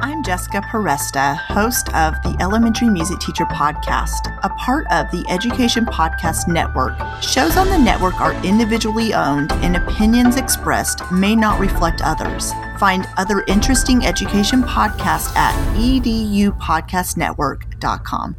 I'm 0.00 0.22
Jessica 0.22 0.60
Peresta, 0.60 1.36
host 1.36 1.88
of 1.94 2.14
the 2.22 2.36
Elementary 2.40 2.90
Music 2.90 3.18
Teacher 3.18 3.46
Podcast, 3.46 4.38
a 4.42 4.50
part 4.50 4.84
of 4.92 5.10
the 5.10 5.24
Education 5.30 5.86
Podcast 5.86 6.48
Network. 6.48 6.98
Shows 7.22 7.56
on 7.56 7.68
the 7.68 7.78
network 7.78 8.20
are 8.20 8.34
individually 8.44 9.14
owned, 9.14 9.52
and 9.52 9.76
opinions 9.76 10.36
expressed 10.36 11.00
may 11.10 11.34
not 11.34 11.58
reflect 11.58 12.02
others. 12.02 12.52
Find 12.78 13.08
other 13.16 13.42
interesting 13.48 14.04
education 14.04 14.62
podcasts 14.62 15.34
at 15.34 15.54
edupodcastnetwork.com. 15.76 18.36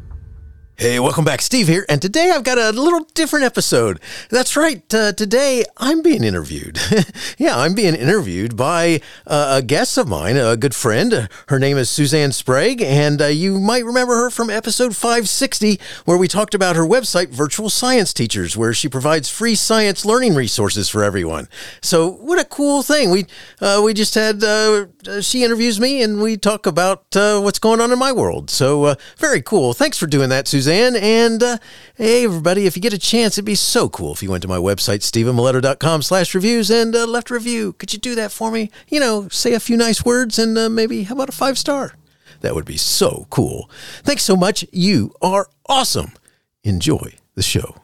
Hey, 0.80 1.00
welcome 1.00 1.26
back. 1.26 1.42
Steve 1.42 1.68
here. 1.68 1.88
And 1.90 2.00
today 2.00 2.30
I've 2.30 2.44
got 2.44 2.60
a 2.60 2.72
little 2.72 3.08
different 3.16 3.46
episode. 3.46 4.00
That's 4.30 4.56
right. 4.56 4.84
Uh, 4.94 5.12
today 5.12 5.66
I'm 5.78 6.04
being 6.04 6.24
interviewed. 6.24 6.78
yeah, 7.40 7.58
I'm 7.58 7.74
being 7.74 7.96
interviewed 7.96 8.56
by 8.56 9.02
uh, 9.26 9.58
a 9.58 9.64
guest 9.64 9.98
of 9.98 10.08
mine, 10.08 10.38
a 10.38 10.56
good 10.56 10.76
friend. 10.76 11.30
Her 11.48 11.58
name 11.58 11.80
is 11.80 11.90
Suzanne 11.90 12.32
Sprague. 12.32 12.84
And 12.84 13.20
uh, 13.24 13.26
you 13.26 13.60
might 13.60 13.86
remember 13.86 14.18
her 14.18 14.30
from 14.30 14.52
episode 14.52 14.96
560, 14.96 15.80
where 16.06 16.16
we 16.16 16.28
talked 16.28 16.54
about 16.54 16.76
her 16.76 16.86
website, 16.86 17.30
Virtual 17.30 17.72
Science 17.72 18.14
Teachers, 18.14 18.56
where 18.56 18.72
she 18.72 18.88
provides 18.88 19.30
free 19.30 19.56
science 19.56 20.06
learning 20.06 20.36
resources 20.36 20.90
for 20.90 21.04
everyone. 21.04 21.48
So, 21.82 22.08
what 22.08 22.38
a 22.38 22.46
cool 22.46 22.84
thing. 22.84 23.10
We, 23.10 23.26
uh, 23.62 23.82
we 23.84 23.96
just 23.96 24.14
had, 24.14 24.44
uh, 24.44 24.86
she 25.22 25.44
interviews 25.44 25.80
me 25.80 26.04
and 26.04 26.22
we 26.22 26.38
talk 26.38 26.68
about 26.68 27.16
uh, 27.16 27.42
what's 27.42 27.58
going 27.58 27.82
on 27.82 27.92
in 27.92 27.98
my 27.98 28.12
world. 28.12 28.52
So, 28.52 28.96
very 29.18 29.42
cool. 29.42 29.74
Thanks 29.74 29.98
for 29.98 30.06
doing 30.06 30.30
that, 30.30 30.48
Suzanne. 30.48 30.67
Suzanne. 30.68 30.98
And 30.98 31.42
uh, 31.42 31.58
hey, 31.96 32.26
everybody, 32.26 32.66
if 32.66 32.76
you 32.76 32.82
get 32.82 32.92
a 32.92 32.98
chance, 32.98 33.36
it'd 33.36 33.46
be 33.46 33.56
so 33.56 33.88
cool 33.88 34.12
if 34.12 34.22
you 34.22 34.30
went 34.30 34.42
to 34.42 34.50
my 34.50 34.58
website, 34.58 35.00
stevenmiletto.com 35.00 36.02
slash 36.02 36.36
reviews 36.36 36.70
and 36.70 36.94
uh, 36.94 37.06
left 37.06 37.30
a 37.30 37.36
review. 37.36 37.72
Could 37.74 37.94
you 37.94 38.00
do 38.00 38.16
that 38.16 38.34
for 38.34 38.52
me? 38.52 38.70
You 38.90 39.00
know, 39.00 39.30
say 39.30 39.54
a 39.54 39.62
few 39.62 39.78
nice 39.78 40.04
words 40.04 40.38
and 40.38 40.58
uh, 40.58 40.68
maybe 40.68 41.04
how 41.04 41.16
about 41.16 41.30
a 41.30 41.32
five 41.32 41.58
star? 41.58 41.94
That 42.42 42.54
would 42.54 42.66
be 42.66 42.76
so 42.76 43.28
cool. 43.30 43.70
Thanks 44.04 44.24
so 44.24 44.36
much. 44.36 44.66
You 44.74 45.14
are 45.22 45.50
awesome. 45.70 46.12
Enjoy 46.64 47.14
the 47.36 47.44
show. 47.44 47.78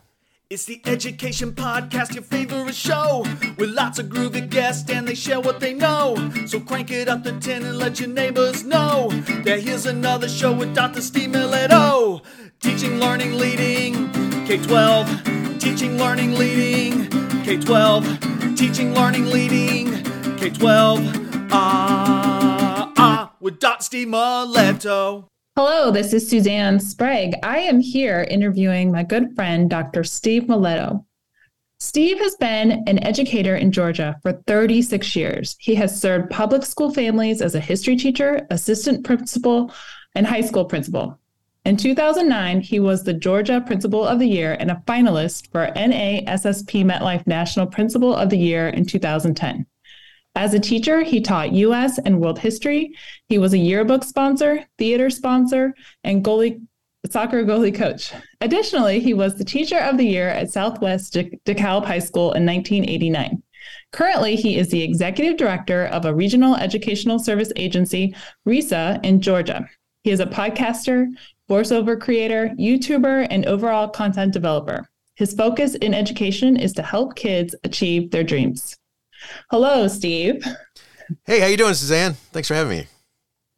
It's 0.49 0.65
the 0.65 0.81
Education 0.85 1.53
Podcast, 1.53 2.13
your 2.13 2.23
favorite 2.23 2.75
show, 2.75 3.25
with 3.57 3.69
lots 3.69 3.97
of 3.97 4.07
groovy 4.07 4.47
guests 4.47 4.87
and 4.91 5.07
they 5.07 5.15
share 5.15 5.39
what 5.39 5.59
they 5.59 5.73
know. 5.73 6.15
So 6.45 6.59
crank 6.59 6.91
it 6.91 7.07
up 7.07 7.23
to 7.23 7.39
10 7.39 7.63
and 7.63 7.77
let 7.77 7.99
your 7.99 8.09
neighbors 8.09 8.63
know 8.63 9.09
that 9.45 9.61
here's 9.61 9.85
another 9.85 10.29
show 10.29 10.53
with 10.53 10.75
Dr. 10.75 11.01
Steve 11.01 11.31
Miletto. 11.31 12.21
Teaching, 12.63 12.97
learning, 12.97 13.33
leading, 13.33 14.09
K 14.45 14.57
12. 14.57 15.59
Teaching, 15.59 15.97
learning, 15.97 16.35
leading, 16.35 17.09
K 17.43 17.57
12. 17.57 18.55
Teaching, 18.55 18.93
learning, 18.93 19.25
leading, 19.25 20.01
K 20.37 20.49
12. 20.49 21.49
Ah, 21.51 22.93
ah, 22.95 23.33
with 23.41 23.59
Dr. 23.59 23.83
Steve 23.83 24.07
Miletto. 24.07 25.27
Hello, 25.57 25.91
this 25.91 26.13
is 26.13 26.25
Suzanne 26.25 26.79
Sprague. 26.79 27.35
I 27.43 27.57
am 27.57 27.81
here 27.81 28.25
interviewing 28.29 28.93
my 28.93 29.03
good 29.03 29.35
friend, 29.35 29.69
Dr. 29.69 30.05
Steve 30.05 30.43
Miletto. 30.43 31.03
Steve 31.81 32.17
has 32.19 32.37
been 32.37 32.81
an 32.87 33.03
educator 33.03 33.57
in 33.57 33.73
Georgia 33.73 34.15
for 34.21 34.41
36 34.47 35.17
years. 35.17 35.57
He 35.59 35.75
has 35.75 35.99
served 35.99 36.31
public 36.31 36.63
school 36.63 36.93
families 36.93 37.41
as 37.41 37.55
a 37.55 37.59
history 37.59 37.97
teacher, 37.97 38.47
assistant 38.51 39.03
principal, 39.03 39.73
and 40.15 40.25
high 40.25 40.39
school 40.39 40.63
principal. 40.63 41.19
In 41.65 41.77
2009, 41.77 42.59
he 42.59 42.81
was 42.81 43.03
the 43.03 43.13
Georgia 43.13 43.63
Principal 43.65 44.05
of 44.05 44.19
the 44.19 44.27
Year 44.27 44.57
and 44.59 44.69
a 44.69 44.83
finalist 44.85 45.49
for 45.49 45.71
NASSP 45.77 46.83
MetLife 46.83 47.25
National 47.25 47.67
Principal 47.67 48.13
of 48.13 48.29
the 48.29 48.37
Year 48.37 48.67
in 48.67 48.85
2010. 48.85 49.65
As 50.35 50.53
a 50.53 50.59
teacher, 50.59 51.03
he 51.03 51.21
taught 51.21 51.53
US 51.53 51.99
and 51.99 52.19
world 52.19 52.39
history. 52.39 52.93
He 53.29 53.37
was 53.37 53.53
a 53.53 53.57
yearbook 53.57 54.03
sponsor, 54.03 54.65
theater 54.77 55.09
sponsor, 55.09 55.73
and 56.03 56.23
goalie 56.23 56.61
soccer 57.09 57.45
goalie 57.45 57.73
coach. 57.73 58.11
Additionally, 58.41 58.99
he 58.99 59.13
was 59.13 59.37
the 59.37 59.45
teacher 59.45 59.77
of 59.77 59.97
the 59.97 60.05
year 60.05 60.27
at 60.27 60.51
Southwest 60.51 61.13
De- 61.13 61.39
DeKalb 61.45 61.85
High 61.85 61.99
School 61.99 62.33
in 62.33 62.45
1989. 62.45 63.41
Currently, 63.93 64.35
he 64.35 64.57
is 64.57 64.69
the 64.69 64.81
executive 64.81 65.37
director 65.37 65.85
of 65.85 66.03
a 66.03 66.13
regional 66.13 66.55
educational 66.55 67.19
service 67.19 67.53
agency, 67.55 68.15
RESA, 68.45 68.99
in 69.03 69.21
Georgia. 69.21 69.69
He 70.03 70.11
is 70.11 70.19
a 70.19 70.25
podcaster, 70.25 71.07
voiceover 71.49 71.99
creator, 71.99 72.49
YouTuber, 72.59 73.27
and 73.29 73.45
overall 73.45 73.87
content 73.87 74.33
developer. 74.33 74.87
His 75.15 75.33
focus 75.33 75.75
in 75.75 75.93
education 75.93 76.57
is 76.57 76.73
to 76.73 76.83
help 76.83 77.15
kids 77.15 77.55
achieve 77.63 78.11
their 78.11 78.23
dreams. 78.23 78.75
Hello, 79.51 79.87
Steve. 79.87 80.43
Hey, 81.25 81.39
how 81.39 81.47
you 81.47 81.57
doing, 81.57 81.73
Suzanne? 81.73 82.13
Thanks 82.31 82.47
for 82.47 82.55
having 82.55 82.79
me. 82.79 82.87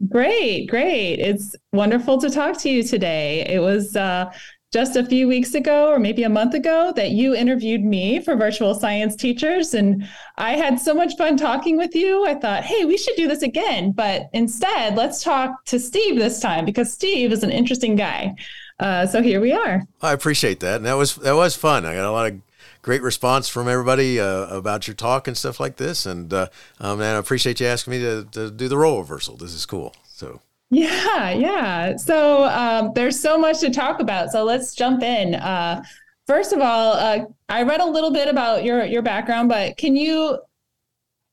Great, 0.09 0.67
great. 0.67 1.19
It's 1.19 1.55
wonderful 1.71 2.19
to 2.19 2.29
talk 2.29 2.59
to 2.59 2.69
you 2.69 2.83
today. 2.83 3.45
It 3.47 3.59
was 3.59 3.95
uh, 3.95 4.31
just 4.75 4.97
a 4.97 5.05
few 5.05 5.25
weeks 5.25 5.53
ago, 5.53 5.89
or 5.89 5.99
maybe 5.99 6.23
a 6.23 6.29
month 6.29 6.53
ago, 6.53 6.91
that 6.97 7.11
you 7.11 7.33
interviewed 7.33 7.81
me 7.81 8.19
for 8.19 8.35
Virtual 8.35 8.75
Science 8.75 9.15
Teachers. 9.15 9.73
And 9.73 10.05
I 10.37 10.57
had 10.57 10.81
so 10.81 10.93
much 10.93 11.15
fun 11.15 11.37
talking 11.37 11.77
with 11.77 11.95
you. 11.95 12.25
I 12.25 12.35
thought, 12.35 12.65
hey, 12.65 12.83
we 12.83 12.97
should 12.97 13.15
do 13.15 13.25
this 13.25 13.41
again. 13.41 13.93
But 13.93 14.23
instead, 14.33 14.97
let's 14.97 15.23
talk 15.23 15.63
to 15.67 15.79
Steve 15.79 16.17
this 16.17 16.41
time 16.41 16.65
because 16.65 16.91
Steve 16.91 17.31
is 17.31 17.41
an 17.41 17.51
interesting 17.51 17.95
guy. 17.95 18.35
Uh, 18.77 19.07
so 19.07 19.21
here 19.21 19.39
we 19.39 19.53
are. 19.53 19.83
I 20.01 20.11
appreciate 20.11 20.59
that. 20.59 20.75
And 20.75 20.85
that 20.85 20.97
was 20.97 21.15
that 21.15 21.37
was 21.37 21.55
fun. 21.55 21.85
I 21.85 21.95
got 21.95 22.03
a 22.03 22.11
lot 22.11 22.33
of 22.33 22.41
great 22.81 23.01
response 23.01 23.47
from 23.47 23.69
everybody 23.69 24.19
uh, 24.19 24.47
about 24.47 24.89
your 24.89 24.95
talk 24.95 25.29
and 25.29 25.37
stuff 25.37 25.57
like 25.57 25.77
this. 25.77 26.05
And 26.05 26.33
uh, 26.33 26.49
um, 26.81 26.99
and 26.99 27.15
I 27.15 27.17
appreciate 27.17 27.61
you 27.61 27.67
asking 27.67 27.91
me 27.91 27.99
to, 27.99 28.27
to 28.33 28.51
do 28.51 28.67
the 28.67 28.77
role 28.77 28.99
reversal. 28.99 29.37
This 29.37 29.53
is 29.53 29.65
cool. 29.65 29.95
So. 30.03 30.41
Yeah, 30.71 31.31
yeah. 31.31 31.95
So 31.95 32.43
um, 32.45 32.91
there's 32.95 33.19
so 33.19 33.37
much 33.37 33.59
to 33.59 33.69
talk 33.69 33.99
about. 33.99 34.31
So 34.31 34.43
let's 34.43 34.73
jump 34.73 35.03
in. 35.03 35.35
Uh, 35.35 35.83
first 36.27 36.53
of 36.53 36.59
all, 36.59 36.93
uh, 36.93 37.25
I 37.49 37.63
read 37.63 37.81
a 37.81 37.85
little 37.85 38.11
bit 38.11 38.27
about 38.27 38.63
your 38.63 38.83
your 38.85 39.01
background, 39.01 39.49
but 39.49 39.77
can 39.77 39.95
you 39.95 40.39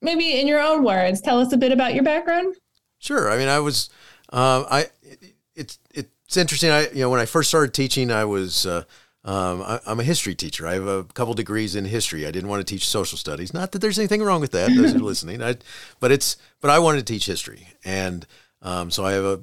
maybe 0.00 0.40
in 0.40 0.46
your 0.46 0.60
own 0.60 0.84
words 0.84 1.20
tell 1.20 1.40
us 1.40 1.52
a 1.52 1.56
bit 1.56 1.72
about 1.72 1.94
your 1.94 2.04
background? 2.04 2.56
Sure. 2.98 3.30
I 3.30 3.38
mean, 3.38 3.48
I 3.48 3.58
was 3.58 3.90
uh, 4.32 4.64
I 4.70 4.86
it, 5.02 5.34
it's 5.54 5.78
it's 5.92 6.36
interesting. 6.36 6.70
I 6.70 6.88
you 6.90 7.00
know 7.00 7.10
when 7.10 7.20
I 7.20 7.26
first 7.26 7.48
started 7.48 7.72
teaching, 7.72 8.10
I 8.10 8.24
was 8.24 8.66
uh, 8.66 8.84
um, 9.24 9.62
I, 9.62 9.80
am 9.86 10.00
a 10.00 10.04
history 10.04 10.34
teacher. 10.34 10.66
I 10.66 10.74
have 10.74 10.86
a 10.86 11.04
couple 11.04 11.32
degrees 11.34 11.74
in 11.74 11.84
history. 11.84 12.26
I 12.26 12.30
didn't 12.30 12.48
want 12.48 12.66
to 12.66 12.70
teach 12.70 12.88
social 12.88 13.16
studies. 13.16 13.54
Not 13.54 13.72
that 13.72 13.78
there's 13.78 13.98
anything 13.98 14.22
wrong 14.22 14.40
with 14.40 14.52
that. 14.52 14.74
Those 14.74 14.94
are 14.94 14.98
listening. 15.00 15.42
I, 15.42 15.56
but 16.00 16.10
it's 16.12 16.36
but 16.60 16.70
I 16.70 16.78
wanted 16.78 17.06
to 17.06 17.12
teach 17.12 17.26
history, 17.26 17.68
and 17.84 18.26
um, 18.62 18.90
so 18.90 19.04
I 19.04 19.12
have 19.12 19.24
a 19.24 19.42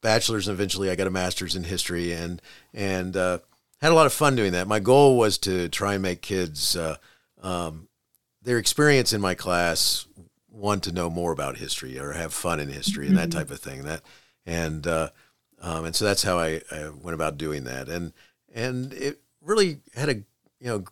bachelor's, 0.00 0.48
and 0.48 0.54
eventually 0.54 0.90
I 0.90 0.96
got 0.96 1.06
a 1.06 1.10
master's 1.10 1.56
in 1.56 1.64
history, 1.64 2.12
and 2.12 2.42
and 2.74 3.16
uh, 3.16 3.38
had 3.80 3.92
a 3.92 3.94
lot 3.94 4.06
of 4.06 4.12
fun 4.12 4.36
doing 4.36 4.52
that. 4.52 4.68
My 4.68 4.80
goal 4.80 5.16
was 5.16 5.38
to 5.38 5.68
try 5.68 5.94
and 5.94 6.02
make 6.02 6.22
kids 6.22 6.76
uh, 6.76 6.96
um, 7.42 7.88
their 8.42 8.58
experience 8.58 9.12
in 9.12 9.20
my 9.20 9.34
class 9.34 10.06
want 10.50 10.82
to 10.84 10.92
know 10.92 11.08
more 11.08 11.32
about 11.32 11.56
history 11.56 11.98
or 11.98 12.12
have 12.12 12.34
fun 12.34 12.60
in 12.60 12.68
history 12.68 13.06
and 13.06 13.16
that 13.16 13.30
mm-hmm. 13.30 13.38
type 13.38 13.50
of 13.50 13.60
thing. 13.60 13.84
That 13.84 14.02
and 14.44 14.86
uh, 14.86 15.10
um, 15.60 15.84
and 15.86 15.96
so 15.96 16.04
that's 16.04 16.22
how 16.22 16.38
I, 16.38 16.60
I 16.70 16.90
went 16.90 17.14
about 17.14 17.38
doing 17.38 17.64
that. 17.64 17.88
And 17.88 18.12
and 18.52 18.92
it 18.92 19.20
really 19.40 19.78
had 19.94 20.08
a 20.08 20.14
you 20.14 20.66
know 20.66 20.84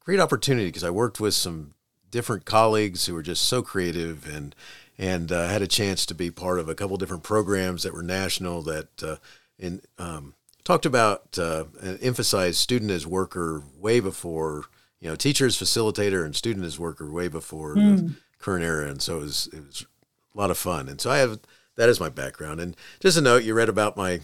great 0.00 0.20
opportunity 0.20 0.66
because 0.66 0.84
I 0.84 0.90
worked 0.90 1.20
with 1.20 1.34
some 1.34 1.74
different 2.10 2.44
colleagues 2.44 3.06
who 3.06 3.14
were 3.14 3.22
just 3.22 3.44
so 3.44 3.62
creative 3.62 4.28
and 4.28 4.54
and 5.00 5.32
uh, 5.32 5.48
had 5.48 5.62
a 5.62 5.66
chance 5.66 6.04
to 6.06 6.14
be 6.14 6.30
part 6.30 6.58
of 6.58 6.68
a 6.68 6.74
couple 6.74 6.96
different 6.96 7.22
programs 7.22 7.82
that 7.82 7.94
were 7.94 8.02
national 8.02 8.62
that 8.62 9.02
uh, 9.02 9.16
in 9.58 9.80
um, 9.98 10.34
talked 10.62 10.86
about 10.86 11.38
uh, 11.38 11.64
and 11.82 11.98
emphasized 12.02 12.58
student 12.58 12.90
as 12.90 13.06
worker 13.06 13.62
way 13.78 13.98
before 13.98 14.64
you 15.00 15.08
know 15.08 15.16
teacher 15.16 15.46
as 15.46 15.56
facilitator 15.56 16.24
and 16.24 16.36
student 16.36 16.66
as 16.66 16.78
worker 16.78 17.10
way 17.10 17.28
before 17.28 17.74
mm. 17.74 17.96
the 17.96 18.02
hmm. 18.02 18.08
current 18.38 18.64
era 18.64 18.88
and 18.88 19.00
so 19.00 19.16
it 19.16 19.22
was 19.22 19.48
it 19.52 19.66
was 19.66 19.86
a 20.34 20.38
lot 20.38 20.50
of 20.50 20.58
fun 20.58 20.88
and 20.88 21.00
so 21.00 21.10
I 21.10 21.18
have 21.18 21.40
that 21.76 21.88
is 21.88 21.98
my 21.98 22.10
background 22.10 22.60
and 22.60 22.76
just 23.00 23.16
a 23.16 23.22
note 23.22 23.42
you 23.42 23.54
read 23.54 23.70
about 23.70 23.96
my 23.96 24.20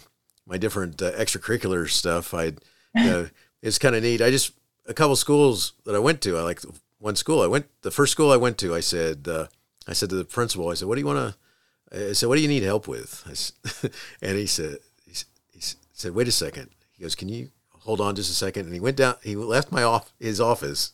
my 0.47 0.57
different 0.57 1.01
uh, 1.01 1.11
extracurricular 1.11 1.89
stuff. 1.89 2.33
I, 2.33 2.43
you 2.45 2.53
know, 2.95 3.29
it's 3.61 3.77
kind 3.77 3.95
of 3.95 4.03
neat. 4.03 4.21
I 4.21 4.31
just 4.31 4.53
a 4.85 4.93
couple 4.93 5.15
schools 5.15 5.73
that 5.85 5.93
I 5.93 5.99
went 5.99 6.21
to. 6.21 6.37
I 6.37 6.41
like 6.41 6.61
one 6.99 7.15
school 7.15 7.41
I 7.41 7.47
went. 7.47 7.67
The 7.81 7.91
first 7.91 8.13
school 8.13 8.31
I 8.31 8.37
went 8.37 8.57
to, 8.59 8.73
I 8.73 8.79
said, 8.79 9.27
uh, 9.27 9.47
I 9.87 9.93
said 9.93 10.09
to 10.09 10.15
the 10.15 10.25
principal, 10.25 10.69
I 10.69 10.73
said, 10.73 10.87
"What 10.87 10.95
do 10.95 11.01
you 11.01 11.07
want 11.07 11.33
to?" 11.91 12.09
I 12.09 12.13
said, 12.13 12.27
"What 12.27 12.35
do 12.35 12.41
you 12.41 12.47
need 12.47 12.63
help 12.63 12.87
with?" 12.87 13.23
Said, 13.33 13.91
and 14.21 14.37
he 14.37 14.45
said, 14.45 14.79
he, 15.05 15.13
he 15.51 15.61
said, 15.93 16.13
"Wait 16.13 16.27
a 16.27 16.31
second. 16.31 16.69
He 16.93 17.03
goes, 17.03 17.15
"Can 17.15 17.29
you 17.29 17.51
hold 17.79 18.01
on 18.01 18.15
just 18.15 18.31
a 18.31 18.35
second? 18.35 18.65
And 18.65 18.73
he 18.73 18.79
went 18.79 18.97
down. 18.97 19.15
He 19.23 19.35
left 19.35 19.71
my 19.71 19.83
off 19.83 20.13
his 20.19 20.41
office, 20.41 20.91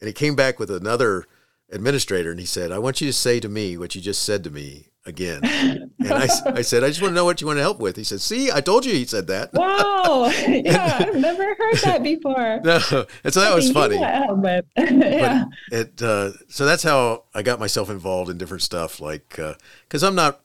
and 0.00 0.06
he 0.06 0.12
came 0.12 0.36
back 0.36 0.58
with 0.58 0.70
another 0.70 1.26
administrator, 1.70 2.30
and 2.30 2.40
he 2.40 2.46
said, 2.46 2.70
"I 2.70 2.78
want 2.78 3.00
you 3.00 3.06
to 3.06 3.12
say 3.12 3.40
to 3.40 3.48
me 3.48 3.76
what 3.76 3.94
you 3.94 4.00
just 4.00 4.22
said 4.22 4.44
to 4.44 4.50
me 4.50 4.89
again. 5.06 5.40
And 6.00 6.14
I, 6.14 6.28
I 6.46 6.62
said, 6.62 6.82
I 6.82 6.88
just 6.88 7.02
want 7.02 7.12
to 7.12 7.14
know 7.14 7.26
what 7.26 7.42
you 7.42 7.46
want 7.46 7.58
to 7.58 7.62
help 7.62 7.78
with. 7.78 7.96
He 7.96 8.04
said, 8.04 8.22
See, 8.22 8.50
I 8.50 8.62
told 8.62 8.86
you 8.86 8.92
he 8.92 9.04
said 9.04 9.26
that. 9.26 9.52
Wow. 9.52 10.32
Yeah, 10.48 10.96
I've 10.98 11.14
never 11.14 11.44
heard 11.44 11.76
that 11.84 12.02
before. 12.02 12.60
No. 12.64 12.80
And 13.22 13.32
so 13.32 13.40
that 13.40 13.54
was 13.54 13.70
funny. 13.70 13.98
That 13.98 14.64
yeah. 14.76 15.44
But 15.44 15.78
it, 15.78 16.02
uh, 16.02 16.32
so 16.48 16.64
that's 16.64 16.82
how 16.82 17.24
I 17.34 17.42
got 17.42 17.60
myself 17.60 17.90
involved 17.90 18.30
in 18.30 18.38
different 18.38 18.62
stuff. 18.62 18.98
Like, 18.98 19.28
because 19.28 20.02
uh, 20.02 20.08
I'm 20.08 20.14
not, 20.14 20.40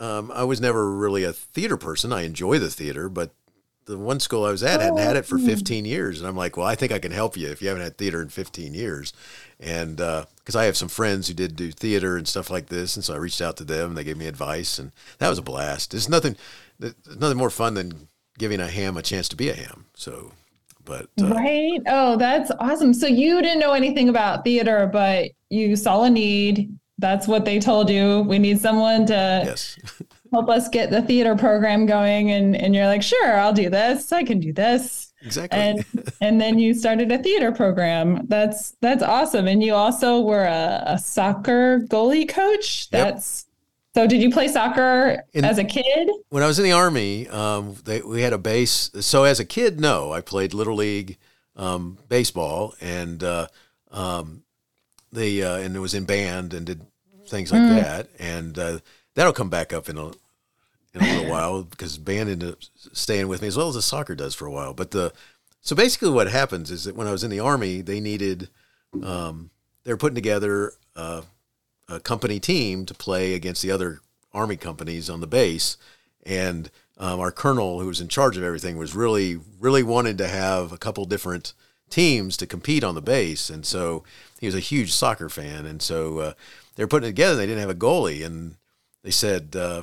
um, 0.00 0.32
I 0.34 0.42
was 0.44 0.60
never 0.60 0.90
really 0.92 1.22
a 1.22 1.32
theater 1.32 1.76
person. 1.76 2.12
I 2.12 2.22
enjoy 2.22 2.58
the 2.58 2.70
theater, 2.70 3.08
but 3.08 3.30
the 3.88 3.98
one 3.98 4.20
school 4.20 4.44
I 4.44 4.50
was 4.50 4.62
at 4.62 4.80
hadn't 4.80 4.98
had 4.98 5.16
it 5.16 5.24
for 5.24 5.38
15 5.38 5.86
years. 5.86 6.20
And 6.20 6.28
I'm 6.28 6.36
like, 6.36 6.56
well, 6.56 6.66
I 6.66 6.74
think 6.74 6.92
I 6.92 6.98
can 6.98 7.10
help 7.10 7.36
you 7.36 7.48
if 7.48 7.62
you 7.62 7.68
haven't 7.68 7.82
had 7.82 7.96
theater 7.96 8.20
in 8.20 8.28
15 8.28 8.74
years. 8.74 9.14
And 9.58 9.96
because 9.96 10.54
uh, 10.54 10.60
I 10.60 10.66
have 10.66 10.76
some 10.76 10.88
friends 10.88 11.26
who 11.26 11.34
did 11.34 11.56
do 11.56 11.72
theater 11.72 12.16
and 12.16 12.28
stuff 12.28 12.50
like 12.50 12.66
this. 12.66 12.96
And 12.96 13.04
so 13.04 13.14
I 13.14 13.16
reached 13.16 13.40
out 13.40 13.56
to 13.56 13.64
them 13.64 13.88
and 13.88 13.98
they 13.98 14.04
gave 14.04 14.18
me 14.18 14.26
advice. 14.26 14.78
And 14.78 14.92
that 15.18 15.30
was 15.30 15.38
a 15.38 15.42
blast. 15.42 15.90
There's 15.92 16.08
nothing, 16.08 16.36
there's 16.78 16.94
nothing 17.18 17.38
more 17.38 17.50
fun 17.50 17.74
than 17.74 18.08
giving 18.36 18.60
a 18.60 18.68
ham 18.68 18.98
a 18.98 19.02
chance 19.02 19.28
to 19.30 19.36
be 19.36 19.48
a 19.48 19.54
ham. 19.54 19.86
So, 19.94 20.32
but. 20.84 21.08
Uh, 21.20 21.28
right. 21.28 21.80
Oh, 21.86 22.16
that's 22.16 22.50
awesome. 22.60 22.92
So 22.92 23.06
you 23.06 23.40
didn't 23.40 23.58
know 23.58 23.72
anything 23.72 24.10
about 24.10 24.44
theater, 24.44 24.88
but 24.92 25.30
you 25.48 25.76
saw 25.76 26.04
a 26.04 26.10
need. 26.10 26.78
That's 26.98 27.26
what 27.26 27.46
they 27.46 27.58
told 27.58 27.88
you. 27.88 28.20
We 28.20 28.38
need 28.38 28.60
someone 28.60 29.06
to. 29.06 29.42
Yes. 29.46 29.78
help 30.32 30.48
us 30.48 30.68
get 30.68 30.90
the 30.90 31.02
theater 31.02 31.36
program 31.36 31.86
going 31.86 32.30
and 32.30 32.56
and 32.56 32.74
you're 32.74 32.86
like 32.86 33.02
sure 33.02 33.38
i'll 33.38 33.52
do 33.52 33.70
this. 33.70 34.12
I 34.12 34.24
can 34.24 34.40
do 34.40 34.52
this. 34.52 35.12
Exactly. 35.22 35.58
And 35.58 35.84
and 36.20 36.40
then 36.40 36.58
you 36.58 36.74
started 36.74 37.10
a 37.12 37.18
theater 37.18 37.52
program. 37.52 38.26
That's 38.28 38.76
that's 38.80 39.02
awesome. 39.02 39.48
And 39.48 39.62
you 39.62 39.74
also 39.74 40.20
were 40.20 40.44
a, 40.44 40.82
a 40.86 40.98
soccer 40.98 41.80
goalie 41.88 42.28
coach. 42.28 42.90
That's 42.90 43.46
yep. 43.46 44.02
so 44.02 44.06
did 44.06 44.22
you 44.22 44.30
play 44.30 44.48
soccer 44.48 45.24
in, 45.32 45.44
as 45.44 45.58
a 45.58 45.64
kid? 45.64 46.10
when 46.28 46.42
i 46.42 46.46
was 46.46 46.58
in 46.58 46.64
the 46.64 46.72
army 46.72 47.28
um, 47.28 47.74
they, 47.84 48.00
we 48.00 48.22
had 48.22 48.32
a 48.32 48.38
base. 48.38 48.90
So 49.00 49.24
as 49.24 49.40
a 49.40 49.44
kid 49.44 49.80
no 49.80 50.12
i 50.12 50.20
played 50.20 50.54
little 50.54 50.76
league 50.76 51.18
um, 51.56 51.98
baseball 52.08 52.74
and 52.80 53.22
uh, 53.24 53.48
um, 53.90 54.42
the 55.12 55.42
uh, 55.42 55.56
and 55.56 55.74
it 55.74 55.80
was 55.80 55.94
in 55.94 56.04
band 56.04 56.54
and 56.54 56.66
did 56.66 56.86
things 57.28 57.52
like 57.52 57.62
mm. 57.62 57.80
that. 57.80 58.08
And 58.18 58.58
uh, 58.58 58.78
that'll 59.18 59.32
come 59.32 59.50
back 59.50 59.72
up 59.72 59.88
in 59.88 59.98
a 59.98 60.06
in 60.94 61.00
a 61.00 61.04
little 61.04 61.30
while 61.30 61.64
because 61.64 61.98
band 61.98 62.30
ended 62.30 62.50
up 62.50 62.58
staying 62.92 63.26
with 63.26 63.42
me 63.42 63.48
as 63.48 63.56
well 63.56 63.68
as 63.68 63.74
the 63.74 63.82
soccer 63.82 64.14
does 64.14 64.34
for 64.34 64.46
a 64.46 64.50
while. 64.50 64.72
But 64.72 64.92
the 64.92 65.12
so 65.60 65.74
basically 65.74 66.10
what 66.10 66.30
happens 66.30 66.70
is 66.70 66.84
that 66.84 66.94
when 66.94 67.08
I 67.08 67.12
was 67.12 67.24
in 67.24 67.30
the 67.30 67.40
army, 67.40 67.80
they 67.80 67.98
needed 67.98 68.48
um, 69.02 69.50
they 69.82 69.92
were 69.92 69.98
putting 69.98 70.14
together 70.14 70.72
a, 70.94 71.24
a 71.88 71.98
company 71.98 72.38
team 72.38 72.86
to 72.86 72.94
play 72.94 73.34
against 73.34 73.60
the 73.60 73.72
other 73.72 74.00
army 74.32 74.56
companies 74.56 75.10
on 75.10 75.20
the 75.20 75.26
base, 75.26 75.76
and 76.24 76.70
um, 76.96 77.18
our 77.18 77.32
colonel, 77.32 77.80
who 77.80 77.88
was 77.88 78.00
in 78.00 78.08
charge 78.08 78.36
of 78.36 78.44
everything, 78.44 78.78
was 78.78 78.94
really 78.94 79.40
really 79.58 79.82
wanted 79.82 80.16
to 80.18 80.28
have 80.28 80.70
a 80.70 80.78
couple 80.78 81.04
different 81.06 81.54
teams 81.90 82.36
to 82.36 82.46
compete 82.46 82.84
on 82.84 82.94
the 82.94 83.02
base, 83.02 83.50
and 83.50 83.66
so 83.66 84.04
he 84.38 84.46
was 84.46 84.54
a 84.54 84.60
huge 84.60 84.92
soccer 84.92 85.28
fan, 85.28 85.66
and 85.66 85.82
so 85.82 86.18
uh, 86.20 86.32
they 86.76 86.84
were 86.84 86.88
putting 86.88 87.08
it 87.08 87.10
together. 87.10 87.34
They 87.34 87.46
didn't 87.46 87.62
have 87.62 87.68
a 87.68 87.74
goalie, 87.74 88.24
and 88.24 88.54
they 89.02 89.10
said, 89.10 89.54
uh, 89.56 89.82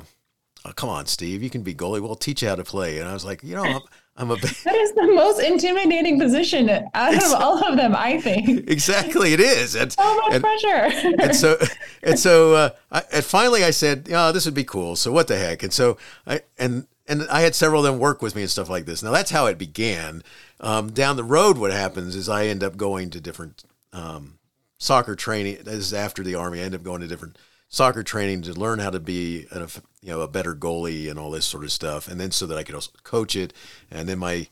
oh, 0.64 0.72
"Come 0.72 0.90
on, 0.90 1.06
Steve, 1.06 1.42
you 1.42 1.50
can 1.50 1.62
be 1.62 1.74
goalie. 1.74 2.00
We'll 2.00 2.16
teach 2.16 2.42
you 2.42 2.48
how 2.48 2.56
to 2.56 2.64
play." 2.64 2.98
And 2.98 3.08
I 3.08 3.12
was 3.12 3.24
like, 3.24 3.42
"You 3.42 3.54
know, 3.56 3.64
I'm, 3.64 3.80
I'm 4.16 4.30
a." 4.30 4.36
that 4.64 4.74
is 4.74 4.92
the 4.92 5.06
most 5.14 5.40
intimidating 5.40 6.18
position 6.18 6.68
out 6.94 7.14
of 7.14 7.32
all 7.34 7.64
of 7.66 7.76
them, 7.76 7.94
I 7.96 8.20
think. 8.20 8.48
exactly, 8.68 9.32
it 9.32 9.40
is. 9.40 9.74
And, 9.74 9.92
so 9.92 10.16
much 10.16 10.34
and, 10.34 10.42
pressure. 10.42 11.14
and 11.22 11.34
so, 11.34 11.58
and 12.02 12.18
so, 12.18 12.54
uh, 12.54 12.70
I, 12.90 13.02
and 13.12 13.24
finally, 13.24 13.64
I 13.64 13.70
said, 13.70 14.06
"Yeah, 14.08 14.28
oh, 14.28 14.32
this 14.32 14.44
would 14.44 14.54
be 14.54 14.64
cool." 14.64 14.96
So 14.96 15.12
what 15.12 15.28
the 15.28 15.38
heck? 15.38 15.62
And 15.62 15.72
so, 15.72 15.96
I 16.26 16.42
and 16.58 16.86
and 17.08 17.26
I 17.28 17.40
had 17.40 17.54
several 17.54 17.84
of 17.84 17.90
them 17.90 18.00
work 18.00 18.22
with 18.22 18.34
me 18.34 18.42
and 18.42 18.50
stuff 18.50 18.68
like 18.68 18.86
this. 18.86 19.02
Now 19.02 19.12
that's 19.12 19.30
how 19.30 19.46
it 19.46 19.58
began. 19.58 20.22
Um, 20.60 20.90
down 20.90 21.16
the 21.16 21.24
road, 21.24 21.58
what 21.58 21.70
happens 21.70 22.16
is 22.16 22.28
I 22.28 22.46
end 22.46 22.64
up 22.64 22.76
going 22.76 23.10
to 23.10 23.20
different 23.20 23.64
um, 23.92 24.38
soccer 24.78 25.14
training. 25.14 25.58
This 25.64 25.74
is 25.76 25.94
after 25.94 26.22
the 26.22 26.34
army. 26.34 26.60
I 26.60 26.64
end 26.64 26.74
up 26.74 26.82
going 26.82 27.00
to 27.00 27.06
different 27.06 27.38
soccer 27.68 28.02
training 28.02 28.42
to 28.42 28.52
learn 28.52 28.78
how 28.78 28.90
to 28.90 29.00
be 29.00 29.46
a, 29.50 29.60
you 30.02 30.10
know 30.10 30.20
a 30.20 30.28
better 30.28 30.54
goalie 30.54 31.10
and 31.10 31.18
all 31.18 31.30
this 31.30 31.46
sort 31.46 31.64
of 31.64 31.72
stuff, 31.72 32.08
and 32.08 32.20
then 32.20 32.30
so 32.30 32.46
that 32.46 32.58
I 32.58 32.62
could 32.62 32.74
also 32.74 32.90
coach 33.02 33.36
it. 33.36 33.52
And 33.90 34.08
then 34.08 34.18
my 34.18 34.48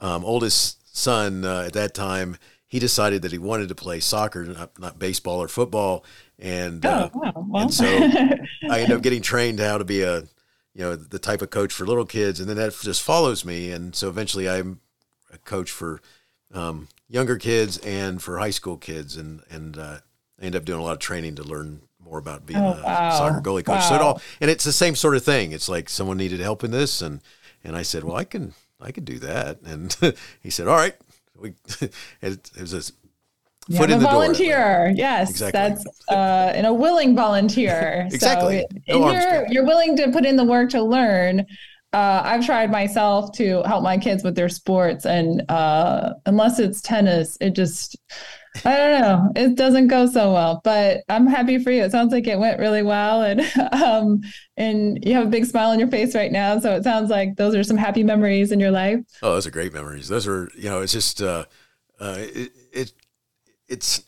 um, 0.00 0.24
oldest 0.24 0.96
son 0.96 1.44
uh, 1.44 1.64
at 1.66 1.72
that 1.74 1.94
time 1.94 2.36
he 2.66 2.78
decided 2.78 3.22
that 3.22 3.32
he 3.32 3.38
wanted 3.38 3.68
to 3.68 3.74
play 3.74 4.00
soccer, 4.00 4.44
not, 4.44 4.78
not 4.78 4.98
baseball 4.98 5.40
or 5.40 5.48
football, 5.48 6.04
and 6.38 6.84
oh, 6.84 6.90
uh, 6.90 7.10
wow. 7.14 7.46
well. 7.48 7.62
and 7.62 7.74
so 7.74 7.86
I 7.86 8.80
ended 8.80 8.96
up 8.96 9.02
getting 9.02 9.22
trained 9.22 9.60
how 9.60 9.78
to 9.78 9.84
be 9.84 10.02
a 10.02 10.20
you 10.74 10.82
know 10.82 10.96
the 10.96 11.18
type 11.18 11.42
of 11.42 11.50
coach 11.50 11.72
for 11.72 11.86
little 11.86 12.04
kids, 12.04 12.40
and 12.40 12.48
then 12.48 12.56
that 12.56 12.76
just 12.82 13.02
follows 13.02 13.44
me, 13.44 13.70
and 13.70 13.94
so 13.94 14.08
eventually 14.08 14.48
I'm 14.48 14.80
a 15.32 15.38
coach 15.38 15.70
for 15.70 16.00
um, 16.52 16.88
younger 17.08 17.36
kids 17.36 17.78
and 17.78 18.22
for 18.22 18.38
high 18.38 18.50
school 18.50 18.76
kids, 18.76 19.16
and 19.16 19.42
and 19.48 19.78
uh, 19.78 19.98
I 20.40 20.44
end 20.44 20.56
up 20.56 20.64
doing 20.64 20.80
a 20.80 20.84
lot 20.84 20.92
of 20.92 20.98
training 20.98 21.36
to 21.36 21.44
learn 21.44 21.82
more 22.06 22.18
about 22.18 22.46
being 22.46 22.60
oh, 22.60 22.78
a 22.78 22.82
wow. 22.82 23.10
soccer 23.10 23.40
goalie 23.40 23.64
coach. 23.64 23.76
Wow. 23.76 23.88
So 23.88 23.94
it 23.96 24.00
all, 24.00 24.22
and 24.40 24.50
it's 24.50 24.64
the 24.64 24.72
same 24.72 24.94
sort 24.94 25.16
of 25.16 25.24
thing. 25.24 25.52
It's 25.52 25.68
like 25.68 25.88
someone 25.88 26.16
needed 26.16 26.40
help 26.40 26.64
in 26.64 26.70
this, 26.70 27.02
and 27.02 27.20
and 27.64 27.76
I 27.76 27.82
said, 27.82 28.04
well, 28.04 28.16
I 28.16 28.24
can 28.24 28.54
I 28.80 28.92
can 28.92 29.04
do 29.04 29.18
that, 29.18 29.60
and 29.62 29.94
he 30.40 30.50
said, 30.50 30.68
all 30.68 30.76
right, 30.76 30.94
we 31.38 31.54
it, 31.80 31.90
it 32.22 32.60
was 32.60 32.72
a 32.72 32.92
you 33.68 33.78
foot 33.78 33.90
in 33.90 33.96
a 33.96 33.98
the 33.98 34.04
volunteer. 34.04 34.86
door. 34.86 34.92
Yes, 34.94 35.30
Exactly. 35.30 35.58
that's 35.58 35.84
uh, 36.08 36.52
and 36.54 36.66
a 36.66 36.72
willing 36.72 37.16
volunteer. 37.16 38.06
Exactly. 38.12 38.64
So, 38.88 38.98
No 39.00 39.10
you're 39.12 39.46
you're 39.48 39.66
willing 39.66 39.96
to 39.96 40.10
put 40.10 40.24
in 40.24 40.36
the 40.36 40.44
work 40.44 40.70
to 40.70 40.82
learn. 40.82 41.44
Uh, 41.92 42.22
I've 42.24 42.44
tried 42.44 42.70
myself 42.70 43.32
to 43.36 43.62
help 43.64 43.82
my 43.82 43.96
kids 43.96 44.22
with 44.22 44.34
their 44.36 44.48
sports, 44.48 45.06
and 45.06 45.42
uh, 45.50 46.14
unless 46.26 46.58
it's 46.58 46.80
tennis, 46.82 47.38
it 47.40 47.54
just 47.54 47.96
I 48.64 48.76
don't 48.76 49.00
know. 49.00 49.32
It 49.36 49.54
doesn't 49.56 49.88
go 49.88 50.06
so 50.06 50.32
well, 50.32 50.60
but 50.64 51.02
I'm 51.08 51.26
happy 51.26 51.58
for 51.58 51.70
you. 51.70 51.82
It 51.82 51.92
sounds 51.92 52.12
like 52.12 52.26
it 52.26 52.38
went 52.38 52.58
really 52.58 52.82
well, 52.82 53.22
and 53.22 53.40
um, 53.72 54.22
and 54.56 55.04
you 55.04 55.14
have 55.14 55.26
a 55.26 55.30
big 55.30 55.44
smile 55.44 55.70
on 55.70 55.78
your 55.78 55.88
face 55.88 56.14
right 56.14 56.32
now. 56.32 56.58
So 56.58 56.74
it 56.76 56.84
sounds 56.84 57.10
like 57.10 57.36
those 57.36 57.54
are 57.54 57.62
some 57.62 57.76
happy 57.76 58.02
memories 58.02 58.52
in 58.52 58.60
your 58.60 58.70
life. 58.70 59.00
Oh, 59.22 59.32
those 59.32 59.46
are 59.46 59.50
great 59.50 59.72
memories. 59.72 60.08
Those 60.08 60.26
are, 60.26 60.48
you 60.56 60.70
know, 60.70 60.80
it's 60.80 60.92
just, 60.92 61.20
uh, 61.20 61.44
uh, 62.00 62.16
it, 62.18 62.52
it, 62.72 62.92
it's 63.68 64.02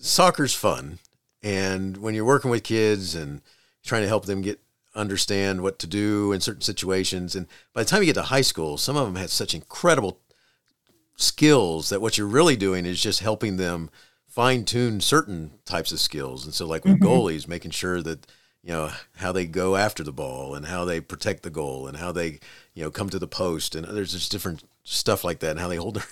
soccer's 0.00 0.54
fun. 0.54 0.98
And 1.42 1.96
when 1.98 2.14
you're 2.14 2.24
working 2.24 2.50
with 2.50 2.64
kids 2.64 3.14
and 3.14 3.40
trying 3.84 4.02
to 4.02 4.08
help 4.08 4.26
them 4.26 4.42
get 4.42 4.60
understand 4.94 5.62
what 5.62 5.78
to 5.78 5.86
do 5.86 6.32
in 6.32 6.40
certain 6.40 6.62
situations, 6.62 7.36
and 7.36 7.46
by 7.72 7.82
the 7.82 7.88
time 7.88 8.02
you 8.02 8.06
get 8.06 8.14
to 8.14 8.22
high 8.22 8.40
school, 8.40 8.76
some 8.76 8.96
of 8.96 9.06
them 9.06 9.16
have 9.16 9.30
such 9.30 9.54
incredible 9.54 10.20
skills 11.18 11.90
that 11.90 12.00
what 12.00 12.16
you're 12.16 12.26
really 12.26 12.56
doing 12.56 12.86
is 12.86 13.02
just 13.02 13.20
helping 13.20 13.58
them 13.58 13.90
fine 14.26 14.64
tune 14.64 15.00
certain 15.00 15.52
types 15.66 15.92
of 15.92 16.00
skills. 16.00 16.44
And 16.46 16.54
so, 16.54 16.66
like 16.66 16.84
with 16.84 16.98
Mhm. 16.98 17.02
goalies, 17.02 17.48
making 17.48 17.72
sure 17.72 18.00
that 18.02 18.26
you 18.62 18.72
know 18.72 18.90
how 19.16 19.32
they 19.32 19.46
go 19.46 19.76
after 19.76 20.02
the 20.02 20.12
ball 20.12 20.54
and 20.54 20.66
how 20.66 20.84
they 20.84 21.00
protect 21.00 21.42
the 21.42 21.50
goal 21.50 21.86
and 21.86 21.96
how 21.98 22.12
they 22.12 22.40
you 22.74 22.82
know 22.84 22.90
come 22.90 23.10
to 23.10 23.18
the 23.18 23.28
post 23.28 23.74
and 23.74 23.86
there's 23.86 24.12
just 24.12 24.32
different 24.32 24.64
stuff 24.84 25.24
like 25.24 25.40
that 25.40 25.52
and 25.52 25.60
how 25.60 25.68
they 25.68 25.76
hold 25.76 25.94
their 25.96 26.04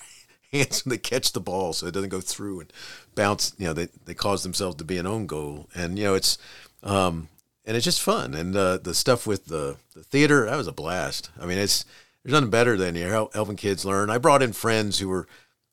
hands 0.53 0.85
when 0.85 0.91
they 0.91 0.99
catch 0.99 1.33
the 1.33 1.41
ball 1.41 1.73
so 1.73 1.87
it 1.87 1.95
doesn't 1.95 2.09
go 2.11 2.21
through 2.21 2.61
and 2.61 2.73
bounce 3.15 3.53
you 3.59 3.67
know 3.67 3.73
they, 3.73 3.89
they 4.05 4.15
cause 4.15 4.43
themselves 4.43 4.77
to 4.77 4.85
be 4.85 4.97
an 4.99 5.07
own 5.07 5.27
goal 5.27 5.69
and 5.75 5.99
you 5.99 6.05
know 6.05 6.15
it's 6.15 6.39
um 6.85 7.29
and 7.65 7.77
it's 7.77 7.85
just 7.85 8.01
fun 8.01 8.35
and 8.35 8.55
uh, 8.57 8.77
the 8.79 8.95
stuff 8.95 9.27
with 9.27 9.47
the, 9.47 9.77
the 9.95 10.05
theater 10.05 10.47
that 10.47 10.57
was 10.57 10.69
a 10.69 10.73
blast 10.73 11.31
i 11.41 11.47
mean 11.47 11.59
it's 11.59 11.85
there's 12.27 12.35
nothing 12.35 12.51
better 12.51 12.77
than 12.77 12.95
you 12.97 13.07
helping 13.35 13.57
kids 13.57 13.85
learn 13.85 14.11
i 14.11 14.19
brought 14.19 14.43
in 14.43 14.53
friends 14.53 14.99
who 14.99 15.09
were 15.09 15.27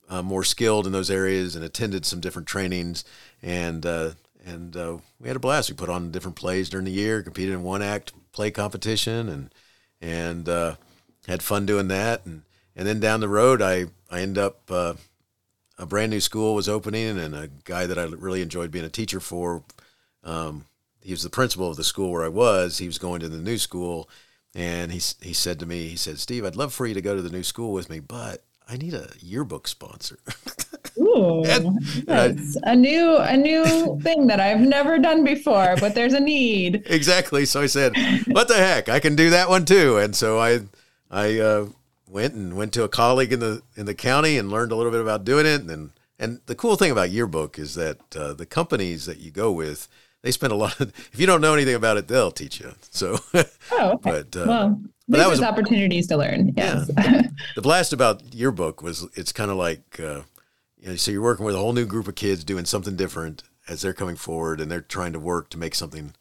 uh, 0.10 0.22
more 0.22 0.44
skilled 0.44 0.86
in 0.86 0.94
those 0.94 1.10
areas 1.10 1.56
and 1.56 1.66
attended 1.66 2.06
some 2.06 2.20
different 2.20 2.48
trainings 2.48 3.04
and 3.42 3.86
uh, 3.86 4.12
and 4.46 4.76
uh, 4.76 4.98
we 5.20 5.28
had 5.28 5.38
a 5.38 5.40
blast. 5.40 5.70
We 5.70 5.76
put 5.76 5.90
on 5.90 6.12
different 6.12 6.36
plays 6.36 6.70
during 6.70 6.86
the 6.86 6.92
year, 6.92 7.24
competed 7.24 7.54
in 7.54 7.64
one 7.64 7.82
act 7.82 8.14
play 8.32 8.52
competition, 8.52 9.30
and 9.30 9.54
and 10.02 10.50
uh, 10.50 10.76
had 11.28 11.42
fun 11.42 11.66
doing 11.66 11.88
that. 11.88 12.26
And 12.26 12.44
and 12.76 12.88
then 12.88 13.00
down 13.00 13.22
the 13.22 13.30
road, 13.30 13.62
I 13.62 13.86
I 14.12 14.22
end 14.22 14.38
up 14.38 14.70
uh, 14.70 14.96
a 15.78 15.86
brand 15.86 16.12
new 16.12 16.20
school 16.20 16.56
was 16.56 16.70
opening, 16.70 17.18
and 17.18 17.34
a 17.34 17.50
guy 17.64 17.86
that 17.86 17.98
I 17.98 18.04
really 18.04 18.42
enjoyed 18.42 18.72
being 18.72 18.86
a 18.86 18.90
teacher 18.90 19.20
for. 19.20 19.64
Um, 20.24 20.66
he 21.02 21.12
was 21.12 21.24
the 21.24 21.30
principal 21.30 21.70
of 21.70 21.76
the 21.76 21.84
school 21.84 22.12
where 22.12 22.24
I 22.24 22.30
was. 22.30 22.78
He 22.78 22.88
was 22.88 22.98
going 22.98 23.20
to 23.22 23.30
the 23.30 23.38
new 23.38 23.58
school, 23.58 24.10
and 24.56 24.92
he 24.92 25.02
he 25.22 25.34
said 25.34 25.60
to 25.60 25.66
me, 25.66 25.88
he 25.88 25.96
said, 25.96 26.20
"Steve, 26.20 26.46
I'd 26.46 26.56
love 26.56 26.74
for 26.74 26.86
you 26.86 26.94
to 26.94 27.02
go 27.02 27.16
to 27.16 27.22
the 27.22 27.30
new 27.30 27.44
school 27.44 27.74
with 27.74 27.90
me, 27.90 28.00
but 28.00 28.44
I 28.70 28.78
need 28.78 28.94
a 28.94 29.10
yearbook 29.20 29.68
sponsor." 29.68 30.20
Ooh, 31.00 31.44
And- 31.46 31.80
and 32.08 32.40
I- 32.66 32.72
a 32.72 32.76
new 32.76 33.18
a 33.18 33.36
new 33.36 34.00
thing 34.02 34.28
that 34.28 34.40
I've 34.40 34.60
never 34.62 35.00
done 35.00 35.24
before, 35.24 35.76
but 35.80 35.96
there's 35.96 36.14
a 36.14 36.20
need. 36.20 36.84
exactly. 36.88 37.46
So 37.46 37.62
I 37.62 37.66
said, 37.68 37.94
"What 38.28 38.48
the 38.48 38.56
heck? 38.58 38.90
I 38.90 39.00
can 39.00 39.16
do 39.16 39.30
that 39.32 39.50
one 39.50 39.66
too." 39.66 39.98
And 39.98 40.16
so 40.16 40.40
I, 40.40 40.60
I 41.10 41.40
uh, 41.40 41.68
went 42.08 42.36
and 42.36 42.56
went 42.56 42.74
to 42.74 42.84
a 42.84 42.90
colleague 42.90 43.34
in 43.34 43.40
the 43.40 43.62
in 43.76 43.86
the 43.88 43.96
county 43.96 44.38
and 44.38 44.52
learned 44.52 44.72
a 44.72 44.76
little 44.76 44.92
bit 44.92 45.02
about 45.02 45.26
doing 45.26 45.46
it. 45.48 45.62
And 45.62 45.70
then, 45.70 45.92
and 46.20 46.42
the 46.46 46.56
cool 46.56 46.76
thing 46.76 46.92
about 46.92 47.10
yearbook 47.10 47.58
is 47.58 47.74
that 47.76 47.98
uh, 48.16 48.34
the 48.34 48.46
companies 48.46 49.06
that 49.08 49.18
you 49.20 49.32
go 49.32 49.52
with, 49.52 49.88
they 50.24 50.32
spend 50.32 50.52
a 50.52 50.56
lot. 50.56 50.80
Of, 50.80 50.90
if 51.14 51.20
you 51.20 51.28
don't 51.28 51.42
know 51.42 51.54
anything 51.54 51.76
about 51.76 51.98
it, 51.98 52.08
they'll 52.08 52.32
teach 52.32 52.60
you. 52.60 52.74
So, 52.90 53.20
Oh, 53.72 53.92
okay. 53.94 54.24
but 54.32 54.36
uh, 54.36 54.46
well, 54.48 54.82
but 55.08 55.18
that 55.18 55.30
was 55.30 55.42
opportunities 55.42 56.08
to 56.08 56.18
learn. 56.18 56.54
Yes. 56.58 56.88
the 56.88 57.62
blast 57.62 57.94
about 57.94 58.34
yearbook 58.34 58.82
was 58.82 59.06
it's 59.16 59.32
kind 59.32 59.52
of 59.52 59.58
like 59.58 60.00
uh, 60.00 60.22
you 60.80 60.90
know, 60.90 60.96
so 60.96 61.12
you're 61.12 61.22
working 61.22 61.46
with 61.46 61.56
a 61.56 61.60
whole 61.60 61.74
new 61.74 61.86
group 61.86 62.08
of 62.08 62.16
kids 62.16 62.44
doing 62.44 62.66
something 62.66 62.96
different 62.96 63.44
as 63.68 63.82
they're 63.82 63.94
coming 63.94 64.16
forward 64.16 64.60
and 64.60 64.70
they're 64.72 64.82
trying 64.82 65.14
to 65.14 65.20
work 65.20 65.50
to 65.50 65.58
make 65.58 65.76
something 65.76 66.14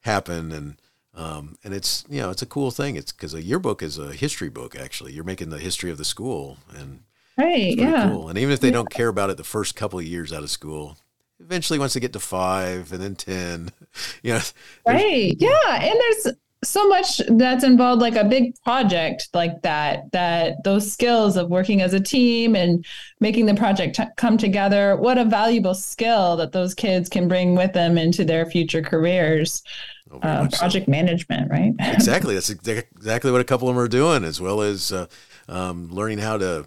happen 0.00 0.52
and 0.52 0.76
Um, 1.14 1.56
and 1.64 1.74
it's 1.74 2.04
you 2.08 2.20
know 2.22 2.30
it's 2.30 2.42
a 2.42 2.46
cool 2.46 2.70
thing. 2.70 2.94
It's 2.96 3.10
because 3.12 3.34
a 3.34 3.42
yearbook 3.42 3.82
is 3.82 3.98
a 3.98 4.12
history 4.12 4.50
book. 4.50 4.76
Actually, 4.76 5.12
you're 5.14 5.24
making 5.24 5.50
the 5.50 5.58
history 5.58 5.90
of 5.90 5.98
the 5.98 6.04
school, 6.04 6.58
and 6.78 7.00
right, 7.36 7.76
yeah. 7.76 8.08
Cool. 8.08 8.28
And 8.28 8.38
even 8.38 8.52
if 8.52 8.60
they 8.60 8.68
yeah. 8.68 8.74
don't 8.78 8.90
care 8.90 9.08
about 9.08 9.30
it 9.30 9.36
the 9.36 9.42
first 9.56 9.74
couple 9.74 9.98
of 9.98 10.04
years 10.04 10.32
out 10.32 10.44
of 10.44 10.50
school, 10.50 10.96
eventually 11.40 11.78
once 11.78 11.94
they 11.94 12.00
get 12.00 12.12
to 12.12 12.20
five 12.20 12.92
and 12.92 13.02
then 13.02 13.14
ten, 13.14 13.70
you 14.22 14.34
know, 14.34 14.40
right, 14.86 15.34
yeah. 15.38 15.82
And 15.82 16.00
there's 16.00 16.36
so 16.64 16.88
much 16.88 17.18
that's 17.28 17.62
involved 17.62 18.02
like 18.02 18.16
a 18.16 18.24
big 18.24 18.52
project 18.64 19.28
like 19.32 19.62
that 19.62 20.10
that 20.10 20.64
those 20.64 20.90
skills 20.90 21.36
of 21.36 21.48
working 21.48 21.82
as 21.82 21.94
a 21.94 22.00
team 22.00 22.56
and 22.56 22.84
making 23.20 23.46
the 23.46 23.54
project 23.54 23.96
t- 23.96 24.04
come 24.16 24.36
together. 24.36 24.96
What 24.96 25.18
a 25.18 25.24
valuable 25.24 25.74
skill 25.74 26.36
that 26.36 26.52
those 26.52 26.74
kids 26.74 27.08
can 27.08 27.28
bring 27.28 27.54
with 27.54 27.72
them 27.72 27.96
into 27.96 28.24
their 28.24 28.46
future 28.46 28.82
careers. 28.82 29.62
Oh, 30.10 30.18
uh, 30.20 30.48
project 30.48 30.86
so. 30.86 30.90
management 30.90 31.50
right? 31.50 31.74
Exactly. 31.80 32.34
That's 32.34 32.48
exactly 32.48 33.30
what 33.30 33.42
a 33.42 33.44
couple 33.44 33.68
of 33.68 33.74
them 33.74 33.84
are 33.84 33.88
doing 33.88 34.24
as 34.24 34.40
well 34.40 34.62
as 34.62 34.90
uh, 34.90 35.06
um, 35.48 35.90
learning 35.90 36.18
how 36.18 36.38
to 36.38 36.66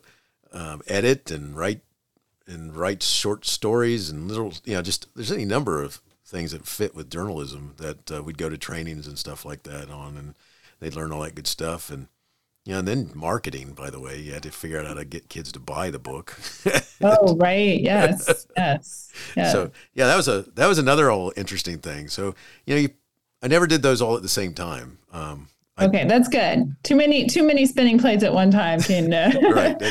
um, 0.54 0.82
edit 0.88 1.32
and 1.32 1.58
write 1.58 1.82
and 2.48 2.76
write 2.76 3.04
short 3.04 3.46
stories 3.46 4.10
and 4.10 4.28
little 4.28 4.54
you 4.66 4.74
know 4.74 4.82
just 4.82 5.08
there's 5.16 5.32
any 5.32 5.46
number 5.46 5.82
of 5.82 6.02
things 6.32 6.54
that 6.54 6.66
fit 6.66 6.96
with 6.96 7.12
journalism 7.12 7.76
that 7.78 8.12
uh, 8.12 8.24
we'd 8.24 8.38
go 8.38 8.50
to 8.50 8.58
trainings 8.58 9.06
and 9.06 9.20
stuff 9.20 9.46
like 9.46 9.64
that 9.64 9.92
on, 9.92 10.18
and 10.18 10.34
they'd 10.80 10.96
learn 10.96 11.12
all 11.12 11.22
that 11.22 11.36
good 11.36 11.46
stuff. 11.46 11.92
And 11.92 12.08
yeah, 12.64 12.80
and 12.80 12.88
then 12.88 13.12
marketing, 13.14 13.74
by 13.74 13.90
the 13.90 14.00
way, 14.00 14.20
you 14.20 14.34
had 14.34 14.44
to 14.44 14.52
figure 14.52 14.80
out 14.80 14.88
how 14.88 14.94
to 14.94 15.06
get 15.06 15.30
kids 15.30 15.52
to 15.52 15.60
buy 15.60 15.92
the 15.92 16.00
book. 16.00 16.40
oh, 17.02 17.36
right. 17.36 17.80
Yes. 17.80 18.48
yes. 18.58 19.12
Yeah. 19.36 19.52
So 19.52 19.72
yeah, 19.94 20.08
that 20.08 20.16
was 20.16 20.28
a 20.28 20.44
that 20.56 20.68
was 20.68 20.80
another 20.80 21.12
all 21.12 21.34
interesting 21.36 21.80
thing. 21.80 22.08
So 22.08 22.34
you 22.66 22.76
know, 22.76 22.82
you, 22.82 22.90
I 23.44 23.48
never 23.48 23.68
did 23.68 23.82
those 23.82 24.02
all 24.02 24.16
at 24.16 24.22
the 24.22 24.30
same 24.30 24.54
time. 24.54 25.00
Um, 25.12 25.48
okay, 25.80 26.06
that's 26.06 26.28
good. 26.28 26.76
Too 26.84 26.96
many 26.96 27.28
too 27.28 27.44
many 27.44 27.66
spinning 27.66 27.98
plates 27.98 28.24
at 28.24 28.34
one 28.34 28.52
time 28.52 28.80
can. 28.82 29.14
Uh, 29.14 29.32
right. 29.54 29.82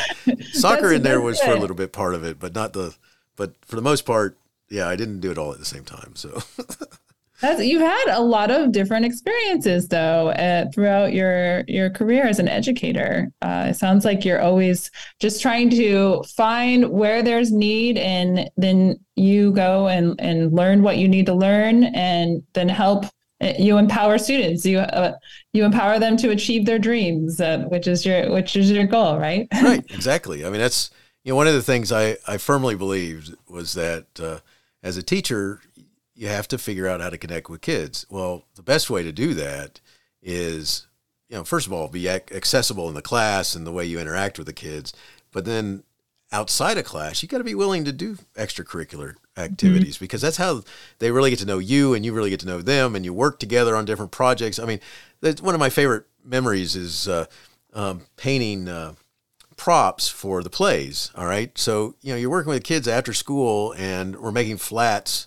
soccer 0.52 0.92
in 0.92 1.02
there 1.02 1.20
was 1.20 1.38
good. 1.38 1.46
for 1.46 1.52
a 1.52 1.60
little 1.60 1.76
bit 1.76 1.92
part 1.92 2.14
of 2.14 2.24
it, 2.24 2.38
but 2.38 2.54
not 2.54 2.72
the. 2.72 2.94
But 3.36 3.54
for 3.64 3.76
the 3.76 3.82
most 3.82 4.02
part, 4.02 4.36
yeah, 4.68 4.86
I 4.88 4.96
didn't 4.96 5.20
do 5.20 5.30
it 5.30 5.38
all 5.38 5.52
at 5.52 5.58
the 5.58 5.64
same 5.64 5.84
time. 5.84 6.14
So 6.14 6.42
That's, 7.40 7.64
you've 7.64 7.80
had 7.80 8.04
a 8.08 8.20
lot 8.20 8.50
of 8.50 8.72
different 8.72 9.06
experiences 9.06 9.88
though 9.88 10.28
uh, 10.30 10.66
throughout 10.72 11.14
your 11.14 11.64
your 11.68 11.88
career 11.90 12.26
as 12.26 12.38
an 12.38 12.48
educator. 12.48 13.32
Uh, 13.40 13.68
it 13.70 13.74
sounds 13.74 14.04
like 14.04 14.24
you're 14.24 14.42
always 14.42 14.90
just 15.20 15.40
trying 15.40 15.70
to 15.70 16.22
find 16.36 16.90
where 16.90 17.22
there's 17.22 17.50
need, 17.50 17.96
and 17.96 18.50
then 18.56 19.00
you 19.16 19.52
go 19.52 19.88
and 19.88 20.20
and 20.20 20.52
learn 20.52 20.82
what 20.82 20.98
you 20.98 21.08
need 21.08 21.26
to 21.26 21.34
learn, 21.34 21.84
and 21.84 22.42
then 22.52 22.68
help. 22.68 23.06
You 23.40 23.78
empower 23.78 24.18
students. 24.18 24.66
You 24.66 24.80
uh, 24.80 25.16
you 25.52 25.64
empower 25.64 25.98
them 25.98 26.16
to 26.18 26.30
achieve 26.30 26.66
their 26.66 26.78
dreams, 26.78 27.40
uh, 27.40 27.64
which 27.68 27.86
is 27.86 28.04
your 28.04 28.30
which 28.30 28.54
is 28.54 28.70
your 28.70 28.86
goal, 28.86 29.18
right? 29.18 29.48
right, 29.62 29.84
exactly. 29.90 30.44
I 30.44 30.50
mean, 30.50 30.60
that's 30.60 30.90
you 31.24 31.32
know 31.32 31.36
one 31.36 31.46
of 31.46 31.54
the 31.54 31.62
things 31.62 31.90
I 31.90 32.18
I 32.26 32.36
firmly 32.36 32.74
believed 32.74 33.34
was 33.48 33.72
that 33.74 34.06
uh, 34.20 34.40
as 34.82 34.96
a 34.96 35.02
teacher, 35.02 35.60
you 36.14 36.28
have 36.28 36.48
to 36.48 36.58
figure 36.58 36.86
out 36.86 37.00
how 37.00 37.08
to 37.08 37.18
connect 37.18 37.48
with 37.48 37.62
kids. 37.62 38.04
Well, 38.10 38.44
the 38.56 38.62
best 38.62 38.90
way 38.90 39.02
to 39.02 39.12
do 39.12 39.32
that 39.34 39.80
is, 40.22 40.86
you 41.30 41.36
know, 41.36 41.44
first 41.44 41.66
of 41.66 41.72
all, 41.72 41.88
be 41.88 42.10
accessible 42.10 42.88
in 42.88 42.94
the 42.94 43.00
class 43.00 43.54
and 43.54 43.66
the 43.66 43.72
way 43.72 43.86
you 43.86 43.98
interact 43.98 44.36
with 44.36 44.46
the 44.46 44.52
kids. 44.52 44.92
But 45.32 45.46
then 45.46 45.82
outside 46.30 46.76
of 46.76 46.84
class, 46.84 47.22
you 47.22 47.28
got 47.28 47.38
to 47.38 47.44
be 47.44 47.54
willing 47.54 47.84
to 47.84 47.92
do 47.92 48.18
extracurricular 48.34 49.14
activities 49.40 49.96
mm-hmm. 49.96 50.04
because 50.04 50.20
that's 50.20 50.36
how 50.36 50.62
they 50.98 51.10
really 51.10 51.30
get 51.30 51.38
to 51.40 51.46
know 51.46 51.58
you 51.58 51.94
and 51.94 52.04
you 52.04 52.12
really 52.12 52.30
get 52.30 52.40
to 52.40 52.46
know 52.46 52.62
them 52.62 52.94
and 52.94 53.04
you 53.04 53.12
work 53.12 53.38
together 53.38 53.74
on 53.74 53.84
different 53.84 54.12
projects. 54.12 54.58
I 54.58 54.66
mean, 54.66 54.80
that's 55.20 55.42
one 55.42 55.54
of 55.54 55.60
my 55.60 55.70
favorite 55.70 56.04
memories 56.24 56.76
is 56.76 57.08
uh, 57.08 57.26
um, 57.72 58.02
painting. 58.16 58.68
Uh, 58.68 58.94
props 59.60 60.08
for 60.08 60.42
the 60.42 60.48
plays. 60.48 61.10
All 61.14 61.26
right. 61.26 61.56
So, 61.58 61.94
you 62.00 62.14
know, 62.14 62.16
you're 62.16 62.30
working 62.30 62.48
with 62.48 62.64
kids 62.64 62.88
after 62.88 63.12
school 63.12 63.74
and 63.76 64.16
we're 64.16 64.32
making 64.32 64.56
flats 64.56 65.26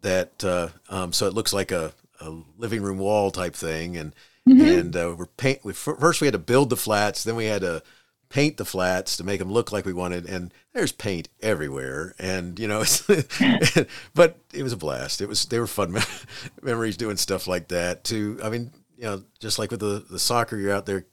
that, 0.00 0.42
uh, 0.42 0.70
um, 0.88 1.12
so 1.12 1.28
it 1.28 1.32
looks 1.32 1.52
like 1.52 1.70
a, 1.70 1.92
a, 2.20 2.42
living 2.58 2.82
room 2.82 2.98
wall 2.98 3.30
type 3.30 3.54
thing. 3.54 3.96
And, 3.96 4.16
mm-hmm. 4.48 4.60
and 4.60 4.96
uh, 4.96 5.14
we're 5.16 5.26
paint, 5.26 5.60
we, 5.64 5.74
first 5.74 6.20
we 6.20 6.26
had 6.26 6.32
to 6.32 6.40
build 6.40 6.70
the 6.70 6.76
flats, 6.76 7.22
then 7.22 7.36
we 7.36 7.44
had 7.44 7.60
to 7.60 7.84
paint 8.32 8.56
the 8.56 8.64
flats 8.64 9.18
to 9.18 9.24
make 9.24 9.38
them 9.38 9.52
look 9.52 9.72
like 9.72 9.84
we 9.84 9.92
wanted. 9.92 10.24
And 10.26 10.54
there's 10.72 10.90
paint 10.90 11.28
everywhere. 11.42 12.14
And, 12.18 12.58
you 12.58 12.66
know, 12.66 12.80
but 14.14 14.38
it 14.54 14.62
was 14.62 14.72
a 14.72 14.76
blast. 14.78 15.20
It 15.20 15.28
was, 15.28 15.44
they 15.44 15.60
were 15.60 15.66
fun 15.66 15.94
memories 16.62 16.96
doing 16.96 17.18
stuff 17.18 17.46
like 17.46 17.68
that 17.68 18.04
too. 18.04 18.40
I 18.42 18.48
mean, 18.48 18.72
you 18.96 19.04
know, 19.04 19.22
just 19.38 19.58
like 19.58 19.70
with 19.70 19.80
the, 19.80 20.04
the 20.10 20.18
soccer, 20.18 20.56
you're 20.56 20.74
out 20.74 20.86
there 20.86 21.04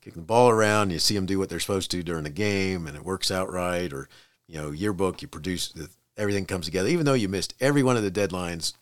kicking 0.00 0.22
the 0.22 0.26
ball 0.26 0.48
around. 0.48 0.90
You 0.90 0.98
see 0.98 1.14
them 1.14 1.24
do 1.24 1.38
what 1.38 1.48
they're 1.48 1.60
supposed 1.60 1.92
to 1.92 2.02
during 2.02 2.24
the 2.24 2.30
game, 2.30 2.86
and 2.86 2.96
it 2.96 3.04
works 3.04 3.30
out 3.30 3.52
right. 3.52 3.92
Or 3.92 4.08
you 4.48 4.60
know, 4.60 4.70
yearbook, 4.70 5.22
you 5.22 5.28
produce 5.28 5.72
everything 6.16 6.46
comes 6.46 6.66
together. 6.66 6.88
Even 6.88 7.06
though 7.06 7.14
you 7.14 7.28
missed 7.28 7.54
every 7.60 7.82
one 7.82 7.96
of 7.96 8.02
the 8.02 8.10
deadlines, 8.10 8.72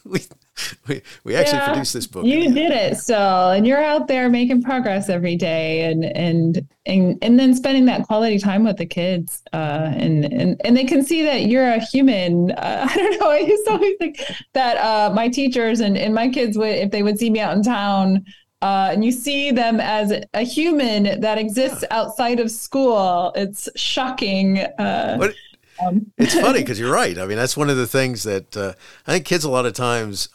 we, 0.04 0.20
we 0.88 1.02
we 1.24 1.34
actually 1.34 1.58
yeah, 1.58 1.68
produced 1.68 1.94
this 1.94 2.06
book. 2.06 2.24
You 2.24 2.52
did 2.52 2.72
it 2.72 2.96
still, 2.98 3.50
and 3.50 3.66
you're 3.66 3.82
out 3.82 4.08
there 4.08 4.28
making 4.28 4.62
progress 4.62 5.08
every 5.08 5.36
day, 5.36 5.90
and 5.90 6.04
and 6.04 6.68
and 6.86 7.18
and 7.22 7.38
then 7.38 7.54
spending 7.54 7.86
that 7.86 8.06
quality 8.06 8.38
time 8.38 8.64
with 8.64 8.76
the 8.76 8.86
kids, 8.86 9.42
uh, 9.52 9.92
and 9.94 10.24
and 10.24 10.60
and 10.64 10.76
they 10.76 10.84
can 10.84 11.04
see 11.04 11.22
that 11.22 11.46
you're 11.46 11.68
a 11.68 11.78
human. 11.78 12.50
Uh, 12.52 12.88
I 12.90 12.94
don't 12.94 13.20
know. 13.20 13.30
I 13.30 13.38
used 13.38 13.64
to 13.66 13.72
always 13.72 13.96
think 13.98 14.20
that 14.52 14.76
uh, 14.76 15.14
my 15.14 15.28
teachers 15.28 15.80
and 15.80 15.96
and 15.96 16.14
my 16.14 16.28
kids 16.28 16.58
would, 16.58 16.74
if 16.74 16.90
they 16.90 17.02
would 17.02 17.18
see 17.18 17.30
me 17.30 17.40
out 17.40 17.56
in 17.56 17.62
town 17.62 18.24
uh, 18.62 18.90
and 18.92 19.04
you 19.04 19.12
see 19.12 19.50
them 19.50 19.80
as 19.80 20.12
a 20.34 20.42
human 20.42 21.20
that 21.20 21.38
exists 21.38 21.84
outside 21.90 22.40
of 22.40 22.50
school. 22.50 23.32
It's 23.34 23.68
shocking. 23.74 24.58
Uh, 24.58 25.30
um, 25.82 26.12
it's 26.18 26.34
funny 26.34 26.58
because 26.60 26.78
you're 26.78 26.92
right. 26.92 27.16
I 27.16 27.26
mean, 27.26 27.38
that's 27.38 27.56
one 27.56 27.70
of 27.70 27.76
the 27.76 27.86
things 27.86 28.22
that 28.24 28.56
uh, 28.56 28.74
I 29.06 29.12
think 29.12 29.24
kids 29.24 29.44
a 29.44 29.50
lot 29.50 29.64
of 29.64 29.72
times. 29.72 30.28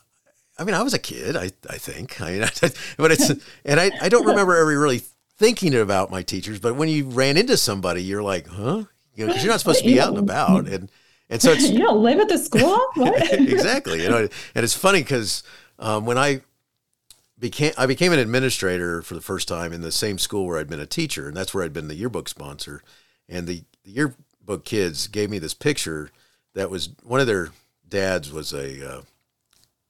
I 0.58 0.64
mean, 0.64 0.76
I 0.76 0.84
was 0.84 0.94
a 0.94 1.00
kid. 1.00 1.36
I 1.36 1.52
I 1.70 1.78
think. 1.78 2.22
I 2.22 2.32
mean, 2.32 2.42
but 2.98 3.12
it's 3.12 3.30
and 3.66 3.80
I 3.80 3.92
I 4.02 4.10
don't 4.10 4.26
remember 4.26 4.56
ever 4.56 4.80
really 4.80 5.02
thinking 5.38 5.76
about 5.76 6.12
my 6.12 6.22
teachers. 6.22 6.60
But 6.60 6.76
when 6.76 6.90
you 6.90 7.06
ran 7.06 7.38
into 7.38 7.58
somebody, 7.58 8.04
you're 8.04 8.24
like, 8.24 8.48
huh? 8.48 8.84
You 9.16 9.26
know, 9.26 9.28
because 9.28 9.44
you're 9.44 9.54
not 9.54 9.60
supposed 9.60 9.80
to 9.80 9.86
be 9.86 10.00
out 10.00 10.10
and 10.10 10.18
about, 10.18 10.68
and 10.68 10.92
and 11.30 11.42
so 11.42 11.52
it's 11.52 11.70
you 11.70 11.80
don't 11.80 12.04
live 12.04 12.20
at 12.20 12.30
the 12.30 12.38
school. 12.38 12.80
exactly. 12.98 14.04
You 14.04 14.10
know, 14.10 14.18
and 14.18 14.64
it's 14.64 14.74
funny 14.74 15.02
because 15.02 15.44
um, 15.80 16.06
when 16.06 16.18
I 16.18 16.42
became 17.40 17.74
I 17.78 17.86
became 17.86 18.14
an 18.14 18.20
administrator 18.20 19.02
for 19.02 19.14
the 19.14 19.22
first 19.22 19.48
time 19.48 19.74
in 19.74 19.82
the 19.82 19.92
same 19.92 20.18
school 20.18 20.46
where 20.46 20.60
I'd 20.60 20.70
been 20.70 20.80
a 20.80 20.86
teacher, 20.86 21.28
and 21.28 21.36
that's 21.36 21.54
where 21.54 21.64
I'd 21.64 21.74
been 21.74 21.88
the 21.88 21.96
yearbook 21.96 22.30
sponsor. 22.30 22.82
And 23.28 23.48
the, 23.48 23.64
the 23.84 23.92
yearbook 23.92 24.66
kids 24.66 25.08
gave 25.08 25.30
me 25.30 25.40
this 25.40 25.54
picture 25.54 26.12
that 26.54 26.70
was 26.70 26.90
one 27.04 27.20
of 27.20 27.28
their 27.28 27.50
dads 27.88 28.32
was 28.32 28.54
a 28.54 28.98
uh, 28.98 29.02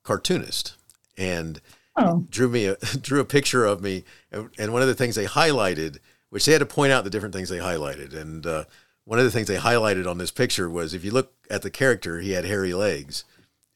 cartoonist, 0.06 0.76
and 1.18 1.60
oh. 1.98 2.26
drew 2.30 2.48
me 2.48 2.68
a 2.68 2.76
drew 3.02 3.20
a 3.20 3.26
picture 3.26 3.66
of 3.66 3.82
me. 3.82 4.06
And, 4.32 4.50
and, 4.58 4.72
one 4.72 4.82
of 4.82 4.88
the 4.88 4.96
things 4.96 5.16
they 5.16 5.26
highlighted, 5.26 5.98
which 6.30 6.46
they 6.46 6.54
had 6.54 6.60
to 6.60 6.66
point 6.66 6.94
out 6.94 7.04
the 7.04 7.10
different 7.10 7.36
things 7.36 7.50
they 7.50 7.58
highlighted, 7.58 8.16
and 8.16 8.48
uh, 8.48 8.64
one 9.04 9.20
of 9.20 9.26
the 9.26 9.32
things 9.32 9.48
they 9.48 9.58
highlighted 9.58 10.10
on 10.10 10.18
this 10.18 10.32
picture 10.32 10.70
was 10.70 10.94
if 10.94 11.04
you 11.04 11.12
look 11.12 11.34
at 11.50 11.62
the 11.62 11.70
character, 11.70 12.20
he 12.20 12.32
had 12.32 12.46
hairy 12.46 12.74
legs 12.74 13.26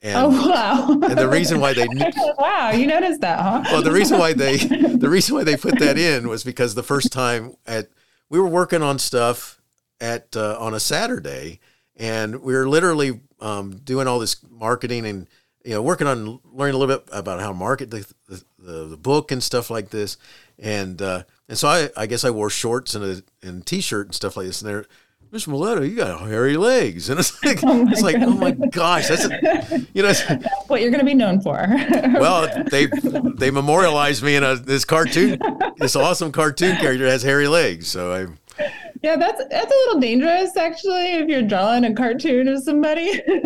and, 0.02 0.16
oh 0.18 0.50
wow! 0.50 0.88
and 0.92 1.18
the 1.18 1.28
reason 1.28 1.60
why 1.60 1.74
they 1.74 1.86
wow, 2.38 2.72
you 2.72 2.88
noticed 2.88 3.20
that, 3.20 3.40
huh? 3.40 3.64
well, 3.66 3.82
the 3.82 3.92
reason 3.92 4.18
why 4.18 4.32
they 4.32 4.56
the 4.58 5.10
reason 5.10 5.36
why 5.36 5.44
they 5.44 5.58
put 5.58 5.78
that 5.80 5.98
in 5.98 6.30
was 6.30 6.44
because 6.44 6.74
the 6.74 6.84
first 6.84 7.12
time 7.12 7.56
at 7.68 7.90
we 8.30 8.40
were 8.40 8.48
working 8.48 8.82
on 8.82 8.98
stuff 8.98 9.60
at 10.00 10.38
uh, 10.38 10.56
on 10.58 10.74
a 10.74 10.80
Saturday, 10.80 11.60
and 11.98 12.42
we 12.42 12.54
were 12.54 12.70
literally 12.70 13.20
um, 13.42 13.82
doing 13.84 14.08
all 14.08 14.20
this 14.20 14.38
marketing 14.50 15.06
and 15.06 15.28
you 15.64 15.74
know 15.74 15.82
working 15.82 16.08
on 16.08 16.40
learning 16.54 16.76
a 16.76 16.78
little 16.78 16.98
bit 16.98 17.08
about 17.12 17.40
how 17.40 17.50
to 17.50 17.54
market 17.54 17.92
the 17.92 18.06
the, 18.28 18.44
the, 18.58 18.86
the 18.86 18.98
book 18.98 19.32
and 19.32 19.42
stuff 19.44 19.70
like 19.70 19.90
this, 19.90 20.18
and 20.58 21.02
uh, 21.02 21.24
and 21.48 21.58
so 21.58 21.68
I 21.68 21.90
I 21.96 22.06
guess 22.06 22.24
I 22.24 22.30
wore 22.30 22.50
shorts 22.50 22.96
and 22.96 23.04
a 23.04 23.48
and 23.48 23.66
t-shirt 23.66 24.08
and 24.08 24.16
stuff 24.16 24.38
like 24.38 24.48
this, 24.48 24.62
and 24.62 24.70
they're 24.70 24.86
Mr. 25.32 25.50
Miletto, 25.50 25.88
you 25.88 25.96
got 25.96 26.22
hairy 26.22 26.58
legs. 26.58 27.10
And 27.10 27.20
it's 27.20 27.44
like, 27.44 27.60
oh 27.64 27.88
it's 27.90 28.02
like, 28.02 28.16
oh 28.20 28.32
my 28.32 28.52
gosh, 28.52 29.08
that's, 29.08 29.26
a, 29.26 29.88
you 29.94 30.02
know, 30.04 30.14
what 30.68 30.82
you're 30.82 30.90
going 30.92 31.00
to 31.00 31.06
be 31.06 31.14
known 31.14 31.42
for. 31.42 31.68
well, 32.14 32.64
they, 32.70 32.88
they 33.36 33.52
memorialized 33.52 34.24
me 34.24 34.36
in 34.36 34.44
a, 34.44 34.56
this 34.56 34.86
cartoon, 34.86 35.40
this 35.78 35.96
awesome 35.96 36.32
cartoon 36.32 36.78
character 36.78 37.06
has 37.06 37.24
hairy 37.24 37.48
legs. 37.48 37.88
So 37.88 38.14
I, 38.14 38.26
yeah, 39.02 39.16
that's 39.16 39.42
that's 39.50 39.72
a 39.72 39.78
little 39.86 40.00
dangerous 40.00 40.56
actually 40.58 41.14
if 41.14 41.28
you're 41.28 41.42
drawing 41.42 41.86
a 41.86 41.94
cartoon 41.94 42.48
of 42.48 42.64
somebody. 42.64 43.22
oh 43.30 43.40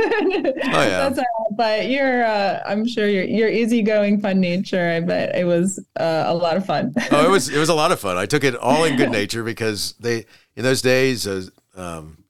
yeah. 0.63 1.09
That's, 1.09 1.19
uh, 1.19 1.23
but 1.55 1.87
you're 1.89 2.23
uh, 2.23 2.61
I'm 2.65 2.87
sure 2.87 3.07
you're 3.07 3.23
you're 3.23 3.49
easygoing, 3.49 4.21
fun 4.21 4.39
nature. 4.39 4.89
I 4.89 4.99
bet 4.99 5.35
it 5.35 5.45
was 5.45 5.79
uh, 5.99 6.23
a 6.27 6.33
lot 6.33 6.57
of 6.57 6.65
fun. 6.65 6.93
oh, 7.11 7.25
it 7.25 7.29
was 7.29 7.49
it 7.49 7.57
was 7.57 7.69
a 7.69 7.75
lot 7.75 7.91
of 7.91 7.99
fun. 7.99 8.17
I 8.17 8.25
took 8.25 8.43
it 8.43 8.55
all 8.55 8.83
in 8.83 8.95
good 8.95 9.11
nature 9.21 9.43
because 9.43 9.95
they 9.99 10.25
in 10.55 10.63
those 10.63 10.81
days 10.81 11.27
uh, 11.27 11.45
um, 11.75 12.22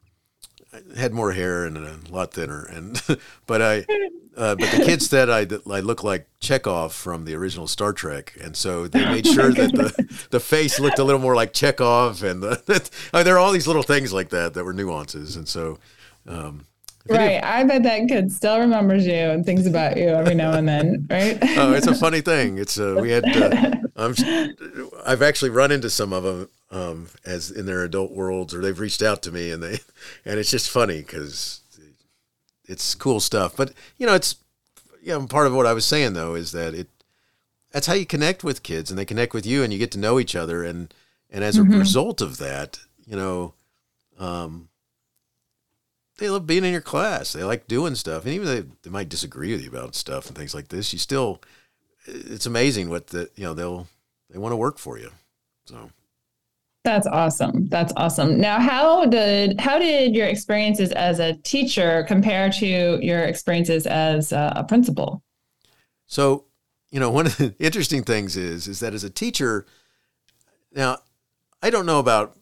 I 0.73 0.99
had 0.99 1.13
more 1.13 1.31
hair 1.31 1.65
and 1.65 1.77
a 1.77 1.99
lot 2.09 2.33
thinner, 2.33 2.63
and 2.65 3.01
but 3.45 3.61
I, 3.61 3.85
uh, 4.35 4.55
but 4.55 4.71
the 4.71 4.83
kids 4.85 5.07
said 5.07 5.29
I 5.29 5.47
I 5.71 5.79
look 5.81 6.03
like 6.03 6.27
Chekov 6.41 6.91
from 6.91 7.25
the 7.25 7.35
original 7.35 7.67
Star 7.67 7.93
Trek, 7.93 8.35
and 8.41 8.55
so 8.55 8.87
they 8.87 9.05
made 9.05 9.27
sure 9.27 9.51
that 9.51 9.71
the 9.71 10.25
the 10.31 10.39
face 10.39 10.79
looked 10.79 10.99
a 10.99 11.03
little 11.03 11.21
more 11.21 11.35
like 11.35 11.53
Chekov, 11.53 12.23
and 12.23 12.41
the, 12.41 12.61
I 13.13 13.17
mean, 13.17 13.25
there 13.25 13.35
are 13.35 13.39
all 13.39 13.51
these 13.51 13.67
little 13.67 13.83
things 13.83 14.11
like 14.11 14.29
that 14.29 14.53
that 14.53 14.63
were 14.63 14.73
nuances, 14.73 15.35
and 15.35 15.47
so. 15.47 15.79
Um, 16.25 16.67
Right. 17.09 17.43
I 17.43 17.63
bet 17.65 17.83
that 17.83 18.07
kid 18.07 18.31
still 18.31 18.59
remembers 18.59 19.05
you 19.05 19.13
and 19.13 19.45
thinks 19.45 19.65
about 19.65 19.97
you 19.97 20.07
every 20.07 20.35
now 20.35 20.53
and 20.53 20.67
then, 20.67 21.05
right? 21.11 21.37
oh, 21.57 21.73
it's 21.73 21.87
a 21.87 21.95
funny 21.95 22.21
thing. 22.21 22.57
It's 22.57 22.79
uh, 22.79 22.97
we 22.99 23.11
had 23.11 23.25
uh, 23.25 23.71
I'm, 23.95 24.15
I've 25.05 25.21
actually 25.21 25.49
run 25.49 25.71
into 25.71 25.89
some 25.89 26.13
of 26.13 26.23
them 26.23 26.49
um, 26.71 27.07
as 27.25 27.51
in 27.51 27.65
their 27.65 27.83
adult 27.83 28.11
worlds, 28.11 28.53
or 28.53 28.61
they've 28.61 28.79
reached 28.79 29.01
out 29.01 29.21
to 29.23 29.31
me, 29.31 29.51
and 29.51 29.61
they 29.61 29.79
and 30.25 30.39
it's 30.39 30.51
just 30.51 30.69
funny 30.69 30.99
because 30.99 31.61
it's 32.65 32.95
cool 32.95 33.19
stuff. 33.19 33.55
But 33.55 33.73
you 33.97 34.07
know, 34.07 34.15
it's 34.15 34.37
you 35.01 35.09
know, 35.09 35.27
part 35.27 35.47
of 35.47 35.53
what 35.53 35.65
I 35.65 35.73
was 35.73 35.85
saying 35.85 36.13
though 36.13 36.35
is 36.35 36.53
that 36.53 36.73
it 36.73 36.87
that's 37.71 37.87
how 37.87 37.93
you 37.93 38.05
connect 38.05 38.45
with 38.45 38.63
kids, 38.63 38.89
and 38.89 38.97
they 38.97 39.05
connect 39.05 39.33
with 39.33 39.45
you, 39.45 39.61
and 39.63 39.73
you 39.73 39.79
get 39.79 39.91
to 39.91 39.99
know 39.99 40.19
each 40.19 40.35
other, 40.35 40.63
and 40.63 40.93
and 41.29 41.43
as 41.43 41.57
a 41.57 41.61
mm-hmm. 41.61 41.79
result 41.79 42.21
of 42.21 42.37
that, 42.37 42.79
you 43.05 43.15
know. 43.15 43.53
Um, 44.19 44.69
they 46.17 46.29
love 46.29 46.45
being 46.45 46.63
in 46.63 46.71
your 46.71 46.81
class. 46.81 47.33
They 47.33 47.43
like 47.43 47.67
doing 47.67 47.95
stuff, 47.95 48.25
and 48.25 48.33
even 48.33 48.47
they 48.47 48.63
they 48.83 48.89
might 48.89 49.09
disagree 49.09 49.51
with 49.51 49.61
you 49.61 49.69
about 49.69 49.95
stuff 49.95 50.27
and 50.27 50.37
things 50.37 50.53
like 50.53 50.67
this. 50.69 50.93
You 50.93 50.99
still, 50.99 51.41
it's 52.05 52.45
amazing 52.45 52.89
what 52.89 53.07
the 53.07 53.29
you 53.35 53.43
know 53.43 53.53
they'll 53.53 53.87
they 54.29 54.39
want 54.39 54.51
to 54.51 54.57
work 54.57 54.77
for 54.77 54.97
you. 54.97 55.09
So 55.65 55.89
that's 56.83 57.07
awesome. 57.07 57.67
That's 57.69 57.93
awesome. 57.95 58.39
Now, 58.39 58.59
how 58.59 59.05
did 59.05 59.59
how 59.59 59.79
did 59.79 60.15
your 60.15 60.27
experiences 60.27 60.91
as 60.91 61.19
a 61.19 61.33
teacher 61.37 62.03
compare 62.07 62.49
to 62.51 62.99
your 63.01 63.21
experiences 63.21 63.87
as 63.87 64.31
a, 64.31 64.53
a 64.57 64.63
principal? 64.65 65.23
So, 66.07 66.45
you 66.91 66.99
know, 66.99 67.09
one 67.09 67.25
of 67.27 67.37
the 67.37 67.55
interesting 67.59 68.03
things 68.03 68.35
is 68.35 68.67
is 68.67 68.81
that 68.81 68.93
as 68.93 69.03
a 69.03 69.09
teacher, 69.09 69.65
now 70.73 70.97
I 71.61 71.69
don't 71.69 71.85
know 71.85 71.99
about 71.99 72.37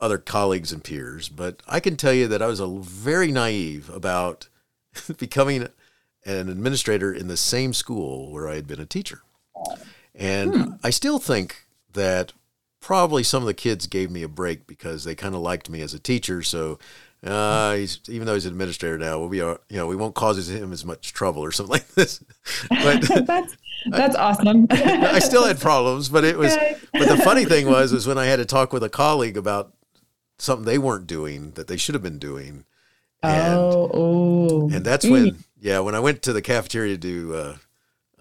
other 0.00 0.18
colleagues 0.18 0.72
and 0.72 0.84
peers, 0.84 1.28
but 1.28 1.62
I 1.66 1.80
can 1.80 1.96
tell 1.96 2.12
you 2.12 2.28
that 2.28 2.42
I 2.42 2.46
was 2.46 2.60
a 2.60 2.68
very 2.68 3.32
naive 3.32 3.88
about 3.90 4.48
becoming 5.18 5.68
an 6.24 6.48
administrator 6.48 7.12
in 7.12 7.28
the 7.28 7.36
same 7.36 7.72
school 7.72 8.32
where 8.32 8.48
I 8.48 8.56
had 8.56 8.66
been 8.66 8.80
a 8.80 8.86
teacher. 8.86 9.22
And 10.14 10.54
hmm. 10.54 10.72
I 10.82 10.90
still 10.90 11.18
think 11.18 11.66
that 11.92 12.32
probably 12.80 13.22
some 13.22 13.42
of 13.42 13.46
the 13.46 13.54
kids 13.54 13.86
gave 13.86 14.10
me 14.10 14.22
a 14.22 14.28
break 14.28 14.66
because 14.66 15.04
they 15.04 15.14
kind 15.14 15.34
of 15.34 15.40
liked 15.40 15.70
me 15.70 15.80
as 15.82 15.94
a 15.94 15.98
teacher. 15.98 16.42
So 16.42 16.78
uh, 17.24 17.74
he's 17.74 18.00
even 18.08 18.26
though 18.26 18.34
he's 18.34 18.46
an 18.46 18.52
administrator 18.52 18.98
now, 18.98 19.18
we'll 19.18 19.28
be 19.28 19.40
uh, 19.40 19.56
you 19.68 19.76
know 19.76 19.86
we 19.86 19.96
won't 19.96 20.14
cause 20.14 20.48
him 20.48 20.72
as 20.72 20.84
much 20.84 21.12
trouble 21.12 21.42
or 21.42 21.52
something 21.52 21.72
like 21.72 21.88
this. 21.88 22.22
But 22.68 23.02
that's 23.26 23.56
that's 23.90 24.16
I, 24.16 24.22
awesome. 24.22 24.66
I 24.70 25.18
still 25.18 25.44
had 25.44 25.60
problems, 25.60 26.08
but 26.08 26.24
it 26.24 26.36
was. 26.36 26.56
But 26.92 27.08
the 27.08 27.18
funny 27.18 27.44
thing 27.44 27.68
was, 27.68 27.92
is 27.92 28.06
when 28.06 28.18
I 28.18 28.26
had 28.26 28.36
to 28.36 28.44
talk 28.44 28.72
with 28.72 28.82
a 28.82 28.88
colleague 28.88 29.36
about 29.36 29.72
something 30.38 30.64
they 30.64 30.78
weren't 30.78 31.06
doing 31.06 31.52
that 31.52 31.66
they 31.66 31.76
should 31.76 31.94
have 31.94 32.02
been 32.02 32.18
doing. 32.18 32.64
And, 33.22 33.54
oh, 33.54 33.90
oh. 33.92 34.70
and 34.70 34.84
that's 34.84 35.04
when, 35.04 35.44
yeah, 35.60 35.80
when 35.80 35.94
I 35.94 36.00
went 36.00 36.22
to 36.22 36.32
the 36.32 36.42
cafeteria 36.42 36.94
to 36.94 36.98
do 36.98 37.34
uh, 37.34 37.56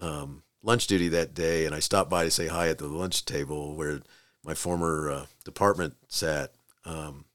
um, 0.01 0.43
lunch 0.63 0.87
duty 0.87 1.09
that 1.09 1.33
day, 1.33 1.65
and 1.65 1.75
I 1.75 1.79
stopped 1.79 2.09
by 2.09 2.23
to 2.23 2.31
say 2.31 2.47
hi 2.47 2.69
at 2.69 2.77
the 2.77 2.87
lunch 2.87 3.25
table 3.25 3.75
where 3.75 4.01
my 4.43 4.53
former 4.53 5.11
uh, 5.11 5.25
department 5.43 5.95
sat. 6.07 6.53
Um, 6.85 7.25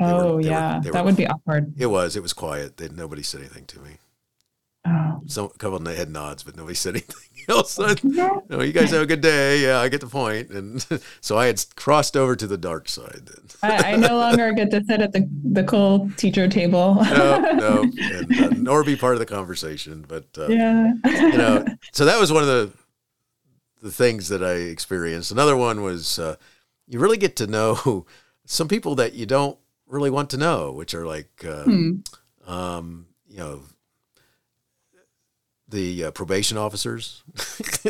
oh 0.00 0.36
were, 0.36 0.40
yeah, 0.40 0.78
were, 0.78 0.82
that 0.84 0.94
were, 0.94 1.02
would 1.04 1.16
be 1.16 1.26
awkward. 1.26 1.74
It 1.76 1.86
was. 1.86 2.16
It 2.16 2.22
was 2.22 2.32
quiet. 2.32 2.76
They, 2.76 2.88
nobody 2.88 3.22
said 3.22 3.40
anything 3.40 3.66
to 3.66 3.80
me. 3.80 3.98
Oh. 4.86 5.22
Some 5.26 5.46
a 5.46 5.58
couple 5.58 5.76
of 5.76 5.96
head 5.96 6.10
nods, 6.10 6.42
but 6.42 6.56
nobody 6.56 6.74
said 6.74 6.94
anything 6.94 7.44
else. 7.48 7.78
you, 7.78 8.42
know, 8.48 8.60
you 8.60 8.72
guys 8.72 8.90
have 8.90 9.00
a 9.00 9.06
good 9.06 9.22
day. 9.22 9.60
Yeah, 9.60 9.80
I 9.80 9.88
get 9.88 10.00
the 10.00 10.06
point. 10.06 10.50
And 10.50 10.84
so 11.20 11.38
I 11.38 11.46
had 11.46 11.64
crossed 11.76 12.16
over 12.16 12.36
to 12.36 12.46
the 12.46 12.58
dark 12.58 12.88
side. 12.88 13.30
I, 13.62 13.92
I, 13.92 13.96
no 13.96 14.18
longer 14.18 14.52
get 14.52 14.70
to 14.72 14.84
sit 14.84 15.00
at 15.00 15.12
the 15.12 15.28
the 15.42 15.64
cool 15.64 16.10
teacher 16.16 16.48
table. 16.48 16.96
no, 17.04 17.38
no, 17.52 17.90
and, 17.98 18.40
uh, 18.40 18.48
nor 18.56 18.84
be 18.84 18.96
part 18.96 19.14
of 19.14 19.20
the 19.20 19.26
conversation. 19.26 20.04
But 20.06 20.26
uh, 20.36 20.48
yeah, 20.48 20.92
you 21.06 21.38
know, 21.38 21.64
so 21.92 22.04
that 22.04 22.20
was 22.20 22.30
one 22.30 22.42
of 22.42 22.48
the 22.48 22.70
the 23.80 23.92
things 23.92 24.28
that 24.28 24.42
I 24.42 24.52
experienced. 24.52 25.30
Another 25.30 25.56
one 25.56 25.82
was 25.82 26.18
uh, 26.18 26.36
you 26.86 26.98
really 26.98 27.18
get 27.18 27.36
to 27.36 27.46
know 27.46 28.04
some 28.44 28.68
people 28.68 28.94
that 28.96 29.14
you 29.14 29.24
don't 29.24 29.58
really 29.86 30.10
want 30.10 30.30
to 30.30 30.36
know, 30.36 30.72
which 30.72 30.94
are 30.94 31.06
like, 31.06 31.44
uh, 31.46 31.64
hmm. 31.64 31.92
um, 32.46 33.06
you 33.26 33.38
know, 33.38 33.62
the 35.68 36.04
uh, 36.04 36.10
probation 36.10 36.58
officers, 36.58 37.22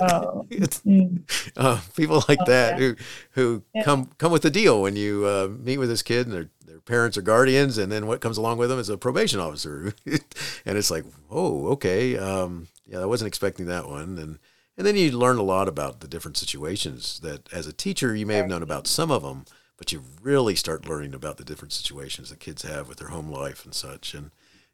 oh. 0.00 0.46
uh, 1.56 1.80
people 1.96 2.22
like 2.28 2.38
oh, 2.40 2.44
that 2.46 2.72
yeah. 2.72 2.78
who 2.78 2.96
who 3.32 3.62
yeah. 3.74 3.82
come 3.82 4.10
come 4.18 4.32
with 4.32 4.44
a 4.44 4.50
deal 4.50 4.80
when 4.80 4.96
you 4.96 5.26
uh, 5.26 5.48
meet 5.58 5.78
with 5.78 5.88
this 5.88 6.02
kid 6.02 6.26
and 6.26 6.34
their 6.34 6.48
their 6.64 6.80
parents 6.80 7.16
or 7.16 7.22
guardians, 7.22 7.78
and 7.78 7.90
then 7.90 8.06
what 8.06 8.20
comes 8.20 8.38
along 8.38 8.58
with 8.58 8.70
them 8.70 8.78
is 8.78 8.88
a 8.88 8.96
probation 8.96 9.40
officer, 9.40 9.92
and 10.06 10.78
it's 10.78 10.90
like, 10.90 11.04
oh, 11.30 11.68
okay, 11.68 12.16
um, 12.16 12.68
yeah, 12.86 13.00
I 13.00 13.06
wasn't 13.06 13.28
expecting 13.28 13.66
that 13.66 13.88
one, 13.88 14.18
and 14.18 14.38
and 14.76 14.86
then 14.86 14.96
you 14.96 15.10
learn 15.12 15.38
a 15.38 15.42
lot 15.42 15.68
about 15.68 16.00
the 16.00 16.08
different 16.08 16.36
situations 16.36 17.20
that 17.20 17.52
as 17.52 17.66
a 17.66 17.72
teacher 17.72 18.14
you 18.14 18.26
may 18.26 18.34
have 18.34 18.48
known 18.48 18.62
about 18.62 18.86
some 18.86 19.10
of 19.10 19.22
them, 19.22 19.44
but 19.76 19.92
you 19.92 20.02
really 20.22 20.54
start 20.56 20.88
learning 20.88 21.14
about 21.14 21.36
the 21.36 21.44
different 21.44 21.72
situations 21.72 22.30
that 22.30 22.40
kids 22.40 22.62
have 22.62 22.88
with 22.88 22.98
their 22.98 23.08
home 23.08 23.30
life 23.30 23.64
and 23.64 23.74
such, 23.74 24.14
and 24.14 24.30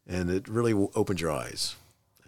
and 0.07 0.31
it 0.31 0.49
really 0.49 0.73
opens 0.73 1.21
your 1.21 1.33
eyes. 1.33 1.77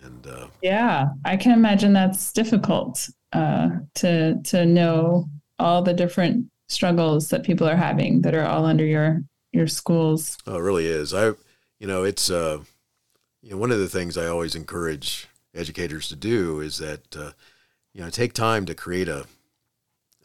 And 0.03 0.27
uh, 0.27 0.47
yeah, 0.63 1.09
I 1.25 1.37
can 1.37 1.53
imagine 1.53 1.93
that's 1.93 2.33
difficult 2.33 3.09
uh, 3.33 3.71
to 3.97 4.41
to 4.43 4.67
know 4.67 5.29
all 5.59 5.83
the 5.83 5.95
different 5.95 6.47
struggles 6.69 7.29
that 7.29 7.45
people 7.45 7.69
are 7.69 7.77
having 7.77 8.23
that 8.23 8.35
are 8.35 8.47
all 8.47 8.65
under 8.65 8.85
your 8.85 9.23
your 9.53 9.67
schools. 9.67 10.39
Oh, 10.47 10.57
it 10.57 10.61
really 10.63 10.87
is. 10.87 11.15
I, 11.15 11.33
you 11.79 11.87
know, 11.87 12.03
it's 12.03 12.31
uh, 12.31 12.63
you 13.43 13.51
know, 13.51 13.57
one 13.57 13.71
of 13.71 13.79
the 13.79 13.89
things 13.89 14.17
I 14.17 14.27
always 14.27 14.55
encourage 14.55 15.29
educators 15.55 16.09
to 16.09 16.17
do 16.17 16.61
is 16.61 16.79
that 16.79 17.17
uh, 17.17 17.33
you 17.93 18.03
know 18.03 18.11
take 18.11 18.33
time 18.33 18.67
to 18.67 18.75
create 18.75 19.09
a 19.09 19.27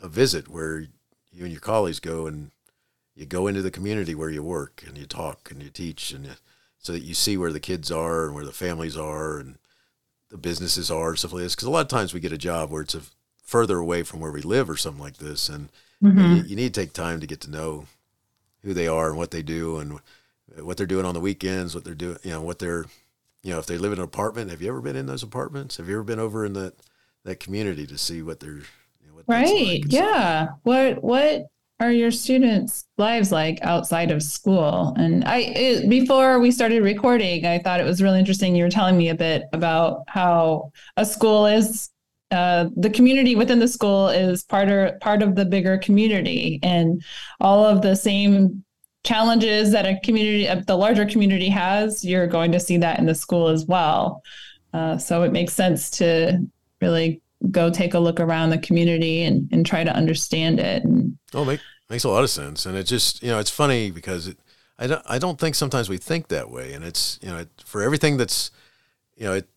a 0.02 0.08
visit 0.08 0.48
where 0.48 0.88
you 1.32 1.44
and 1.44 1.52
your 1.52 1.62
colleagues 1.62 2.00
go 2.00 2.28
and 2.28 2.52
you 3.16 3.26
go 3.26 3.48
into 3.48 3.62
the 3.62 3.72
community 3.72 4.13
where 4.13 4.30
you 4.30 4.44
work 4.44 4.84
and 4.88 4.98
you 4.98 5.06
talk 5.06 5.50
and 5.52 5.62
you 5.62 5.70
teach 5.70 6.12
and 6.12 6.26
you, 6.26 6.32
so 6.78 6.94
that 6.94 7.02
you 7.02 7.13
see 7.13 7.36
where 7.36 7.52
the 7.52 7.60
kids 7.60 7.92
are 7.92 8.26
and 8.26 8.36
where 8.36 8.46
the 8.46 8.52
families 8.52 8.96
are 8.96 9.40
and 9.40 9.58
the 10.30 10.38
businesses 10.38 10.92
are 10.92 11.16
stuff 11.16 11.34
like 11.34 11.44
this. 11.44 11.56
Because 11.56 11.68
a 11.68 11.72
lot 11.72 11.82
of 11.82 11.88
times 11.88 12.13
we 12.13 12.20
get 12.20 12.32
a 12.32 12.38
job 12.38 12.70
where 12.70 12.82
it's 12.82 12.96
a 12.96 13.02
further 13.44 13.78
away 13.78 14.04
from 14.04 14.20
where 14.20 14.32
we 14.32 14.42
live 14.42 14.70
or 14.70 14.78
something 14.78 15.02
like 15.02 15.18
this, 15.18 15.50
and 15.50 15.70
mm-hmm. 16.04 16.36
you, 16.36 16.44
you, 16.44 16.56
need 16.56 16.74
to 16.74 16.82
take 16.82 16.94
time 16.94 17.20
to 17.20 17.28
get 17.28 17.40
to 17.42 17.50
know 17.50 17.86
who 18.63 18.74
they 18.74 18.88
are 18.88 19.10
and 19.10 19.18
what 19.18 19.32
they 19.32 19.42
do 19.42 19.78
and 19.78 20.00
what 20.62 20.78
they're 20.78 20.86
doing 20.86 21.06
on 21.06 21.13
the 21.13 21.20
weekends, 21.20 21.74
what 21.74 21.84
they're 21.84 21.96
doing, 21.96 22.18
you 22.24 22.32
know, 22.32 22.42
what 22.42 22.60
they're, 22.60 22.86
you 23.44 23.54
know, 23.54 23.60
if 23.60 23.66
they 23.66 23.78
live 23.78 23.94
in 23.94 24.00
an 24.00 24.04
apartment. 24.04 24.52
Have 24.52 24.62
you 24.62 24.68
ever 24.70 24.82
been 24.82 24.96
in 24.96 25.06
those 25.06 25.24
apartments? 25.24 25.78
Have 25.78 25.88
you 25.88 25.96
ever 25.96 26.04
been 26.04 26.20
over 26.20 26.46
in 26.46 26.54
that 26.54 26.74
that 27.24 27.40
community 27.40 27.86
to 27.88 27.98
see 27.98 28.22
what 28.22 28.40
they're, 28.40 28.52
you 28.52 29.08
know, 29.08 29.13
what 29.13 29.26
right? 29.28 29.82
Like 29.84 29.92
yeah. 29.92 30.50
What 30.63 31.04
what 31.04 31.48
are 31.80 31.92
your 31.92 32.12
students' 32.12 32.86
lives 32.98 33.32
like 33.32 33.60
outside 33.62 34.10
of 34.12 34.24
school? 34.24 34.96
And 34.98 35.24
I, 35.26 35.38
it, 35.38 35.90
before 35.90 36.40
we 36.40 36.52
started 36.52 36.82
recording, 36.82 37.46
I 37.46 37.60
thought 37.60 37.80
it 37.80 37.86
was 37.86 38.02
really 38.02 38.20
interesting. 38.20 38.56
You 38.56 38.63
were 38.63 38.70
telling 38.70 38.98
me 38.98 39.10
a 39.10 39.16
bit 39.16 39.44
about 39.54 40.04
how 40.08 40.72
a 40.96 41.06
school 41.06 41.46
is, 41.46 41.90
uh, 42.32 42.70
the 42.76 42.90
community 42.90 43.36
within 43.36 43.60
the 43.60 43.68
school 43.68 44.10
is 44.10 44.44
part 44.44 44.70
of 44.70 45.00
part 45.00 45.22
of 45.22 45.36
the 45.36 45.46
bigger 45.46 45.78
community, 45.78 46.60
and 46.62 47.02
all 47.40 47.63
of 47.63 47.82
the 47.82 47.96
same 47.96 48.63
challenges 49.06 49.72
that 49.72 49.86
a 49.86 50.00
community, 50.04 50.50
uh, 50.50 50.62
the 50.68 50.76
larger 50.76 51.06
community 51.06 51.48
has, 51.48 52.04
you're 52.04 52.28
going 52.28 52.52
to 52.52 52.60
see 52.60 52.78
that 52.78 53.00
in 53.00 53.06
the 53.06 53.16
school 53.16 53.48
as 53.48 53.66
well. 53.66 54.22
Uh, 54.74 54.98
so 54.98 55.24
it 55.24 55.32
makes 55.32 55.54
sense 55.54 55.90
to 55.90 56.46
really 56.82 57.22
go 57.52 57.69
take 57.69 57.93
a 57.93 58.00
look 58.00 58.19
around 58.19 58.50
the 58.50 58.58
community 58.58 59.23
and, 59.23 59.47
and 59.52 59.65
try 59.65 59.84
to 59.84 59.95
understand 59.95 60.60
it. 60.60 60.84
And, 60.84 61.17
oh, 61.34 61.45
make, 61.45 61.60
makes 61.89 62.04
a 62.04 62.10
lot 62.10 62.23
of 62.23 62.30
sense. 62.30 62.65
And 62.65 62.78
it 62.78 62.84
just, 62.84 63.21
you 63.21 63.30
know, 63.30 63.39
it's 63.39 63.52
funny 63.52 63.91
because 63.91 64.28
it, 64.28 64.38
I 64.80 64.88
don't, 64.88 65.02
I 65.08 65.17
don't 65.17 65.39
think 65.39 65.56
sometimes 65.56 65.89
we 65.89 65.97
think 65.97 66.28
that 66.28 66.50
way. 66.52 66.73
And 66.73 66.84
it's, 66.84 67.19
you 67.21 67.30
know, 67.30 67.39
it, 67.39 67.50
for 67.65 67.82
everything 67.82 68.17
that's, 68.17 68.52
you 69.15 69.26
know, 69.26 69.34
it, 69.34 69.47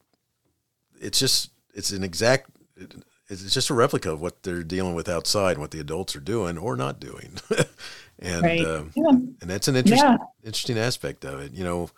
it's 1.00 1.18
just, 1.18 1.50
it's 1.74 1.90
an 1.90 2.04
exact, 2.04 2.50
it, 2.76 2.94
it's 3.28 3.54
just 3.54 3.70
a 3.70 3.74
replica 3.74 4.12
of 4.12 4.20
what 4.20 4.42
they're 4.42 4.62
dealing 4.62 4.94
with 4.94 5.08
outside 5.08 5.52
and 5.52 5.60
what 5.60 5.70
the 5.70 5.80
adults 5.80 6.16
are 6.16 6.20
doing 6.20 6.58
or 6.58 6.76
not 6.76 7.00
doing. 7.00 7.38
and, 8.18 8.42
right. 8.42 8.64
um, 8.64 8.92
yeah. 8.94 9.08
and 9.08 9.50
that's 9.50 9.68
an 9.68 9.76
interesting, 9.76 10.10
yeah. 10.10 10.16
interesting 10.44 10.78
aspect 10.78 11.24
of 11.24 11.40
it. 11.40 11.52
You 11.52 11.64
know, 11.64 11.90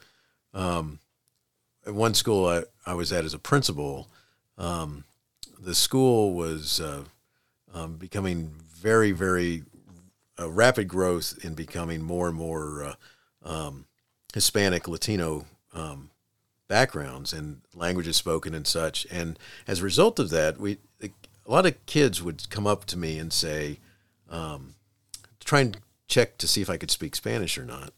um, 0.55 0.99
at 1.87 1.95
one 1.95 2.15
school 2.15 2.47
I, 2.47 2.63
I 2.87 2.95
was 2.95 3.13
at 3.13 3.25
as 3.25 3.35
a 3.35 3.39
principal, 3.39 4.09
um, 4.59 5.05
the 5.63 5.75
school 5.75 6.35
was 6.35 6.81
uh, 6.81 7.05
um, 7.73 7.97
becoming 7.97 8.53
very, 8.75 9.13
very 9.13 9.63
uh, 10.39 10.51
rapid 10.51 10.89
growth 10.89 11.39
in 11.45 11.55
becoming 11.55 12.03
more 12.03 12.29
and 12.29 12.37
more 12.37 12.85
uh, 12.85 12.95
um, 13.45 13.87
Hispanic, 14.35 14.89
Latino 14.89 15.47
um, 15.73 16.11
backgrounds 16.69 17.33
and 17.33 17.61
languages 17.75 18.17
spoken 18.17 18.55
and 18.55 18.67
such. 18.67 19.07
And 19.11 19.39
as 19.67 19.81
a 19.81 19.85
result 19.85 20.19
of 20.19 20.31
that, 20.31 20.59
we 20.59 20.79
a 21.47 21.51
lot 21.51 21.67
of 21.67 21.87
kids 21.87 22.23
would 22.23 22.49
come 22.51 22.67
up 22.67 22.85
to 22.87 22.97
me 22.97 23.19
and 23.19 23.33
say, 23.33 23.79
um, 24.31 24.75
try 25.45 25.61
and 25.61 25.77
check 26.07 26.39
to 26.39 26.47
see 26.47 26.63
if 26.63 26.71
I 26.71 26.77
could 26.77 26.91
speak 26.91 27.17
Spanish 27.17 27.59
or 27.59 27.65
not. 27.65 27.93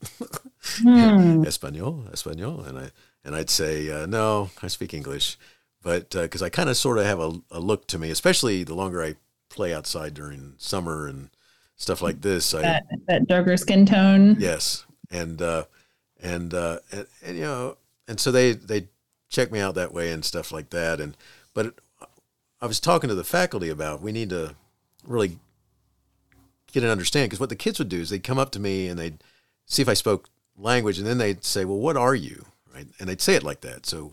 Hmm. 0.79 1.44
Espanol, 1.46 2.05
Espanol, 2.12 2.62
and 2.62 2.79
I 2.79 2.90
and 3.24 3.35
I'd 3.35 3.50
say 3.50 3.90
uh, 3.90 4.07
no, 4.07 4.50
I 4.62 4.68
speak 4.68 4.94
English, 4.94 5.37
but 5.84 6.10
because 6.10 6.42
I 6.42 6.48
kind 6.48 6.68
of 6.68 6.76
sort 6.76 6.98
of 6.98 7.04
have 7.04 7.20
a, 7.20 7.40
a 7.52 7.60
look 7.60 7.86
to 7.88 7.98
me, 7.98 8.10
especially 8.10 8.64
the 8.64 8.74
longer 8.74 9.04
I 9.04 9.14
play 9.50 9.72
outside 9.72 10.14
during 10.14 10.54
summer 10.56 11.06
and 11.06 11.30
stuff 11.76 12.02
like 12.02 12.22
this. 12.22 12.54
I, 12.54 12.62
that 12.62 12.84
that 13.06 13.26
darker 13.28 13.56
skin 13.56 13.86
tone. 13.86 14.36
Yes, 14.40 14.84
and 15.10 15.40
uh, 15.40 15.64
and, 16.20 16.52
uh, 16.52 16.78
and 16.90 17.06
and 17.24 17.36
you 17.36 17.44
know, 17.44 17.76
and 18.08 18.18
so 18.18 18.32
they 18.32 18.52
they 18.52 18.88
check 19.28 19.52
me 19.52 19.60
out 19.60 19.74
that 19.74 19.92
way 19.92 20.10
and 20.10 20.24
stuff 20.24 20.50
like 20.50 20.70
that. 20.70 21.00
And 21.00 21.16
but 21.52 21.74
I 22.60 22.66
was 22.66 22.80
talking 22.80 23.08
to 23.08 23.14
the 23.14 23.22
faculty 23.22 23.68
about 23.68 24.00
we 24.00 24.10
need 24.10 24.30
to 24.30 24.56
really 25.06 25.38
get 26.72 26.82
an 26.82 26.88
understand 26.88 27.28
because 27.28 27.40
what 27.40 27.50
the 27.50 27.56
kids 27.56 27.78
would 27.78 27.90
do 27.90 28.00
is 28.00 28.08
they'd 28.08 28.24
come 28.24 28.38
up 28.38 28.50
to 28.52 28.60
me 28.60 28.88
and 28.88 28.98
they'd 28.98 29.22
see 29.66 29.82
if 29.82 29.88
I 29.88 29.94
spoke 29.94 30.30
language, 30.56 30.98
and 30.98 31.06
then 31.06 31.18
they'd 31.18 31.44
say, 31.44 31.64
"Well, 31.64 31.78
what 31.78 31.96
are 31.96 32.14
you?" 32.14 32.46
Right, 32.74 32.88
and 32.98 33.08
they'd 33.08 33.20
say 33.20 33.34
it 33.34 33.44
like 33.44 33.60
that. 33.60 33.86
So, 33.86 34.12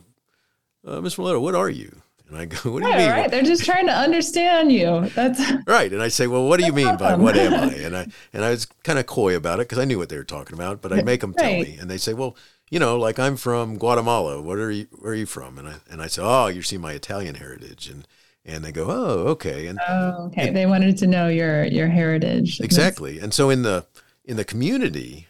uh, 0.85 1.01
Miss 1.01 1.15
Miletto, 1.15 1.41
what 1.41 1.55
are 1.55 1.69
you? 1.69 2.01
And 2.27 2.37
I 2.37 2.45
go, 2.45 2.57
"What 2.71 2.83
do 2.83 2.89
you 2.89 2.95
mean?" 2.95 3.09
right. 3.09 3.29
They're 3.29 3.43
just 3.43 3.65
trying 3.65 3.87
to 3.87 3.93
understand 3.93 4.71
you. 4.71 5.09
That's 5.09 5.41
Right. 5.67 5.91
And 5.91 6.01
I 6.01 6.07
say, 6.07 6.27
well, 6.27 6.47
what 6.47 6.59
do 6.59 6.65
you 6.65 6.73
mean 6.73 6.95
by 6.97 7.15
what 7.15 7.35
am 7.37 7.53
I? 7.53 7.73
And 7.85 7.95
I 7.95 8.07
and 8.33 8.45
I 8.45 8.51
was 8.51 8.65
kind 8.83 8.97
of 8.99 9.05
coy 9.05 9.35
about 9.35 9.59
it 9.59 9.67
because 9.67 9.79
I 9.79 9.85
knew 9.85 9.97
what 9.97 10.09
they 10.09 10.17
were 10.17 10.23
talking 10.23 10.53
about, 10.53 10.81
but 10.81 10.93
I 10.93 11.01
make 11.01 11.21
them 11.21 11.33
tell 11.33 11.51
me, 11.51 11.77
and 11.79 11.89
they 11.89 11.97
say, 11.97 12.13
well, 12.13 12.35
you 12.69 12.79
know, 12.79 12.97
like 12.97 13.19
I'm 13.19 13.35
from 13.35 13.77
Guatemala. 13.77 14.41
What 14.41 14.57
are 14.57 14.71
you? 14.71 14.87
Where 14.99 15.11
are 15.11 15.15
you 15.15 15.25
from? 15.25 15.57
And 15.57 15.67
I 15.67 15.75
and 15.89 16.01
I 16.01 16.07
say, 16.07 16.21
oh, 16.23 16.47
you 16.47 16.61
see 16.61 16.77
my 16.77 16.93
Italian 16.93 17.35
heritage, 17.35 17.89
and 17.89 18.07
and 18.45 18.63
they 18.63 18.71
go, 18.71 18.87
oh, 18.89 19.27
okay, 19.31 19.67
and 19.67 19.79
oh, 19.87 20.27
okay. 20.27 20.51
They 20.51 20.65
wanted 20.65 20.97
to 20.99 21.07
know 21.07 21.27
your 21.27 21.65
your 21.65 21.87
heritage. 21.87 22.59
exactly. 22.61 23.19
And 23.19 23.33
so 23.33 23.49
in 23.49 23.63
the 23.63 23.85
in 24.23 24.37
the 24.37 24.45
community, 24.45 25.27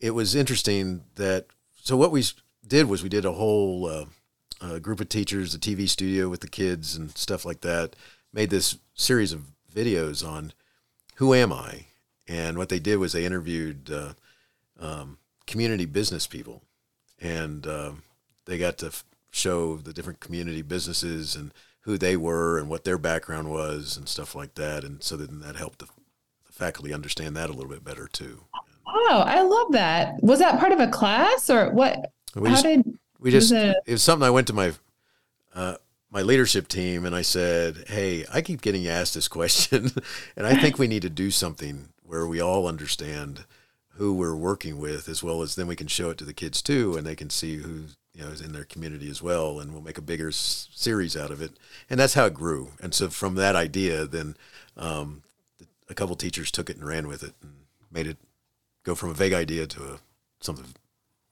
it 0.00 0.10
was 0.10 0.34
interesting 0.34 1.04
that 1.14 1.46
so 1.80 1.96
what 1.96 2.10
we 2.10 2.24
did 2.66 2.88
was 2.88 3.02
we 3.02 3.08
did 3.08 3.24
a 3.24 3.32
whole 3.32 3.86
uh, 3.86 4.04
uh, 4.62 4.78
group 4.78 5.00
of 5.00 5.08
teachers, 5.08 5.54
a 5.54 5.58
TV 5.58 5.88
studio 5.88 6.28
with 6.28 6.40
the 6.40 6.48
kids 6.48 6.96
and 6.96 7.16
stuff 7.16 7.44
like 7.44 7.60
that. 7.62 7.96
Made 8.32 8.50
this 8.50 8.78
series 8.94 9.32
of 9.32 9.52
videos 9.74 10.26
on 10.26 10.52
who 11.16 11.34
am 11.34 11.52
I, 11.52 11.86
and 12.26 12.56
what 12.56 12.68
they 12.68 12.78
did 12.78 12.96
was 12.96 13.12
they 13.12 13.24
interviewed 13.24 13.90
uh, 13.90 14.12
um, 14.80 15.18
community 15.46 15.84
business 15.84 16.26
people, 16.26 16.62
and 17.20 17.66
um, 17.66 18.02
they 18.46 18.56
got 18.56 18.78
to 18.78 18.86
f- 18.86 19.04
show 19.30 19.76
the 19.76 19.92
different 19.92 20.20
community 20.20 20.62
businesses 20.62 21.34
and 21.36 21.52
who 21.82 21.98
they 21.98 22.16
were 22.16 22.58
and 22.58 22.68
what 22.68 22.84
their 22.84 22.98
background 22.98 23.50
was 23.50 23.96
and 23.96 24.08
stuff 24.08 24.34
like 24.34 24.54
that. 24.54 24.84
And 24.84 25.02
so 25.02 25.16
then 25.16 25.40
that 25.40 25.56
helped 25.56 25.80
the, 25.80 25.86
the 26.46 26.52
faculty 26.52 26.94
understand 26.94 27.36
that 27.36 27.50
a 27.50 27.52
little 27.52 27.70
bit 27.70 27.84
better 27.84 28.08
too. 28.08 28.44
Oh, 28.86 29.24
I 29.26 29.42
love 29.42 29.72
that. 29.72 30.22
Was 30.22 30.38
that 30.38 30.60
part 30.60 30.72
of 30.72 30.80
a 30.80 30.86
class 30.88 31.50
or 31.50 31.70
what? 31.70 32.12
We 32.34 32.48
How 32.48 32.54
just, 32.54 32.64
did 32.64 32.98
we 33.22 33.30
just 33.30 33.52
it 33.52 33.92
was 33.92 34.02
something 34.02 34.26
I 34.26 34.30
went 34.30 34.46
to 34.48 34.52
my 34.52 34.72
uh, 35.54 35.76
my 36.10 36.22
leadership 36.22 36.68
team 36.68 37.06
and 37.06 37.14
I 37.14 37.22
said, 37.22 37.84
"Hey, 37.88 38.26
I 38.32 38.42
keep 38.42 38.60
getting 38.60 38.86
asked 38.86 39.14
this 39.14 39.28
question, 39.28 39.90
and 40.36 40.46
I 40.46 40.54
think 40.60 40.78
we 40.78 40.88
need 40.88 41.02
to 41.02 41.10
do 41.10 41.30
something 41.30 41.88
where 42.04 42.26
we 42.26 42.40
all 42.40 42.66
understand 42.66 43.44
who 43.96 44.12
we're 44.12 44.36
working 44.36 44.78
with, 44.78 45.08
as 45.08 45.22
well 45.22 45.42
as 45.42 45.54
then 45.54 45.66
we 45.66 45.76
can 45.76 45.86
show 45.86 46.10
it 46.10 46.18
to 46.18 46.24
the 46.24 46.32
kids 46.32 46.60
too, 46.60 46.96
and 46.96 47.06
they 47.06 47.16
can 47.16 47.30
see 47.30 47.56
who 47.56 47.84
you 48.12 48.24
know 48.24 48.28
is 48.28 48.40
in 48.40 48.52
their 48.52 48.64
community 48.64 49.08
as 49.08 49.22
well, 49.22 49.60
and 49.60 49.72
we'll 49.72 49.82
make 49.82 49.98
a 49.98 50.02
bigger 50.02 50.28
s- 50.28 50.68
series 50.72 51.16
out 51.16 51.30
of 51.30 51.40
it." 51.40 51.52
And 51.88 51.98
that's 51.98 52.14
how 52.14 52.26
it 52.26 52.34
grew. 52.34 52.72
And 52.80 52.92
so 52.92 53.08
from 53.08 53.36
that 53.36 53.56
idea, 53.56 54.04
then 54.04 54.36
um, 54.76 55.22
a 55.88 55.94
couple 55.94 56.16
teachers 56.16 56.50
took 56.50 56.68
it 56.68 56.76
and 56.76 56.86
ran 56.86 57.06
with 57.06 57.22
it 57.22 57.34
and 57.40 57.52
made 57.90 58.06
it 58.06 58.18
go 58.82 58.94
from 58.94 59.10
a 59.10 59.14
vague 59.14 59.32
idea 59.32 59.66
to 59.66 59.82
a, 59.94 59.98
something 60.40 60.66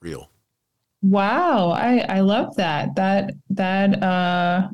real. 0.00 0.31
Wow, 1.02 1.70
I 1.70 1.98
I 2.08 2.20
love 2.20 2.56
that. 2.56 2.94
That 2.96 3.32
that 3.50 4.02
uh 4.02 4.68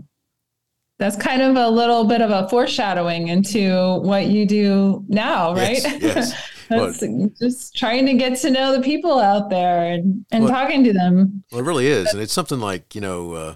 that's 0.98 1.16
kind 1.16 1.42
of 1.42 1.56
a 1.56 1.68
little 1.68 2.04
bit 2.04 2.22
of 2.22 2.30
a 2.30 2.48
foreshadowing 2.48 3.28
into 3.28 3.98
what 4.00 4.26
you 4.26 4.46
do 4.46 5.04
now, 5.08 5.54
right? 5.54 5.82
Yes, 5.82 6.02
yes. 6.02 6.50
Well- 6.70 7.30
just 7.38 7.76
trying 7.76 8.06
to 8.06 8.14
get 8.14 8.38
to 8.38 8.50
know 8.50 8.72
the 8.76 8.82
people 8.82 9.20
out 9.20 9.50
there 9.50 9.92
and, 9.92 10.24
and 10.32 10.44
Well- 10.44 10.52
talking 10.52 10.82
to 10.84 10.92
them. 10.92 11.44
Well, 11.52 11.60
it 11.60 11.64
really 11.64 11.86
is, 11.86 12.12
and 12.12 12.20
it's 12.20 12.32
something 12.32 12.58
like 12.60 12.94
you 12.94 13.00
know, 13.00 13.32
uh, 13.34 13.54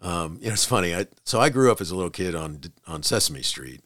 um, 0.00 0.38
you 0.40 0.48
know, 0.48 0.54
it's 0.54 0.64
funny. 0.64 0.94
I 0.94 1.06
so 1.24 1.38
I 1.40 1.48
grew 1.50 1.70
up 1.70 1.80
as 1.80 1.90
a 1.90 1.96
little 1.96 2.10
kid 2.10 2.34
on 2.34 2.60
on 2.86 3.02
Sesame 3.02 3.42
Street. 3.42 3.82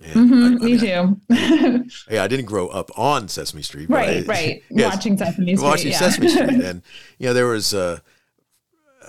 Mhm, 0.00 0.42
I, 0.42 0.46
I 0.46 0.50
me 0.50 0.76
mean, 0.76 0.78
too. 0.78 1.90
Yeah, 2.10 2.22
I 2.22 2.28
didn't 2.28 2.46
grow 2.46 2.68
up 2.68 2.90
on 2.96 3.28
Sesame 3.28 3.62
Street. 3.62 3.90
right, 3.90 4.18
I- 4.24 4.26
right. 4.26 4.62
yes, 4.70 4.94
Watching 4.94 5.18
Sesame 5.18 5.56
Street. 5.56 5.66
watching 5.68 5.90
yeah. 5.92 5.98
Sesame 5.98 6.28
Street, 6.28 6.48
and 6.64 6.82
you 7.18 7.26
know, 7.26 7.34
there 7.34 7.46
was. 7.46 7.74
Uh, 7.74 7.98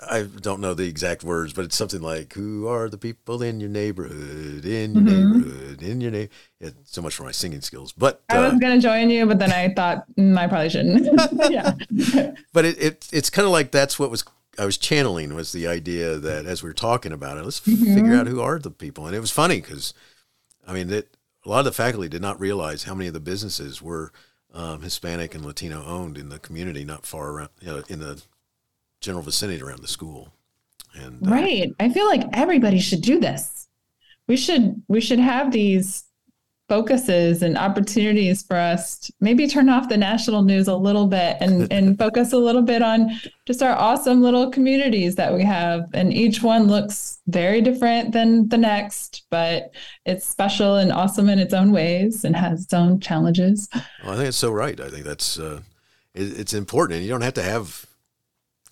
I 0.10 0.22
don't 0.22 0.62
know 0.62 0.74
the 0.74 0.88
exact 0.88 1.26
words, 1.26 1.52
but 1.52 1.66
it's 1.66 1.76
something 1.76 2.02
like, 2.02 2.34
"Who 2.34 2.68
are 2.68 2.88
the 2.90 2.98
people 2.98 3.42
in 3.44 3.60
your 3.60 3.70
neighborhood? 3.70 4.64
In 4.66 4.94
your 4.96 5.04
Mhm. 5.04 5.06
neighborhood? 5.06 5.84
In 5.84 6.00
your 6.02 6.12
neighborhood?" 6.12 6.30
Yeah, 6.62 6.70
so 6.86 7.02
much 7.02 7.16
for 7.16 7.24
my 7.24 7.32
singing 7.32 7.60
skills, 7.62 7.92
but 7.92 8.24
I 8.30 8.38
uh, 8.38 8.52
was 8.52 8.60
gonna 8.60 8.80
join 8.80 9.10
you, 9.10 9.26
but 9.26 9.40
then 9.40 9.52
I 9.52 9.74
thought 9.74 10.06
mm, 10.16 10.38
I 10.38 10.48
probably 10.48 10.70
shouldn't. 10.70 11.06
yeah. 11.52 11.74
but 12.54 12.64
it, 12.66 12.82
it 12.82 13.08
it's 13.12 13.30
kind 13.30 13.46
of 13.46 13.52
like 13.52 13.72
that's 13.72 14.00
what 14.00 14.10
was 14.10 14.24
I 14.58 14.64
was 14.66 14.78
channeling 14.78 15.36
was 15.36 15.52
the 15.52 15.68
idea 15.68 16.16
that 16.18 16.46
as 16.46 16.64
we 16.64 16.70
were 16.70 16.74
talking 16.74 17.12
about 17.12 17.38
it, 17.38 17.44
let's 17.44 17.60
Mm-hmm. 17.60 17.94
figure 17.94 18.16
out 18.16 18.28
who 18.28 18.40
are 18.40 18.58
the 18.58 18.72
people, 18.72 19.06
and 19.06 19.14
it 19.16 19.20
was 19.20 19.32
funny 19.32 19.60
because, 19.60 19.94
I 20.70 20.74
mean, 20.74 20.92
it, 20.94 21.18
a 21.46 21.50
lot 21.50 21.60
of 21.60 21.66
the 21.66 21.72
faculty 21.72 22.08
did 22.08 22.22
not 22.22 22.40
realize 22.40 22.84
how 22.84 22.94
many 22.94 23.08
of 23.08 23.14
the 23.14 23.20
businesses 23.20 23.82
were 23.82 24.12
um, 24.54 24.82
Hispanic 24.82 25.34
and 25.34 25.44
Latino 25.44 25.84
owned 25.84 26.18
in 26.18 26.30
the 26.30 26.40
community, 26.40 26.86
not 26.86 27.06
far 27.06 27.32
around, 27.32 27.50
you 27.60 27.68
know, 27.68 27.84
in 27.90 28.00
the 28.00 28.22
general 29.02 29.24
vicinity 29.24 29.62
around 29.62 29.82
the 29.82 29.88
school, 29.88 30.34
and 30.94 31.26
uh, 31.26 31.32
Right. 31.32 31.74
I 31.80 31.90
feel 31.90 32.06
like 32.06 32.24
everybody 32.34 32.80
should 32.80 33.02
do 33.02 33.20
this. 33.20 33.68
We 34.28 34.38
should 34.38 34.84
we 34.88 35.02
should 35.02 35.20
have 35.20 35.52
these 35.52 36.04
focuses 36.70 37.42
and 37.42 37.58
opportunities 37.58 38.44
for 38.44 38.56
us 38.56 39.00
to 39.00 39.14
maybe 39.20 39.48
turn 39.48 39.68
off 39.68 39.90
the 39.90 39.98
national 39.98 40.44
news 40.44 40.68
a 40.68 40.76
little 40.76 41.08
bit 41.08 41.36
and 41.42 41.68
and 41.74 41.98
focus 41.98 42.32
a 42.32 42.38
little 42.38 42.62
bit 42.62 42.82
on 42.82 43.10
just 43.46 43.62
our 43.62 43.76
awesome 43.76 44.22
little 44.22 44.50
communities 44.50 45.16
that 45.16 45.34
we 45.34 45.44
have 45.44 45.90
and 45.94 46.14
each 46.14 46.42
one 46.42 46.68
looks 46.68 47.20
very 47.28 47.60
different 47.60 48.12
than 48.14 48.48
the 48.50 48.58
next 48.58 49.24
but 49.30 49.74
it's 50.06 50.26
special 50.26 50.76
and 50.76 50.92
awesome 50.92 51.28
in 51.28 51.40
its 51.40 51.54
own 51.54 51.72
ways 51.72 52.24
and 52.24 52.36
has 52.36 52.64
its 52.64 52.74
own 52.74 53.00
challenges 53.00 53.68
Well, 54.04 54.14
I 54.14 54.16
think 54.16 54.30
it's 54.30 54.38
so 54.38 54.52
right. 54.52 54.80
I 54.80 54.90
think 54.90 55.06
that's 55.06 55.40
uh, 55.40 55.62
it, 56.14 56.40
it's 56.40 56.54
important, 56.54 56.98
and 56.98 57.06
you 57.06 57.12
don't 57.12 57.22
have 57.22 57.34
to 57.36 57.44
have 57.44 57.86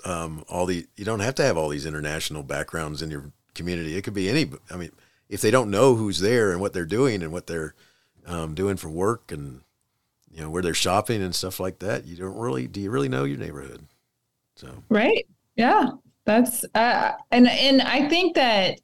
um, 0.06 0.44
all 0.50 0.66
the 0.66 0.86
you 0.96 1.06
don't 1.06 1.20
have 1.20 1.36
to 1.36 1.44
have 1.44 1.58
all 1.58 1.70
these 1.70 1.86
international 1.86 2.44
backgrounds 2.44 3.02
in 3.02 3.12
your 3.12 3.32
community. 3.54 3.96
It 3.96 4.04
could 4.04 4.14
be 4.14 4.30
any. 4.30 4.50
I 4.72 4.78
mean, 4.78 4.92
if 5.30 5.42
they 5.42 5.52
don't 5.52 5.72
know 5.72 5.96
who's 5.96 6.20
there 6.20 6.52
and 6.52 6.62
what 6.62 6.74
they're 6.74 6.86
doing 6.86 7.22
and 7.22 7.32
what 7.32 7.48
they're 7.48 7.76
um, 8.28 8.54
doing 8.54 8.78
for 8.78 8.90
work 8.90 9.32
and 9.32 9.62
you 10.30 10.42
know 10.42 10.50
where 10.50 10.62
they're 10.62 10.74
shopping 10.74 11.22
and 11.24 11.34
stuff 11.34 11.60
like 11.60 11.80
that, 11.80 12.06
you 12.06 12.16
don't 12.16 12.38
really 12.38 12.68
do 12.68 12.80
you 12.80 12.92
really 12.92 13.10
know 13.10 13.24
your 13.24 13.38
neighborhood? 13.38 13.88
So 14.56 14.84
Right. 14.90 15.26
Yeah. 15.56 15.92
That's 16.26 16.66
uh, 16.76 17.14
and 17.32 17.48
and 17.48 17.82
I 17.82 18.10
think 18.10 18.36
that 18.36 18.80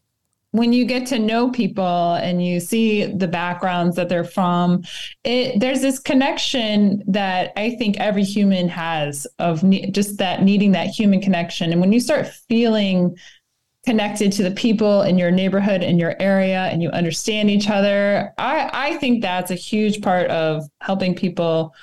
when 0.51 0.71
you 0.71 0.85
get 0.85 1.07
to 1.07 1.17
know 1.17 1.49
people 1.49 2.13
and 2.13 2.45
you 2.45 2.59
see 2.59 3.05
the 3.05 3.27
backgrounds 3.27 3.95
that 3.95 4.07
they're 4.07 4.23
from, 4.23 4.83
it 5.23 5.59
there's 5.59 5.81
this 5.81 5.99
connection 5.99 7.03
that 7.07 7.51
I 7.57 7.71
think 7.71 7.97
every 7.97 8.23
human 8.23 8.69
has 8.69 9.27
of 9.39 9.63
ne- 9.63 9.91
just 9.91 10.19
that 10.19 10.43
needing 10.43 10.71
that 10.71 10.87
human 10.87 11.21
connection. 11.21 11.71
And 11.71 11.81
when 11.81 11.91
you 11.91 11.99
start 11.99 12.27
feeling 12.27 13.17
connected 13.85 14.31
to 14.33 14.43
the 14.43 14.51
people 14.51 15.01
in 15.01 15.17
your 15.17 15.31
neighborhood 15.31 15.83
and 15.83 15.99
your 15.99 16.15
area 16.19 16.63
and 16.71 16.81
you 16.81 16.89
understand 16.89 17.49
each 17.49 17.69
other, 17.69 18.33
I 18.37 18.69
I 18.73 18.97
think 18.97 19.21
that's 19.21 19.51
a 19.51 19.55
huge 19.55 20.01
part 20.01 20.29
of 20.29 20.63
helping 20.81 21.15
people 21.15 21.73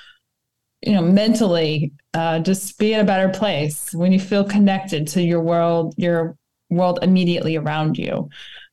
you 0.81 0.93
know 0.93 1.01
mentally 1.01 1.91
uh, 2.13 2.39
just 2.39 2.77
be 2.77 2.93
in 2.93 2.99
a 2.99 3.03
better 3.03 3.29
place 3.29 3.93
when 3.93 4.11
you 4.11 4.19
feel 4.19 4.43
connected 4.43 5.07
to 5.09 5.21
your 5.21 5.41
world 5.41 5.93
your 5.97 6.37
world 6.69 6.99
immediately 7.01 7.55
around 7.55 7.97
you. 7.97 8.29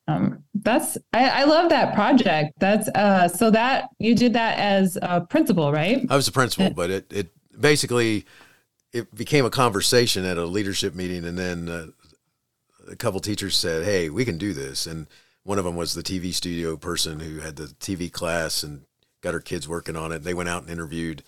Um, 0.06 0.42
that's 0.54 0.96
I, 1.12 1.28
I 1.28 1.44
love 1.44 1.68
that 1.68 1.94
project. 1.94 2.54
That's 2.58 2.88
uh, 2.88 3.28
so 3.28 3.50
that 3.50 3.90
you 3.98 4.14
did 4.14 4.32
that 4.32 4.58
as 4.58 4.96
a 5.02 5.20
principal 5.20 5.70
right? 5.70 6.06
I 6.08 6.16
was 6.16 6.28
a 6.28 6.32
principal, 6.32 6.70
but 6.70 6.90
it 6.90 7.12
it 7.12 7.30
basically 7.60 8.24
it 8.92 9.14
became 9.14 9.44
a 9.44 9.50
conversation 9.50 10.24
at 10.24 10.38
a 10.38 10.46
leadership 10.46 10.94
meeting, 10.94 11.26
and 11.26 11.36
then 11.36 11.68
uh, 11.68 11.86
a 12.90 12.96
couple 12.96 13.20
teachers 13.20 13.56
said, 13.56 13.84
"Hey, 13.84 14.08
we 14.08 14.24
can 14.24 14.38
do 14.38 14.52
this." 14.52 14.86
And 14.86 15.06
one 15.44 15.58
of 15.58 15.64
them 15.64 15.76
was 15.76 15.94
the 15.94 16.02
TV 16.02 16.32
studio 16.32 16.76
person 16.76 17.20
who 17.20 17.40
had 17.40 17.56
the 17.56 17.66
TV 17.66 18.12
class 18.12 18.62
and 18.62 18.82
got 19.20 19.34
her 19.34 19.40
kids 19.40 19.68
working 19.68 19.96
on 19.96 20.12
it. 20.12 20.22
They 20.22 20.34
went 20.34 20.48
out 20.48 20.62
and 20.62 20.70
interviewed 20.70 21.22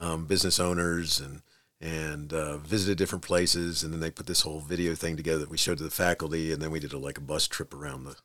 um, 0.00 0.26
business 0.26 0.60
owners 0.60 1.20
and 1.20 1.42
and 1.80 2.32
uh, 2.32 2.56
visited 2.58 2.96
different 2.96 3.24
places. 3.24 3.82
And 3.82 3.92
then 3.92 4.00
they 4.00 4.10
put 4.10 4.26
this 4.26 4.42
whole 4.42 4.60
video 4.60 4.94
thing 4.94 5.16
together 5.16 5.40
that 5.40 5.50
we 5.50 5.58
showed 5.58 5.78
to 5.78 5.84
the 5.84 5.90
faculty. 5.90 6.50
And 6.52 6.62
then 6.62 6.70
we 6.70 6.80
did 6.80 6.92
a, 6.92 6.98
like 6.98 7.18
a 7.18 7.22
bus 7.22 7.46
trip 7.46 7.74
around 7.74 8.04
the 8.04 8.16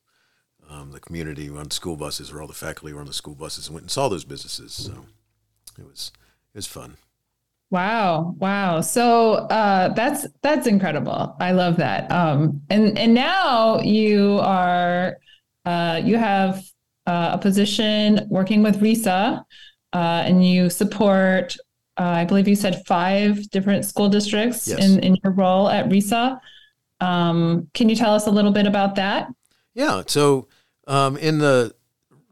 um, 0.69 0.91
the 0.91 0.99
community 0.99 1.49
on 1.49 1.71
school 1.71 1.95
buses, 1.95 2.32
or 2.32 2.41
all 2.41 2.47
the 2.47 2.54
faculty 2.54 2.93
were 2.93 2.99
on 2.99 3.08
the 3.08 3.13
school 3.13 3.36
buses, 3.36 3.67
and 3.67 3.73
went 3.73 3.86
and 3.86 3.91
saw 3.91 4.08
those 4.08 4.23
businesses. 4.23 4.73
So 4.73 5.06
it 5.78 5.86
was 5.86 6.12
it 6.54 6.58
was 6.58 6.67
fun. 6.67 6.97
Wow, 7.71 8.36
wow. 8.39 8.82
So 8.82 9.34
uh, 9.34 9.93
that's 9.93 10.25
that's 10.41 10.65
incredible. 10.65 11.36
I 11.39 11.51
love 11.51 11.77
that. 11.77 12.12
Um, 12.12 12.62
and 12.69 12.97
and 12.97 13.13
now 13.13 13.79
you 13.82 14.39
are 14.41 15.17
uh, 15.65 16.01
you 16.03 16.17
have 16.17 16.63
uh, 17.05 17.32
a 17.34 17.38
position 17.38 18.25
working 18.29 18.63
with 18.63 18.82
RESA, 18.82 19.43
uh, 19.93 19.97
and 19.97 20.43
you 20.43 20.69
support. 20.69 21.55
Uh, 21.97 22.03
I 22.03 22.25
believe 22.25 22.47
you 22.47 22.55
said 22.55 22.82
five 22.88 23.47
different 23.51 23.86
school 23.86 24.10
districts 24.10 24.67
Yes. 24.67 24.79
in 24.84 24.99
in 25.03 25.17
your 25.23 25.34
role 25.34 25.69
at 25.69 25.88
RESA. 25.89 26.39
Um, 27.01 27.69
can 27.75 27.88
you 27.88 27.95
tell 27.95 28.15
us 28.15 28.25
a 28.25 28.32
little 28.32 28.51
bit 28.51 28.65
about 28.65 28.95
that? 28.95 29.27
Yeah. 29.75 30.01
So 30.08 30.47
um, 30.88 31.17
in 31.17 31.38
the 31.38 31.75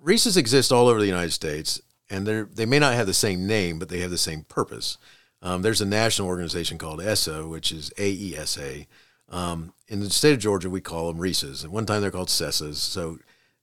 RESAs 0.04 0.36
exist 0.36 0.72
all 0.72 0.88
over 0.88 1.00
the 1.00 1.06
United 1.06 1.32
States, 1.32 1.80
and 2.10 2.26
they 2.26 2.42
they 2.42 2.66
may 2.66 2.80
not 2.80 2.96
have 2.96 3.06
the 3.06 3.14
same 3.14 3.46
name, 3.46 3.78
but 3.78 3.90
they 3.90 4.00
have 4.00 4.10
the 4.10 4.18
same 4.18 4.44
purpose. 4.46 4.98
Um, 5.48 5.62
there's 5.62 5.80
a 5.80 5.86
national 5.86 6.28
organization 6.28 6.78
called 6.78 7.02
ESSA, 7.02 7.48
which 7.48 7.72
is 7.72 7.90
AESA. 7.98 8.86
Um, 9.30 9.74
in 9.88 10.02
the 10.02 10.10
state 10.10 10.34
of 10.34 10.40
Georgia, 10.40 10.70
we 10.70 10.82
call 10.82 11.08
them 11.08 11.22
RESAs. 11.22 11.64
At 11.64 11.72
one 11.72 11.86
time, 11.86 12.02
they're 12.02 12.12
called 12.12 12.28
CESAs. 12.28 12.76
So 12.76 13.20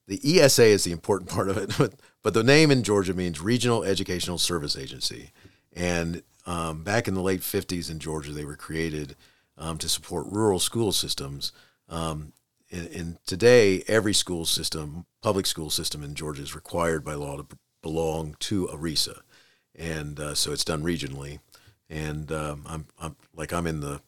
the 0.07 0.19
ESA 0.23 0.63
is 0.63 0.83
the 0.83 0.91
important 0.91 1.29
part 1.29 1.47
of 1.47 1.57
it, 1.57 1.75
but, 2.23 2.33
the 2.33 2.43
name 2.43 2.71
in 2.71 2.81
Georgia 2.81 3.13
means 3.13 3.39
Regional 3.39 3.83
Educational 3.83 4.39
Service 4.39 4.75
Agency. 4.75 5.29
And 5.73 6.23
um, 6.47 6.83
back 6.83 7.07
in 7.07 7.13
the 7.13 7.21
late 7.21 7.41
50s 7.41 7.91
in 7.91 7.99
Georgia, 7.99 8.31
they 8.31 8.45
were 8.45 8.55
created 8.55 9.15
um, 9.55 9.77
to 9.77 9.87
support 9.87 10.25
rural 10.31 10.59
school 10.59 10.91
systems. 10.91 11.51
Um, 11.87 12.33
and, 12.71 12.87
and 12.87 13.17
today, 13.27 13.83
every 13.87 14.13
school 14.13 14.45
system, 14.45 15.05
public 15.21 15.45
school 15.45 15.69
system 15.69 16.03
in 16.03 16.15
Georgia, 16.15 16.41
is 16.41 16.55
required 16.55 17.05
by 17.05 17.13
law 17.13 17.37
to 17.37 17.45
belong 17.83 18.35
to 18.39 18.65
a 18.65 18.75
RESA, 18.75 19.19
and 19.75 20.19
uh, 20.19 20.33
so 20.33 20.51
it's 20.51 20.65
done 20.65 20.81
regionally. 20.81 21.37
And 21.89 22.31
um, 22.31 22.63
I'm, 22.67 22.85
I'm 22.99 23.15
like 23.35 23.53
I'm 23.53 23.67
in 23.67 23.81
the 23.81 24.01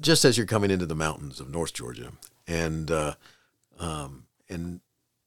just 0.00 0.24
as 0.24 0.36
you're 0.36 0.46
coming 0.46 0.70
into 0.70 0.86
the 0.86 0.94
mountains 0.94 1.40
of 1.40 1.50
North 1.50 1.74
Georgia, 1.74 2.12
and 2.46 2.90
uh, 2.90 3.14
um, 3.78 4.24
and 4.48 4.80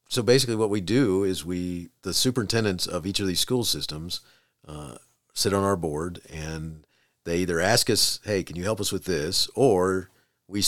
so 0.09 0.23
basically 0.23 0.55
what 0.55 0.69
we 0.69 0.81
do 0.81 1.23
is 1.23 1.45
we 1.45 1.89
the 2.01 2.13
superintendents 2.13 2.87
of 2.87 3.05
each 3.05 3.19
of 3.19 3.27
these 3.27 3.39
school 3.39 3.63
systems 3.63 4.21
uh, 4.67 4.95
sit 5.33 5.53
on 5.53 5.63
our 5.63 5.75
board 5.75 6.21
and 6.31 6.85
they 7.25 7.37
either 7.37 7.59
ask 7.59 7.89
us, 7.89 8.19
"Hey, 8.23 8.43
can 8.43 8.55
you 8.55 8.63
help 8.63 8.79
us 8.79 8.91
with 8.91 9.05
this?" 9.05 9.49
or 9.55 10.09
we 10.47 10.63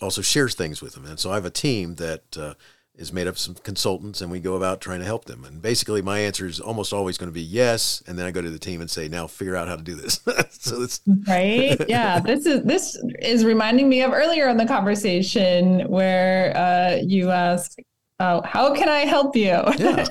also 0.00 0.22
share 0.22 0.48
things 0.48 0.80
with 0.80 0.94
them. 0.94 1.04
And 1.04 1.18
so 1.18 1.30
I 1.30 1.34
have 1.34 1.44
a 1.44 1.50
team 1.50 1.96
that 1.96 2.36
uh, 2.36 2.54
is 2.98 3.12
made 3.12 3.26
up 3.28 3.34
of 3.34 3.38
some 3.38 3.54
consultants, 3.54 4.20
and 4.20 4.30
we 4.30 4.40
go 4.40 4.54
about 4.56 4.80
trying 4.80 4.98
to 4.98 5.04
help 5.06 5.24
them. 5.26 5.44
And 5.44 5.62
basically, 5.62 6.02
my 6.02 6.18
answer 6.18 6.46
is 6.46 6.58
almost 6.60 6.92
always 6.92 7.16
going 7.16 7.30
to 7.30 7.34
be 7.34 7.40
yes, 7.42 8.02
and 8.06 8.18
then 8.18 8.26
I 8.26 8.30
go 8.32 8.42
to 8.42 8.50
the 8.50 8.58
team 8.58 8.80
and 8.80 8.90
say, 8.90 9.08
"Now 9.08 9.26
figure 9.26 9.56
out 9.56 9.68
how 9.68 9.76
to 9.76 9.82
do 9.82 9.94
this." 9.94 10.20
so 10.50 10.82
it's 10.82 11.00
right 11.26 11.80
yeah 11.88 12.18
this 12.20 12.44
is 12.44 12.62
this 12.64 12.96
is 13.20 13.44
reminding 13.44 13.88
me 13.88 14.02
of 14.02 14.12
earlier 14.12 14.48
in 14.48 14.56
the 14.56 14.66
conversation 14.66 15.88
where 15.88 16.54
uh, 16.56 16.98
you 17.02 17.30
asked 17.30 17.78
oh, 18.20 18.42
how 18.44 18.74
can 18.74 18.88
i 18.88 19.00
help 19.00 19.34
you 19.36 19.56
Yeah. 19.78 20.04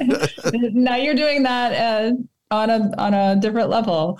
now 0.73 0.95
you're 0.95 1.13
doing 1.15 1.43
that 1.43 1.73
uh, 1.73 2.13
on 2.51 2.69
a 2.69 2.91
on 2.97 3.13
a 3.13 3.35
different 3.35 3.69
level 3.69 4.19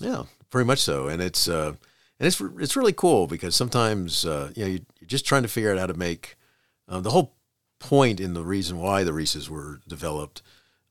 Yeah, 0.00 0.22
very 0.52 0.64
much 0.64 0.78
so, 0.78 1.08
and 1.08 1.20
it's 1.20 1.48
uh, 1.48 1.72
and 2.18 2.26
it's 2.26 2.40
it's 2.58 2.76
really 2.76 2.92
cool 2.94 3.26
because 3.26 3.54
sometimes 3.56 4.24
uh, 4.24 4.50
you 4.54 4.62
know 4.64 4.70
you- 4.70 4.86
you're 5.00 5.08
just 5.08 5.26
trying 5.26 5.42
to 5.42 5.48
figure 5.48 5.72
out 5.72 5.78
how 5.78 5.86
to 5.86 5.94
make 5.94 6.36
uh, 6.88 7.00
the 7.00 7.10
whole 7.10 7.34
point 7.80 8.20
in 8.20 8.34
the 8.34 8.44
reason 8.44 8.78
why 8.78 9.02
the 9.02 9.10
RESAs 9.10 9.48
were 9.48 9.80
developed 9.88 10.42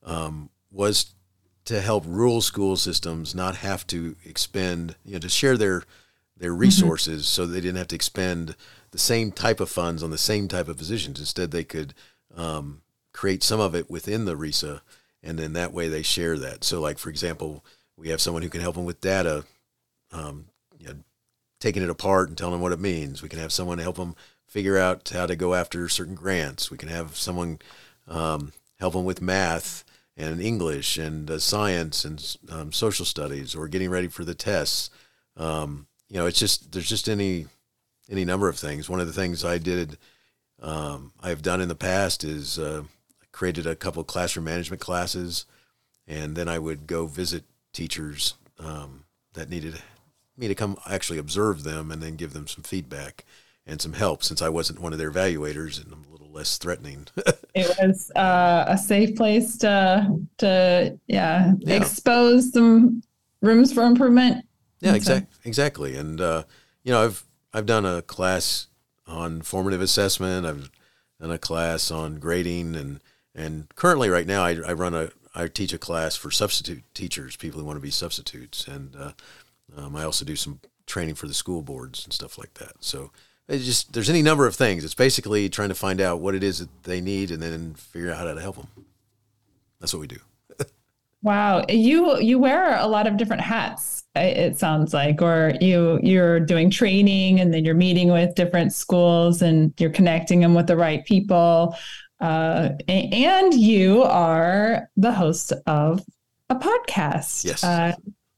um, 0.04 0.50
was 0.70 1.14
to 1.64 1.80
help 1.80 2.04
rural 2.06 2.42
school 2.42 2.76
systems 2.76 3.34
not 3.34 3.56
have 3.56 3.86
to 3.86 4.16
expend 4.24 4.96
you 5.04 5.14
know 5.14 5.18
to 5.18 5.28
share 5.28 5.56
their 5.56 5.84
their 6.36 6.52
resources 6.52 7.26
so 7.26 7.46
they 7.46 7.60
didn't 7.60 7.76
have 7.76 7.88
to 7.88 7.94
expend 7.94 8.56
the 8.90 8.98
same 8.98 9.30
type 9.30 9.60
of 9.60 9.70
funds 9.70 10.02
on 10.02 10.10
the 10.10 10.18
same 10.18 10.48
type 10.48 10.68
of 10.68 10.78
positions. 10.78 11.20
Instead, 11.20 11.50
they 11.50 11.64
could 11.64 11.94
um, 12.34 12.80
create 13.12 13.42
some 13.42 13.60
of 13.60 13.74
it 13.74 13.90
within 13.90 14.24
the 14.24 14.34
RESA, 14.34 14.80
and 15.22 15.38
then 15.38 15.52
that 15.52 15.72
way 15.72 15.88
they 15.88 16.02
share 16.02 16.38
that. 16.38 16.64
So, 16.64 16.80
like 16.80 16.98
for 16.98 17.10
example, 17.10 17.64
we 17.96 18.08
have 18.08 18.20
someone 18.20 18.42
who 18.42 18.48
can 18.48 18.62
help 18.62 18.74
them 18.74 18.86
with 18.86 19.00
data, 19.00 19.44
um, 20.12 20.46
you 20.78 20.88
know, 20.88 20.94
taking 21.60 21.82
it 21.82 21.90
apart 21.90 22.28
and 22.28 22.38
telling 22.38 22.52
them 22.52 22.62
what 22.62 22.72
it 22.72 22.80
means. 22.80 23.22
We 23.22 23.28
can 23.28 23.38
have 23.38 23.52
someone 23.52 23.78
help 23.78 23.96
them 23.96 24.16
figure 24.50 24.76
out 24.76 25.08
how 25.10 25.26
to 25.26 25.36
go 25.36 25.54
after 25.54 25.88
certain 25.88 26.16
grants. 26.16 26.70
We 26.72 26.76
can 26.76 26.88
have 26.88 27.16
someone 27.16 27.60
um, 28.08 28.52
help 28.80 28.94
them 28.94 29.04
with 29.04 29.22
math 29.22 29.84
and 30.16 30.40
English 30.40 30.98
and 30.98 31.30
uh, 31.30 31.38
science 31.38 32.04
and 32.04 32.36
um, 32.50 32.72
social 32.72 33.04
studies 33.06 33.54
or 33.54 33.68
getting 33.68 33.90
ready 33.90 34.08
for 34.08 34.24
the 34.24 34.34
tests. 34.34 34.90
Um, 35.36 35.86
you 36.08 36.18
know, 36.18 36.26
it's 36.26 36.38
just 36.38 36.72
there's 36.72 36.88
just 36.88 37.08
any 37.08 37.46
any 38.10 38.24
number 38.24 38.48
of 38.48 38.58
things. 38.58 38.90
One 38.90 38.98
of 38.98 39.06
the 39.06 39.12
things 39.12 39.44
I 39.44 39.58
did, 39.58 39.96
um, 40.60 41.12
I've 41.22 41.42
done 41.42 41.60
in 41.60 41.68
the 41.68 41.76
past 41.76 42.24
is 42.24 42.58
uh, 42.58 42.82
created 43.30 43.68
a 43.68 43.76
couple 43.76 44.02
classroom 44.02 44.46
management 44.46 44.82
classes, 44.82 45.46
and 46.08 46.34
then 46.34 46.48
I 46.48 46.58
would 46.58 46.88
go 46.88 47.06
visit 47.06 47.44
teachers 47.72 48.34
um, 48.58 49.04
that 49.34 49.48
needed 49.48 49.80
me 50.36 50.48
to 50.48 50.56
come 50.56 50.76
actually 50.88 51.18
observe 51.18 51.62
them 51.62 51.92
and 51.92 52.02
then 52.02 52.16
give 52.16 52.32
them 52.32 52.48
some 52.48 52.64
feedback 52.64 53.24
and 53.66 53.80
some 53.80 53.92
help 53.92 54.22
since 54.22 54.42
I 54.42 54.48
wasn't 54.48 54.80
one 54.80 54.92
of 54.92 54.98
their 54.98 55.10
evaluators 55.10 55.82
and 55.82 55.92
I'm 55.92 56.04
a 56.08 56.12
little 56.12 56.30
less 56.30 56.58
threatening. 56.58 57.06
it 57.54 57.76
was 57.80 58.10
uh, 58.16 58.64
a 58.68 58.78
safe 58.78 59.16
place 59.16 59.56
to 59.58 60.18
to 60.38 60.98
yeah, 61.06 61.52
Yeah. 61.60 61.76
expose 61.76 62.52
some 62.52 63.02
rooms 63.42 63.72
for 63.72 63.84
improvement 63.84 64.44
Yeah, 64.80 64.94
exactly, 64.94 65.36
exactly. 65.44 65.96
And 65.96 66.20
uh, 66.20 66.44
you 66.82 66.92
know, 66.92 67.04
I've 67.04 67.24
I've 67.52 67.66
done 67.66 67.84
a 67.84 68.02
class 68.02 68.66
on 69.06 69.42
formative 69.42 69.80
assessment. 69.80 70.46
I've 70.46 70.70
done 71.20 71.30
a 71.32 71.38
class 71.38 71.90
on 71.90 72.18
grading, 72.18 72.76
and 72.76 73.00
and 73.34 73.68
currently, 73.74 74.08
right 74.08 74.26
now, 74.26 74.42
I, 74.44 74.56
I 74.66 74.72
run 74.72 74.94
a 74.94 75.10
I 75.34 75.48
teach 75.48 75.72
a 75.72 75.78
class 75.78 76.16
for 76.16 76.30
substitute 76.30 76.82
teachers, 76.94 77.36
people 77.36 77.60
who 77.60 77.66
want 77.66 77.76
to 77.76 77.82
be 77.82 77.90
substitutes, 77.90 78.66
and 78.66 78.96
uh, 78.96 79.12
um, 79.76 79.96
I 79.96 80.04
also 80.04 80.24
do 80.24 80.36
some 80.36 80.60
training 80.86 81.14
for 81.16 81.26
the 81.28 81.34
school 81.34 81.62
boards 81.62 82.04
and 82.04 82.12
stuff 82.12 82.38
like 82.38 82.54
that. 82.54 82.72
So. 82.80 83.10
It's 83.50 83.64
just 83.64 83.92
there's 83.92 84.08
any 84.08 84.22
number 84.22 84.46
of 84.46 84.54
things. 84.54 84.84
It's 84.84 84.94
basically 84.94 85.48
trying 85.48 85.70
to 85.70 85.74
find 85.74 86.00
out 86.00 86.20
what 86.20 86.34
it 86.34 86.44
is 86.44 86.60
that 86.60 86.68
they 86.84 87.00
need 87.00 87.30
and 87.30 87.42
then 87.42 87.74
figure 87.74 88.10
out 88.10 88.18
how 88.18 88.32
to 88.32 88.40
help 88.40 88.56
them. 88.56 88.68
That's 89.80 89.92
what 89.92 90.00
we 90.00 90.06
do. 90.06 90.18
Wow, 91.22 91.66
you 91.68 92.18
you 92.18 92.38
wear 92.38 92.78
a 92.78 92.86
lot 92.86 93.06
of 93.06 93.18
different 93.18 93.42
hats. 93.42 94.04
It 94.14 94.58
sounds 94.58 94.94
like, 94.94 95.20
or 95.20 95.52
you 95.60 96.00
you're 96.02 96.40
doing 96.40 96.70
training, 96.70 97.40
and 97.40 97.52
then 97.52 97.62
you're 97.62 97.74
meeting 97.74 98.10
with 98.10 98.34
different 98.34 98.72
schools, 98.72 99.42
and 99.42 99.74
you're 99.78 99.90
connecting 99.90 100.40
them 100.40 100.54
with 100.54 100.66
the 100.66 100.78
right 100.78 101.04
people. 101.04 101.76
Uh, 102.20 102.70
and 102.88 103.52
you 103.52 104.02
are 104.02 104.88
the 104.96 105.12
host 105.12 105.52
of 105.66 106.02
a 106.48 106.54
podcast. 106.54 107.44
Yes. 107.44 107.64
Uh, 107.64 107.92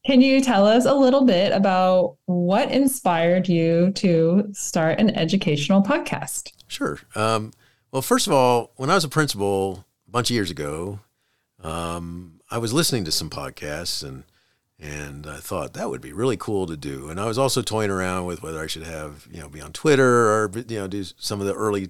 can 0.05 0.21
you 0.21 0.41
tell 0.41 0.67
us 0.67 0.85
a 0.85 0.93
little 0.93 1.23
bit 1.23 1.53
about 1.53 2.17
what 2.25 2.69
inspired 2.71 3.47
you 3.47 3.91
to 3.93 4.49
start 4.51 4.99
an 4.99 5.11
educational 5.11 5.81
podcast? 5.81 6.51
Sure. 6.67 6.99
Um, 7.15 7.53
well, 7.91 8.01
first 8.01 8.27
of 8.27 8.33
all, 8.33 8.71
when 8.75 8.89
I 8.89 8.95
was 8.95 9.05
a 9.05 9.09
principal 9.09 9.85
a 10.07 10.11
bunch 10.11 10.29
of 10.29 10.33
years 10.33 10.51
ago, 10.51 10.99
um, 11.63 12.41
I 12.51 12.57
was 12.57 12.73
listening 12.73 13.05
to 13.05 13.11
some 13.11 13.29
podcasts 13.29 14.03
and 14.03 14.23
and 14.79 15.27
I 15.27 15.37
thought 15.37 15.73
that 15.73 15.89
would 15.89 16.01
be 16.01 16.11
really 16.11 16.35
cool 16.35 16.65
to 16.65 16.75
do. 16.75 17.07
And 17.09 17.17
I 17.17 17.25
was 17.25 17.37
also 17.37 17.61
toying 17.61 17.89
around 17.89 18.25
with 18.25 18.43
whether 18.43 18.61
I 18.61 18.67
should 18.67 18.83
have 18.83 19.27
you 19.31 19.39
know 19.39 19.47
be 19.47 19.61
on 19.61 19.71
Twitter 19.71 20.27
or 20.27 20.51
you 20.67 20.79
know 20.79 20.87
do 20.87 21.03
some 21.17 21.39
of 21.39 21.47
the 21.47 21.53
early 21.53 21.89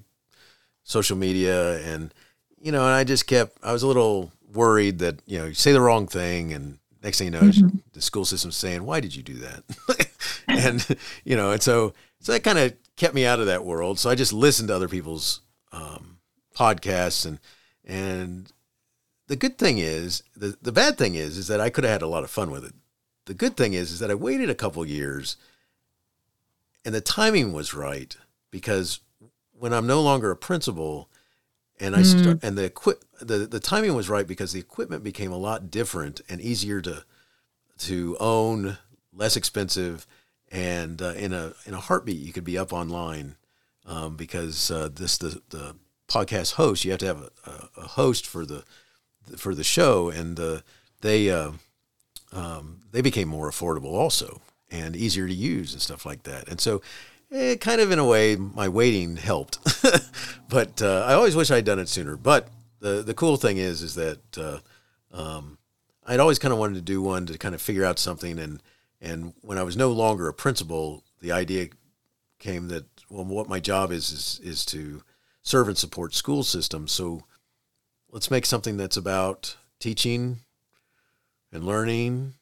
social 0.84 1.18
media 1.18 1.80
and 1.80 2.14
you 2.62 2.72
know 2.72 2.82
and 2.82 2.94
I 2.94 3.04
just 3.04 3.26
kept 3.26 3.58
I 3.64 3.74
was 3.74 3.82
a 3.82 3.88
little 3.88 4.32
worried 4.54 5.00
that 5.00 5.20
you 5.26 5.40
know 5.40 5.46
you 5.46 5.54
say 5.56 5.72
the 5.72 5.82
wrong 5.82 6.06
thing 6.06 6.54
and 6.54 6.78
next 7.04 7.18
thing 7.18 7.34
you 7.34 7.40
know 7.40 7.52
the 7.92 8.02
school 8.02 8.26
system's 8.26 8.56
saying 8.56 8.84
why 8.86 9.00
did 9.00 9.16
you 9.16 9.24
do 9.24 9.36
that? 9.36 9.64
And 10.48 10.86
you 11.24 11.36
know 11.36 11.52
and 11.52 11.62
so 11.62 11.94
so 12.20 12.32
that 12.32 12.44
kind 12.44 12.60
of 12.60 12.74
kept 12.96 13.16
me 13.16 13.26
out 13.26 13.40
of 13.40 13.48
that 13.48 13.66
world. 13.66 14.00
So 14.00 14.10
I 14.10 14.16
just 14.16 14.34
listened 14.34 14.70
to 14.70 14.76
other 14.76 14.88
people's 14.88 15.42
um, 15.72 16.18
podcasts 16.56 17.26
and 17.26 17.40
and 17.86 18.52
the 19.28 19.36
good 19.36 19.58
thing 19.58 19.78
is 19.78 20.24
the, 20.36 20.58
the 20.62 20.72
bad 20.72 20.98
thing 20.98 21.16
is 21.16 21.38
is 21.38 21.48
that 21.48 21.62
I 21.62 21.70
could 21.70 21.84
have 21.84 21.94
had 21.94 22.02
a 22.02 22.08
lot 22.08 22.24
of 22.24 22.30
fun 22.30 22.52
with 22.52 22.66
it. 22.66 22.74
The 23.26 23.34
good 23.34 23.58
thing 23.58 23.74
is 23.74 23.92
is 23.92 24.00
that 24.00 24.12
I 24.12 24.16
waited 24.16 24.50
a 24.50 24.56
couple 24.56 24.86
years 24.86 25.38
and 26.86 26.94
the 26.94 27.02
timing 27.02 27.54
was 27.54 27.74
right 27.74 28.16
because 28.52 29.00
when 29.58 29.74
I'm 29.74 29.88
no 29.88 30.02
longer 30.02 30.32
a 30.32 30.36
principal 30.36 31.10
and 31.84 31.96
I 31.96 32.04
start 32.04 32.40
and 32.44 32.58
the 32.58 32.64
equip 32.64 33.04
the, 33.20 33.40
the 33.40 33.60
timing 33.60 33.94
was 33.96 34.10
right 34.10 34.26
because 34.26 34.54
the 34.54 34.60
equipment 34.60 35.04
became 35.04 35.32
a 35.32 35.38
lot 35.38 35.70
different 35.70 36.22
and 36.30 36.42
easier 36.42 36.82
to 36.82 37.04
to 37.80 38.18
own 38.20 38.78
less 39.14 39.36
expensive, 39.36 40.08
and 40.52 41.02
uh, 41.02 41.14
in 41.14 41.34
a 41.34 41.54
in 41.66 41.74
a 41.74 41.80
heartbeat 41.80 42.18
you 42.18 42.34
could 42.34 42.44
be 42.44 42.58
up 42.58 42.72
online 42.74 43.36
um, 43.86 44.16
because 44.16 44.72
uh, 44.72 44.90
this 44.94 45.18
the 45.18 45.42
the 45.50 45.76
podcast 46.08 46.54
host 46.54 46.86
you 46.86 46.92
have 46.92 47.00
to 47.00 47.06
have 47.06 47.30
a, 47.46 47.70
a 47.78 47.88
host 47.88 48.26
for 48.26 48.46
the 48.46 48.64
for 49.38 49.54
the 49.54 49.64
show, 49.64 50.10
and 50.10 50.40
uh, 50.40 50.60
they 51.02 51.30
uh, 51.30 51.52
um, 52.32 52.82
they 52.92 53.02
became 53.02 53.28
more 53.28 53.50
affordable 53.50 53.94
also 53.94 54.42
and 54.72 54.96
easier 54.96 55.28
to 55.28 55.34
use 55.34 55.74
and 55.74 55.82
stuff 55.82 56.06
like 56.06 56.24
that. 56.24 56.48
And 56.48 56.60
so, 56.60 56.82
it 57.34 57.62
kind 57.62 57.82
of 57.82 57.92
in 57.92 58.00
a 58.00 58.06
way, 58.06 58.36
my 58.36 58.70
waiting 58.70 59.18
helped. 59.18 59.60
but 60.50 60.82
uh, 60.82 61.04
I 61.08 61.14
always 61.14 61.36
wish 61.36 61.52
I'd 61.52 61.66
done 61.66 61.80
it 61.80 61.90
sooner. 61.90 62.16
But 62.16 62.50
the 62.80 63.02
the 63.02 63.14
cool 63.14 63.38
thing 63.38 63.58
is, 63.58 63.82
is 63.82 63.96
that 63.96 64.38
uh, 64.38 64.60
um, 65.12 65.58
I'd 66.06 66.20
always 66.20 66.40
kind 66.40 66.54
of 66.54 66.60
wanted 66.60 66.76
to 66.76 66.82
do 66.82 67.02
one 67.02 67.26
to 67.26 67.38
kind 67.38 67.56
of 67.56 67.62
figure 67.62 67.86
out 67.86 68.00
something. 68.00 68.38
And 68.40 68.62
and 69.02 69.34
when 69.42 69.58
I 69.58 69.64
was 69.64 69.76
no 69.76 69.92
longer 69.92 70.28
a 70.28 70.34
principal, 70.34 71.04
the 71.22 71.32
idea 71.32 71.70
came 72.40 72.68
that 72.68 72.86
well, 73.10 73.26
what 73.26 73.50
my 73.50 73.60
job 73.60 73.92
is 73.92 74.12
is 74.12 74.40
is 74.44 74.66
to 74.66 75.02
serve 75.42 75.68
and 75.68 75.78
support 75.78 76.14
school 76.14 76.44
systems. 76.44 76.92
So 76.92 77.24
let's 78.12 78.32
make 78.32 78.46
something 78.46 78.78
that's 78.78 78.98
about 78.98 79.58
teaching 79.80 80.40
and 81.52 81.64
learning. 81.66 82.36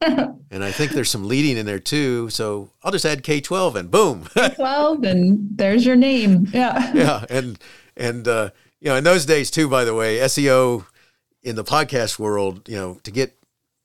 And 0.00 0.64
I 0.64 0.70
think 0.70 0.92
there's 0.92 1.10
some 1.10 1.28
leading 1.28 1.56
in 1.56 1.66
there 1.66 1.78
too. 1.78 2.30
So 2.30 2.70
I'll 2.82 2.92
just 2.92 3.04
add 3.04 3.22
K 3.22 3.40
twelve 3.40 3.76
and 3.76 3.90
boom. 3.90 4.26
K 4.34 4.50
twelve 4.50 5.04
and 5.04 5.48
there's 5.52 5.84
your 5.84 5.96
name. 5.96 6.48
Yeah. 6.52 6.92
yeah. 6.94 7.24
And 7.28 7.58
and 7.96 8.26
uh, 8.26 8.50
you 8.80 8.88
know, 8.88 8.96
in 8.96 9.04
those 9.04 9.26
days 9.26 9.50
too, 9.50 9.68
by 9.68 9.84
the 9.84 9.94
way, 9.94 10.18
SEO 10.18 10.86
in 11.42 11.56
the 11.56 11.64
podcast 11.64 12.18
world, 12.18 12.68
you 12.68 12.76
know, 12.76 12.98
to 13.02 13.10
get 13.10 13.36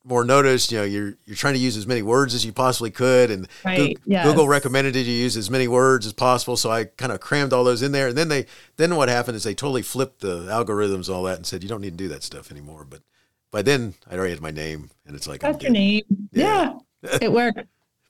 more 0.05 0.23
noticed. 0.23 0.71
You 0.71 0.79
know, 0.79 0.83
you're 0.83 1.17
you're 1.25 1.35
trying 1.35 1.55
to 1.55 1.59
use 1.59 1.75
as 1.75 1.87
many 1.87 2.01
words 2.01 2.33
as 2.33 2.45
you 2.45 2.53
possibly 2.53 2.91
could, 2.91 3.31
and 3.31 3.47
right. 3.65 3.77
Google, 3.77 4.03
yes. 4.05 4.25
Google 4.25 4.47
recommended 4.47 4.95
you 4.95 5.01
use 5.03 5.35
as 5.35 5.49
many 5.49 5.67
words 5.67 6.05
as 6.05 6.13
possible. 6.13 6.55
So 6.55 6.71
I 6.71 6.85
kind 6.85 7.11
of 7.11 7.19
crammed 7.19 7.51
all 7.51 7.63
those 7.63 7.81
in 7.81 7.91
there, 7.91 8.09
and 8.09 8.17
then 8.17 8.29
they 8.29 8.45
then 8.77 8.95
what 8.95 9.09
happened 9.09 9.35
is 9.35 9.43
they 9.43 9.55
totally 9.55 9.81
flipped 9.81 10.21
the 10.21 10.43
algorithms, 10.43 11.13
all 11.13 11.23
that, 11.23 11.37
and 11.37 11.45
said 11.45 11.63
you 11.63 11.69
don't 11.69 11.81
need 11.81 11.97
to 11.97 12.03
do 12.03 12.07
that 12.09 12.23
stuff 12.23 12.51
anymore. 12.51 12.85
But 12.89 13.01
by 13.51 13.61
then 13.61 13.93
I 14.09 14.15
already 14.15 14.31
had 14.31 14.41
my 14.41 14.51
name, 14.51 14.89
and 15.05 15.15
it's 15.15 15.27
like 15.27 15.41
that's 15.41 15.63
your 15.63 15.71
name. 15.71 16.03
Yeah, 16.31 16.73
yeah. 17.01 17.17
it 17.21 17.31
works. 17.31 17.61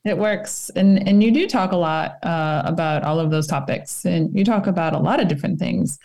It 0.03 0.17
works, 0.17 0.69
and 0.75 1.07
and 1.07 1.23
you 1.23 1.31
do 1.31 1.47
talk 1.47 1.71
a 1.71 1.77
lot 1.77 2.23
uh, 2.23 2.63
about 2.65 3.03
all 3.03 3.19
of 3.19 3.31
those 3.31 3.47
topics, 3.47 4.05
and 4.05 4.35
you 4.37 4.45
talk 4.45 4.67
about 4.67 4.93
a 4.93 4.99
lot 4.99 5.19
of 5.19 5.27
different 5.27 5.59
things 5.59 5.97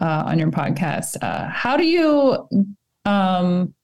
uh, 0.00 0.24
on 0.26 0.38
your 0.38 0.50
podcast. 0.50 1.16
Uh, 1.22 1.48
how 1.48 1.76
do 1.76 1.84
you 1.84 2.48
um, 3.04 3.74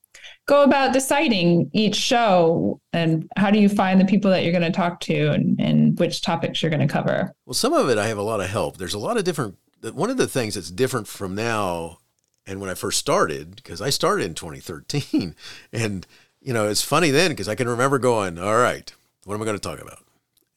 go 0.46 0.64
about 0.64 0.92
deciding 0.92 1.70
each 1.72 1.94
show 1.94 2.80
and 2.92 3.30
how 3.36 3.50
do 3.50 3.60
you 3.60 3.68
find 3.68 4.00
the 4.00 4.04
people 4.04 4.30
that 4.30 4.42
you're 4.42 4.52
going 4.52 4.64
to 4.64 4.76
talk 4.76 4.98
to 5.00 5.30
and, 5.30 5.60
and 5.60 5.98
which 5.98 6.22
topics 6.22 6.60
you're 6.60 6.70
going 6.70 6.86
to 6.86 6.92
cover 6.92 7.32
well 7.46 7.54
some 7.54 7.72
of 7.72 7.88
it 7.88 7.98
i 7.98 8.08
have 8.08 8.18
a 8.18 8.22
lot 8.22 8.40
of 8.40 8.50
help 8.50 8.76
there's 8.76 8.94
a 8.94 8.98
lot 8.98 9.16
of 9.16 9.22
different 9.22 9.56
one 9.94 10.10
of 10.10 10.16
the 10.16 10.26
things 10.26 10.56
that's 10.56 10.70
different 10.70 11.06
from 11.06 11.36
now 11.36 11.98
and 12.46 12.60
when 12.60 12.70
i 12.70 12.74
first 12.74 12.98
started 12.98 13.56
because 13.56 13.80
i 13.80 13.90
started 13.90 14.24
in 14.24 14.34
2013 14.34 15.34
and 15.72 16.06
you 16.40 16.52
know 16.52 16.68
it's 16.68 16.82
funny 16.82 17.10
then 17.10 17.30
because 17.30 17.48
i 17.48 17.54
can 17.54 17.68
remember 17.68 17.98
going 17.98 18.38
all 18.38 18.56
right 18.56 18.94
what 19.24 19.34
am 19.34 19.42
i 19.42 19.44
going 19.44 19.56
to 19.56 19.60
talk 19.60 19.80
about 19.80 20.04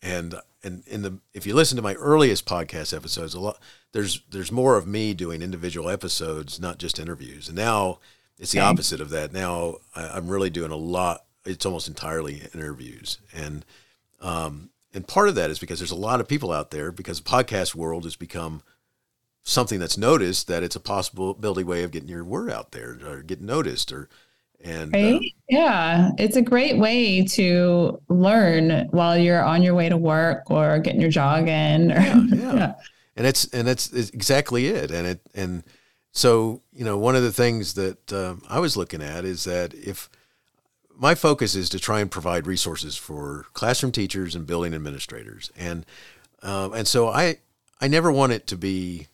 and 0.02 0.36
and 0.64 0.84
in 0.88 1.02
the 1.02 1.20
if 1.34 1.46
you 1.46 1.54
listen 1.54 1.76
to 1.76 1.82
my 1.82 1.94
earliest 1.96 2.46
podcast 2.46 2.96
episodes 2.96 3.34
a 3.34 3.40
lot 3.40 3.60
there's 3.92 4.22
there's 4.32 4.52
more 4.52 4.78
of 4.78 4.88
me 4.88 5.14
doing 5.14 5.42
individual 5.42 5.90
episodes 5.90 6.60
not 6.60 6.78
just 6.78 7.00
interviews 7.00 7.48
and 7.48 7.58
now 7.58 8.00
it's 8.40 8.52
the 8.52 8.60
okay. 8.60 8.68
opposite 8.68 9.02
of 9.02 9.10
that. 9.12 9.32
Now 9.32 9.78
I, 9.96 10.18
am 10.18 10.28
really 10.28 10.50
doing 10.50 10.72
a 10.72 10.76
lot. 10.76 11.24
It's 11.46 11.66
almost 11.66 11.88
entirely 11.88 12.42
interviews, 12.54 13.20
and 13.34 13.66
um, 14.22 14.70
and 14.94 15.08
part 15.08 15.30
of 15.30 15.36
that 15.36 15.50
is 15.50 15.60
because 15.60 15.80
there's 15.80 15.92
a 15.92 15.96
lot 15.96 16.20
of 16.20 16.28
people 16.28 16.52
out 16.52 16.72
there 16.72 16.92
because 16.92 17.22
the 17.22 17.30
podcast 17.30 17.76
world 17.76 18.04
has 18.06 18.16
become 18.16 18.62
something 19.44 19.80
that's 19.80 19.98
noticed 19.98 20.48
that 20.48 20.64
it's 20.64 20.76
a 20.76 20.80
possibility 20.80 21.64
way 21.64 21.84
of 21.84 21.92
getting 21.92 22.10
your 22.10 22.24
word 22.24 22.50
out 22.50 22.72
there 22.72 22.98
or 23.06 23.22
getting 23.22 23.46
noticed 23.46 23.92
or 23.92 24.10
and 24.62 24.94
right? 24.94 25.16
uh, 25.16 25.20
yeah 25.50 26.12
it's 26.18 26.38
a 26.38 26.42
great 26.42 26.78
way 26.78 27.22
to 27.26 28.02
learn 28.08 28.88
while 28.92 29.18
you're 29.18 29.44
on 29.44 29.62
your 29.62 29.76
way 29.76 29.90
to 29.90 29.98
work 29.98 30.50
or 30.50 30.80
getting 30.80 31.02
your 31.02 31.10
jog 31.10 31.50
in 31.50 31.92
or, 31.92 31.96
yeah, 31.96 32.22
yeah. 32.30 32.54
yeah. 32.56 32.74
and 33.18 33.28
it's 33.28 33.46
and 33.54 33.68
it's 33.68 33.92
exactly 33.92 34.68
it 34.68 34.90
and 34.92 35.06
it 35.06 35.22
and 35.36 35.64
so, 36.14 36.62
you 36.72 36.86
know, 36.86 36.96
one 36.96 37.16
of 37.16 37.24
the 37.24 37.32
things 37.32 37.74
that 37.74 38.14
um, 38.14 38.44
I 38.48 38.60
was 38.60 38.78
looking 38.78 39.02
at 39.02 39.26
is 39.26 39.46
that 39.46 39.74
if 39.74 40.10
my 40.96 41.16
focus 41.16 41.56
is 41.56 41.70
to 41.70 41.80
try 41.80 42.02
and 42.02 42.10
provide 42.10 42.46
resources 42.46 42.96
for 42.96 43.48
classroom 43.54 43.92
teachers 43.92 44.36
and 44.36 44.46
building 44.46 44.76
administrators, 44.76 45.52
and 45.58 45.88
um, 46.44 46.72
and 46.74 46.88
so 46.88 47.10
I 47.10 47.38
I 47.82 47.88
never 47.88 48.12
want 48.12 48.32
it 48.32 48.46
to 48.48 48.56
be 48.56 49.08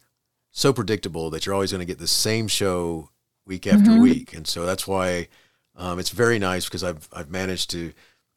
so 0.60 0.74
predictable 0.74 1.30
that 1.30 1.46
you're 1.46 1.56
always 1.56 1.72
going 1.72 1.80
to 1.80 1.86
get 1.86 2.00
the 2.00 2.08
same 2.08 2.50
show 2.50 3.10
week 3.46 3.66
after 3.66 3.92
mm-hmm. 3.92 4.02
week, 4.02 4.34
and 4.34 4.46
so 4.46 4.66
that's 4.66 4.86
why 4.86 5.30
um, 5.78 6.00
it's 6.00 6.10
very 6.10 6.38
nice 6.38 6.66
because 6.66 6.84
I've 6.84 7.08
I've 7.14 7.32
managed 7.32 7.70
to 7.72 7.94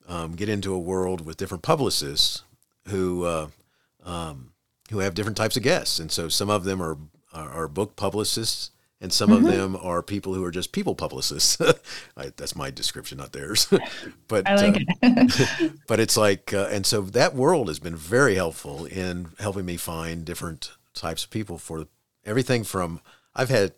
um, 0.06 0.36
get 0.36 0.48
into 0.48 0.72
a 0.72 0.78
world 0.78 1.26
with 1.26 1.36
different 1.36 1.64
publicists 1.64 2.44
who 2.86 3.24
uh, 3.24 3.48
um, 4.04 4.52
who 4.90 5.00
have 5.00 5.14
different 5.14 5.36
types 5.36 5.56
of 5.56 5.64
guests, 5.64 5.98
and 5.98 6.12
so 6.12 6.28
some 6.28 6.48
of 6.48 6.62
them 6.62 6.80
are 6.80 6.96
are, 7.32 7.48
are 7.48 7.66
book 7.66 7.96
publicists, 7.96 8.70
and 9.00 9.12
some 9.12 9.30
mm-hmm. 9.30 9.44
of 9.44 9.52
them 9.52 9.74
are 9.74 10.00
people 10.00 10.32
who 10.32 10.44
are 10.44 10.52
just 10.52 10.70
people 10.70 10.94
publicists. 10.94 11.60
I, 12.16 12.30
that's 12.36 12.54
my 12.54 12.70
description, 12.70 13.18
not 13.18 13.32
theirs. 13.32 13.66
but 14.28 14.48
I 14.48 14.54
like 14.54 14.76
uh, 14.76 14.80
it. 15.02 15.72
but 15.88 15.98
it's 15.98 16.16
like, 16.16 16.54
uh, 16.54 16.68
and 16.70 16.86
so 16.86 17.00
that 17.00 17.34
world 17.34 17.66
has 17.66 17.80
been 17.80 17.96
very 17.96 18.36
helpful 18.36 18.84
in 18.84 19.30
helping 19.40 19.64
me 19.64 19.76
find 19.76 20.24
different 20.24 20.70
types 20.94 21.24
of 21.24 21.30
people 21.30 21.58
for 21.58 21.88
everything 22.24 22.64
from 22.64 23.00
I've 23.34 23.48
had 23.48 23.72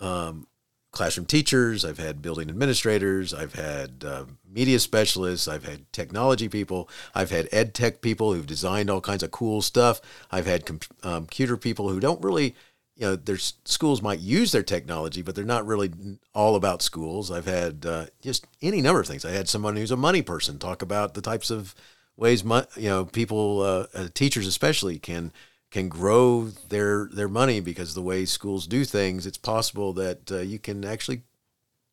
um, 0.00 0.46
classroom 0.90 1.26
teachers, 1.26 1.84
I've 1.84 1.98
had 1.98 2.22
building 2.22 2.48
administrators, 2.48 3.34
I've 3.34 3.54
had 3.54 4.04
uh, 4.06 4.24
media 4.50 4.78
specialists, 4.78 5.48
I've 5.48 5.64
had 5.64 5.92
technology 5.92 6.48
people, 6.48 6.88
I've 7.14 7.30
had 7.30 7.48
ed 7.52 7.74
tech 7.74 8.00
people 8.00 8.32
who've 8.32 8.46
designed 8.46 8.90
all 8.90 9.00
kinds 9.00 9.22
of 9.22 9.30
cool 9.30 9.62
stuff, 9.62 10.00
I've 10.30 10.46
had 10.46 10.66
com- 10.66 10.80
um, 11.02 11.26
computer 11.26 11.56
people 11.56 11.88
who 11.88 12.00
don't 12.00 12.22
really 12.22 12.54
you 12.98 13.06
know, 13.06 13.16
there's 13.16 13.54
schools 13.64 14.02
might 14.02 14.18
use 14.18 14.50
their 14.50 14.64
technology, 14.64 15.22
but 15.22 15.36
they're 15.36 15.44
not 15.44 15.64
really 15.64 15.92
all 16.34 16.56
about 16.56 16.82
schools. 16.82 17.30
I've 17.30 17.46
had 17.46 17.86
uh, 17.86 18.06
just 18.20 18.44
any 18.60 18.82
number 18.82 19.00
of 19.00 19.06
things. 19.06 19.24
I 19.24 19.30
had 19.30 19.48
someone 19.48 19.76
who's 19.76 19.92
a 19.92 19.96
money 19.96 20.20
person 20.20 20.58
talk 20.58 20.82
about 20.82 21.14
the 21.14 21.20
types 21.20 21.48
of 21.48 21.76
ways, 22.16 22.42
you 22.42 22.88
know, 22.88 23.04
people, 23.04 23.62
uh, 23.62 23.86
uh, 23.94 24.08
teachers 24.14 24.48
especially, 24.48 24.98
can 24.98 25.32
can 25.70 25.88
grow 25.88 26.44
their 26.68 27.08
their 27.12 27.28
money 27.28 27.60
because 27.60 27.94
the 27.94 28.02
way 28.02 28.24
schools 28.24 28.66
do 28.66 28.84
things. 28.84 29.26
It's 29.26 29.38
possible 29.38 29.92
that 29.94 30.30
uh, 30.32 30.38
you 30.38 30.58
can 30.58 30.84
actually 30.84 31.22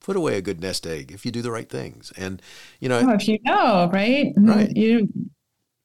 put 0.02 0.16
away 0.16 0.38
a 0.38 0.42
good 0.42 0.62
nest 0.62 0.86
egg 0.86 1.12
if 1.12 1.26
you 1.26 1.32
do 1.32 1.42
the 1.42 1.52
right 1.52 1.70
things. 1.70 2.14
And 2.18 2.42
you 2.80 2.90
know, 2.90 3.00
oh, 3.00 3.14
if 3.14 3.28
you 3.28 3.40
know, 3.44 3.90
right, 3.92 4.34
right, 4.38 4.76
you 4.76 5.10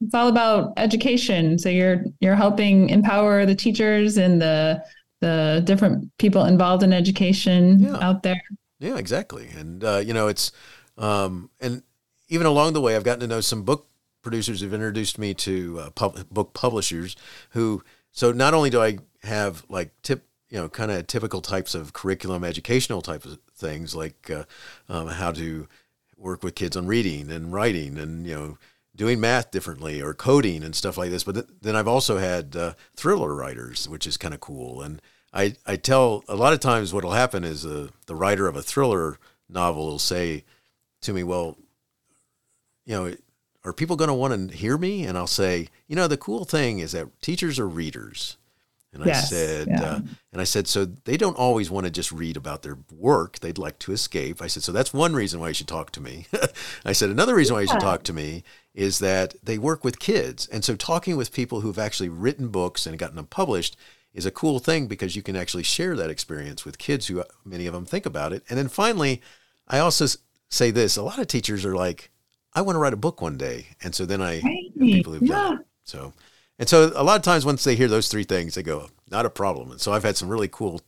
it's 0.01 0.15
all 0.15 0.29
about 0.29 0.73
education. 0.77 1.59
So 1.59 1.69
you're 1.69 2.05
you're 2.21 2.37
helping 2.37 2.89
empower 2.91 3.45
the 3.45 3.55
teachers 3.55 4.17
and 4.17 4.41
the 4.41 4.83
the 5.21 5.63
different 5.65 6.11
people 6.19 6.47
involved 6.47 6.83
in 6.83 6.93
education 6.93 7.81
yeah. 7.81 7.99
out 8.01 8.23
there. 8.23 8.41
Yeah, 8.79 8.97
exactly. 8.97 9.49
And 9.57 9.85
uh, 9.85 10.03
you 10.05 10.15
know, 10.15 10.29
it's 10.29 10.53
um, 10.97 11.51
and 11.61 11.83
even 12.29 12.47
along 12.47 12.73
the 12.73 12.81
way, 12.81 12.97
I've 12.97 13.05
gotten 13.05 13.21
to 13.21 13.27
know 13.27 13.41
some 13.41 13.63
book 13.63 13.90
producers 14.23 14.61
who've 14.61 14.75
introduced 14.75 15.19
me 15.19 15.35
to 15.35 15.81
uh, 15.81 15.91
pub- 15.91 16.29
book 16.31 16.55
publishers 16.55 17.17
who. 17.51 17.83
So 18.13 18.33
not 18.33 18.55
only 18.55 18.71
do 18.71 18.83
I 18.83 18.99
have 19.23 19.65
like 19.69 19.93
tip, 20.03 20.27
you 20.49 20.59
know, 20.59 20.69
kind 20.69 20.91
of 20.91 21.07
typical 21.07 21.41
types 21.41 21.77
of 21.77 21.93
curriculum, 21.93 22.43
educational 22.43 23.03
type 23.03 23.25
of 23.25 23.39
things 23.55 23.95
like 23.95 24.29
uh, 24.31 24.45
um, 24.89 25.07
how 25.09 25.31
to 25.33 25.69
work 26.17 26.43
with 26.43 26.57
kids 26.57 26.77
on 26.77 26.87
reading 26.87 27.31
and 27.31 27.53
writing, 27.53 27.97
and 27.99 28.27
you 28.27 28.35
know, 28.35 28.59
doing 28.97 29.21
math 29.21 29.51
differently 29.51 30.03
or 30.03 30.13
coding 30.13 30.63
and 30.63 30.75
stuff 30.75 30.99
like 30.99 31.11
this. 31.11 31.25
But 31.25 31.35
th- 31.35 31.47
then 31.63 31.77
I've 31.77 31.89
also 31.89 32.19
had 32.19 32.57
uh, 32.57 32.75
thriller 32.97 33.35
writers, 33.35 33.89
which 33.89 34.07
is 34.07 34.17
kind 34.17 34.35
of 34.35 34.41
cool. 34.41 34.83
And 34.83 35.01
I, 35.33 35.55
I 35.67 35.77
tell 35.77 36.25
a 36.29 36.37
lot 36.37 36.53
of 36.53 36.61
times 36.61 36.93
what 36.93 37.05
will 37.05 37.13
happen 37.13 37.45
is 37.45 37.65
uh, 37.65 37.89
the 38.07 38.15
writer 38.15 38.49
of 38.49 38.57
a 38.57 38.63
thriller 38.63 39.19
novel 39.49 39.87
will 39.87 39.99
say 39.99 40.45
to 41.03 41.13
me, 41.13 41.23
well, 41.23 41.57
you 42.85 42.95
know, 42.95 43.15
are 43.65 43.73
people 43.73 43.97
going 43.97 44.09
to 44.09 44.15
want 44.15 44.51
to 44.51 44.57
hear 44.57 44.79
me? 44.79 45.05
And 45.05 45.19
I'll 45.19 45.27
say, 45.27 45.69
you 45.87 45.97
know, 45.97 46.09
the 46.09 46.17
cool 46.17 46.45
thing 46.45 46.79
is 46.79 46.93
that 46.93 47.09
teachers 47.21 47.59
are 47.59 47.69
readers. 47.69 48.37
And 48.93 49.07
yes, 49.07 49.27
I 49.27 49.27
said, 49.29 49.69
yeah. 49.69 49.83
uh, 49.83 50.01
and 50.33 50.41
I 50.41 50.45
said, 50.45 50.67
so 50.67 50.85
they 50.85 51.17
don't 51.17 51.37
always 51.37 51.71
want 51.71 51.87
to 51.87 51.93
just 51.93 52.11
read 52.11 52.37
about 52.37 52.63
their 52.63 52.79
work. 52.93 53.39
They'd 53.39 53.59
like 53.59 53.79
to 53.81 53.93
escape. 53.93 54.43
I 54.43 54.49
said, 54.49 54.65
so 54.65 54.73
that's 54.73 54.93
one 54.93 55.15
reason 55.15 55.39
why 55.39 55.49
you 55.49 55.55
should 55.55 55.69
talk 55.69 55.93
to 55.93 56.01
me. 56.01 56.27
I 56.85 56.93
said, 56.93 57.11
another 57.11 57.37
reason 57.37 57.55
why 57.55 57.63
you 57.63 57.69
should 57.69 57.81
talk 57.81 58.03
to 58.05 58.13
me 58.13 58.43
is 58.75 58.99
that 58.99 59.35
they 59.43 59.59
work 59.59 59.85
with 59.85 60.01
kids. 60.01 60.49
And 60.49 60.65
so 60.65 60.75
talking 60.75 61.17
with 61.17 61.33
people 61.33 61.61
who've 61.61 61.79
actually 61.79 62.09
written 62.09 62.49
books 62.49 62.85
and 62.85 62.99
gotten 62.99 63.17
them 63.17 63.27
published 63.27 63.77
is 64.13 64.27
a 64.27 64.33
cool 64.33 64.59
thing 64.59 64.89
because 64.89 65.15
you 65.15 65.23
can 65.23 65.37
actually 65.37 65.63
share 65.63 65.95
that 65.95 66.11
experience 66.11 66.65
with 66.65 66.79
kids 66.79 67.07
who 67.07 67.23
many 67.45 67.67
of 67.67 67.75
them 67.75 67.87
think 67.87 68.07
about 68.07 68.33
it. 68.33 68.43
And 68.49 68.59
then 68.59 68.69
finally, 68.69 69.23
I 69.69 69.79
also 69.79 70.07
say 70.49 70.73
this, 70.73 70.97
a 70.97 71.03
lot 71.03 71.21
of 71.21 71.29
teachers 71.29 71.65
are 71.65 71.77
like, 71.77 72.11
I 72.55 72.63
want 72.63 72.77
to 72.77 72.81
write 72.81 72.93
a 72.93 72.97
book 72.99 73.21
one 73.23 73.37
day. 73.37 73.67
And 73.83 73.95
so 73.95 74.05
then 74.07 74.21
I 74.23 74.41
Right. 74.43 74.73
people 74.79 75.13
who've 75.13 75.25
done 75.29 75.59
it. 75.61 75.67
So, 75.85 76.13
and 76.59 76.69
so 76.69 76.93
a 76.95 77.03
lot 77.03 77.17
of 77.17 77.23
times 77.23 77.45
once 77.47 77.65
they 77.65 77.75
hear 77.77 77.89
those 77.89 78.09
three 78.09 78.25
things, 78.25 78.55
they 78.55 78.63
go, 78.63 78.89
not 79.11 79.27
a 79.27 79.31
problem. 79.31 79.71
And 79.71 79.81
so 79.81 79.93
I've 79.93 80.03
had 80.05 80.17
some 80.17 80.29
really 80.29 80.49
cool 80.49 80.81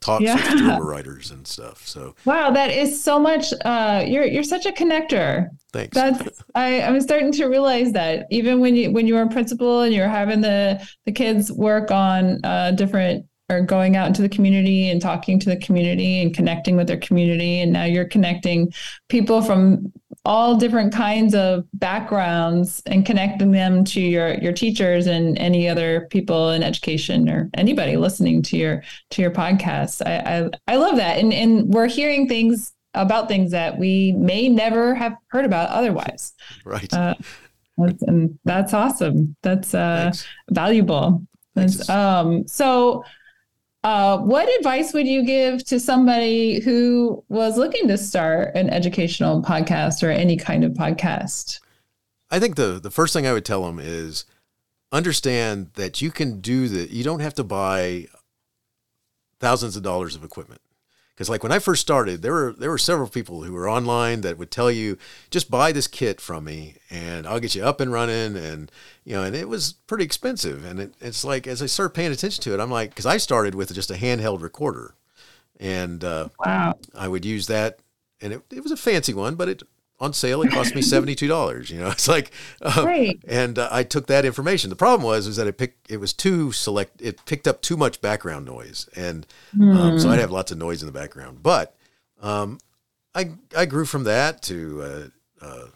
talks 0.00 0.24
Yeah. 0.24 0.34
with 0.36 0.56
drummer 0.56 0.84
writers 0.90 1.30
and 1.30 1.46
stuff. 1.46 1.86
So 1.86 2.14
Wow, 2.24 2.50
that 2.50 2.70
is 2.70 3.02
so 3.02 3.18
much. 3.18 3.52
Uh, 3.64 4.02
you're 4.06 4.24
you're 4.24 4.42
such 4.42 4.66
a 4.66 4.72
connector. 4.72 5.48
thanks. 5.72 5.94
That's 5.94 6.42
I, 6.54 6.80
I'm 6.82 7.00
starting 7.00 7.32
to 7.32 7.46
realize 7.46 7.92
that 7.92 8.26
even 8.30 8.60
when 8.60 8.74
you 8.76 8.90
when 8.92 9.06
you 9.06 9.14
were 9.14 9.22
a 9.22 9.28
principal 9.28 9.82
and 9.82 9.94
you're 9.94 10.08
having 10.08 10.40
the 10.40 10.84
the 11.06 11.12
kids 11.12 11.52
work 11.52 11.90
on 11.90 12.40
uh, 12.44 12.70
different 12.72 13.26
or 13.50 13.60
going 13.60 13.96
out 13.96 14.06
into 14.06 14.22
the 14.22 14.28
community 14.28 14.90
and 14.90 15.02
talking 15.02 15.38
to 15.40 15.48
the 15.50 15.56
community 15.56 16.22
and 16.22 16.34
connecting 16.34 16.76
with 16.76 16.86
their 16.86 16.98
community, 16.98 17.60
and 17.60 17.72
now 17.72 17.84
you're 17.84 18.04
connecting 18.04 18.72
people 19.08 19.42
from 19.42 19.92
all 20.24 20.54
different 20.54 20.92
kinds 20.92 21.34
of 21.34 21.64
backgrounds 21.74 22.82
and 22.86 23.06
connecting 23.06 23.52
them 23.52 23.84
to 23.84 24.00
your 24.00 24.34
your 24.34 24.52
teachers 24.52 25.06
and 25.06 25.38
any 25.38 25.68
other 25.68 26.06
people 26.10 26.50
in 26.50 26.62
education 26.62 27.28
or 27.28 27.48
anybody 27.54 27.96
listening 27.96 28.42
to 28.42 28.56
your 28.56 28.82
to 29.10 29.22
your 29.22 29.30
podcast. 29.30 30.02
I 30.06 30.50
I, 30.68 30.74
I 30.74 30.76
love 30.76 30.96
that, 30.96 31.18
and 31.18 31.32
and 31.32 31.72
we're 31.72 31.88
hearing 31.88 32.28
things 32.28 32.72
about 32.94 33.28
things 33.28 33.52
that 33.52 33.78
we 33.78 34.12
may 34.12 34.48
never 34.48 34.94
have 34.94 35.14
heard 35.28 35.44
about 35.44 35.70
otherwise. 35.70 36.32
right. 36.64 36.92
Uh, 36.92 37.14
that's, 37.78 38.02
and 38.02 38.38
that's 38.44 38.74
awesome. 38.74 39.36
That's 39.42 39.74
uh, 39.74 40.04
Thanks. 40.04 40.26
valuable. 40.50 41.22
That's, 41.54 41.88
um, 41.88 42.46
so, 42.46 43.04
uh, 43.82 44.18
what 44.18 44.48
advice 44.58 44.92
would 44.92 45.06
you 45.06 45.24
give 45.24 45.64
to 45.64 45.80
somebody 45.80 46.60
who 46.60 47.24
was 47.28 47.56
looking 47.56 47.88
to 47.88 47.96
start 47.96 48.54
an 48.54 48.68
educational 48.68 49.42
podcast 49.42 50.02
or 50.02 50.10
any 50.10 50.36
kind 50.36 50.64
of 50.64 50.72
podcast? 50.72 51.60
I 52.30 52.38
think 52.38 52.56
the 52.56 52.78
the 52.80 52.90
first 52.90 53.12
thing 53.12 53.26
I 53.26 53.32
would 53.32 53.44
tell 53.44 53.64
them 53.64 53.78
is 53.78 54.24
understand 54.92 55.70
that 55.74 56.02
you 56.02 56.10
can 56.10 56.40
do 56.40 56.68
that. 56.68 56.90
You 56.90 57.04
don't 57.04 57.20
have 57.20 57.34
to 57.34 57.44
buy 57.44 58.06
thousands 59.38 59.76
of 59.76 59.82
dollars 59.82 60.14
of 60.14 60.24
equipment. 60.24 60.60
Because 61.20 61.28
like 61.28 61.42
when 61.42 61.52
I 61.52 61.58
first 61.58 61.82
started, 61.82 62.22
there 62.22 62.32
were 62.32 62.54
there 62.54 62.70
were 62.70 62.78
several 62.78 63.06
people 63.06 63.42
who 63.42 63.52
were 63.52 63.68
online 63.68 64.22
that 64.22 64.38
would 64.38 64.50
tell 64.50 64.70
you 64.70 64.96
just 65.28 65.50
buy 65.50 65.70
this 65.70 65.86
kit 65.86 66.18
from 66.18 66.44
me 66.44 66.76
and 66.88 67.26
I'll 67.26 67.40
get 67.40 67.54
you 67.54 67.62
up 67.62 67.78
and 67.78 67.92
running 67.92 68.38
and 68.38 68.72
you 69.04 69.16
know 69.16 69.24
and 69.24 69.36
it 69.36 69.46
was 69.46 69.74
pretty 69.86 70.04
expensive 70.04 70.64
and 70.64 70.80
it, 70.80 70.94
it's 70.98 71.22
like 71.22 71.46
as 71.46 71.60
I 71.60 71.66
started 71.66 71.92
paying 71.92 72.10
attention 72.10 72.42
to 72.44 72.54
it, 72.54 72.58
I'm 72.58 72.70
like 72.70 72.88
because 72.88 73.04
I 73.04 73.18
started 73.18 73.54
with 73.54 73.74
just 73.74 73.90
a 73.90 73.96
handheld 73.96 74.40
recorder 74.40 74.94
and 75.58 76.02
uh, 76.02 76.30
Wow. 76.38 76.78
I 76.94 77.06
would 77.06 77.26
use 77.26 77.48
that, 77.48 77.80
and 78.22 78.32
it, 78.32 78.42
it 78.50 78.62
was 78.62 78.72
a 78.72 78.76
fancy 78.78 79.12
one, 79.12 79.34
but 79.34 79.50
it 79.50 79.62
on 80.00 80.12
sale 80.14 80.42
it 80.42 80.50
cost 80.50 80.74
me 80.74 80.82
seventy 80.94 81.14
two 81.14 81.28
dollars. 81.28 81.70
You 81.70 81.80
know, 81.80 81.88
it's 81.90 82.08
like, 82.08 82.32
uh, 82.62 82.82
Great. 82.82 83.22
and 83.28 83.58
uh, 83.58 83.68
I 83.70 83.82
took 83.82 84.06
that 84.06 84.24
information. 84.24 84.70
The 84.70 84.76
problem 84.76 85.02
was 85.02 85.26
is 85.26 85.36
that 85.36 85.46
it 85.46 85.58
picked 85.58 85.90
it 85.90 85.98
was 85.98 86.12
too 86.12 86.52
select. 86.52 87.00
It 87.02 87.24
picked 87.26 87.46
up 87.46 87.60
too 87.62 87.76
much 87.76 88.00
background 88.00 88.46
noise, 88.46 88.88
and 88.96 89.26
um, 89.60 89.98
so 89.98 90.08
I'd 90.10 90.18
have 90.18 90.30
lots 90.30 90.50
of 90.50 90.58
noise 90.58 90.82
in 90.82 90.86
the 90.86 90.98
background. 90.98 91.42
But 91.42 91.76
um, 92.20 92.58
I 93.14 93.32
I 93.56 93.66
grew 93.66 93.84
from 93.84 94.04
that 94.04 94.42
to 94.44 94.82
uh, 94.82 95.44
uh, 95.44 95.66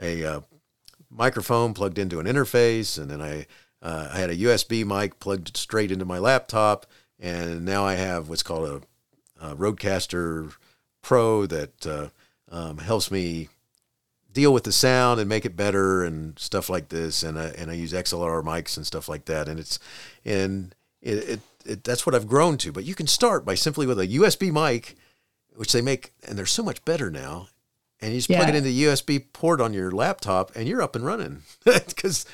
a 0.00 0.24
uh, 0.24 0.40
microphone 1.10 1.74
plugged 1.74 1.98
into 1.98 2.20
an 2.20 2.26
interface, 2.26 2.98
and 2.98 3.10
then 3.10 3.20
I 3.20 3.46
uh, 3.82 4.08
I 4.12 4.18
had 4.18 4.30
a 4.30 4.36
USB 4.36 4.84
mic 4.84 5.20
plugged 5.20 5.56
straight 5.56 5.92
into 5.92 6.04
my 6.04 6.18
laptop, 6.18 6.86
and 7.20 7.64
now 7.64 7.84
I 7.84 7.94
have 7.94 8.28
what's 8.28 8.42
called 8.42 8.82
a, 9.40 9.46
a 9.50 9.54
RodeCaster 9.54 10.54
Pro 11.02 11.44
that 11.46 11.86
uh, 11.86 12.08
um, 12.50 12.78
helps 12.78 13.10
me 13.10 13.48
deal 14.32 14.52
with 14.52 14.64
the 14.64 14.72
sound 14.72 15.20
and 15.20 15.28
make 15.28 15.44
it 15.46 15.56
better 15.56 16.04
and 16.04 16.38
stuff 16.38 16.68
like 16.68 16.88
this. 16.88 17.22
And 17.22 17.38
I, 17.38 17.46
and 17.56 17.70
I 17.70 17.74
use 17.74 17.92
XLR 17.92 18.42
mics 18.44 18.76
and 18.76 18.86
stuff 18.86 19.08
like 19.08 19.24
that. 19.26 19.48
And 19.48 19.58
it's 19.58 19.78
and 20.24 20.74
it, 21.00 21.28
it, 21.28 21.40
it 21.64 21.84
that's 21.84 22.04
what 22.04 22.14
I've 22.14 22.28
grown 22.28 22.58
to. 22.58 22.72
But 22.72 22.84
you 22.84 22.94
can 22.94 23.06
start 23.06 23.44
by 23.44 23.54
simply 23.54 23.86
with 23.86 23.98
a 23.98 24.08
USB 24.08 24.52
mic, 24.52 24.96
which 25.54 25.72
they 25.72 25.80
make, 25.80 26.12
and 26.26 26.36
they're 26.36 26.46
so 26.46 26.62
much 26.62 26.84
better 26.84 27.10
now. 27.10 27.48
And 28.00 28.12
you 28.12 28.18
just 28.18 28.28
plug 28.28 28.48
it 28.50 28.54
into 28.54 28.68
the 28.68 28.84
USB 28.84 29.24
port 29.32 29.62
on 29.62 29.72
your 29.72 29.90
laptop, 29.90 30.54
and 30.54 30.68
you're 30.68 30.82
up 30.82 30.94
and 30.94 31.06
running. 31.06 31.42
Because 31.64 32.26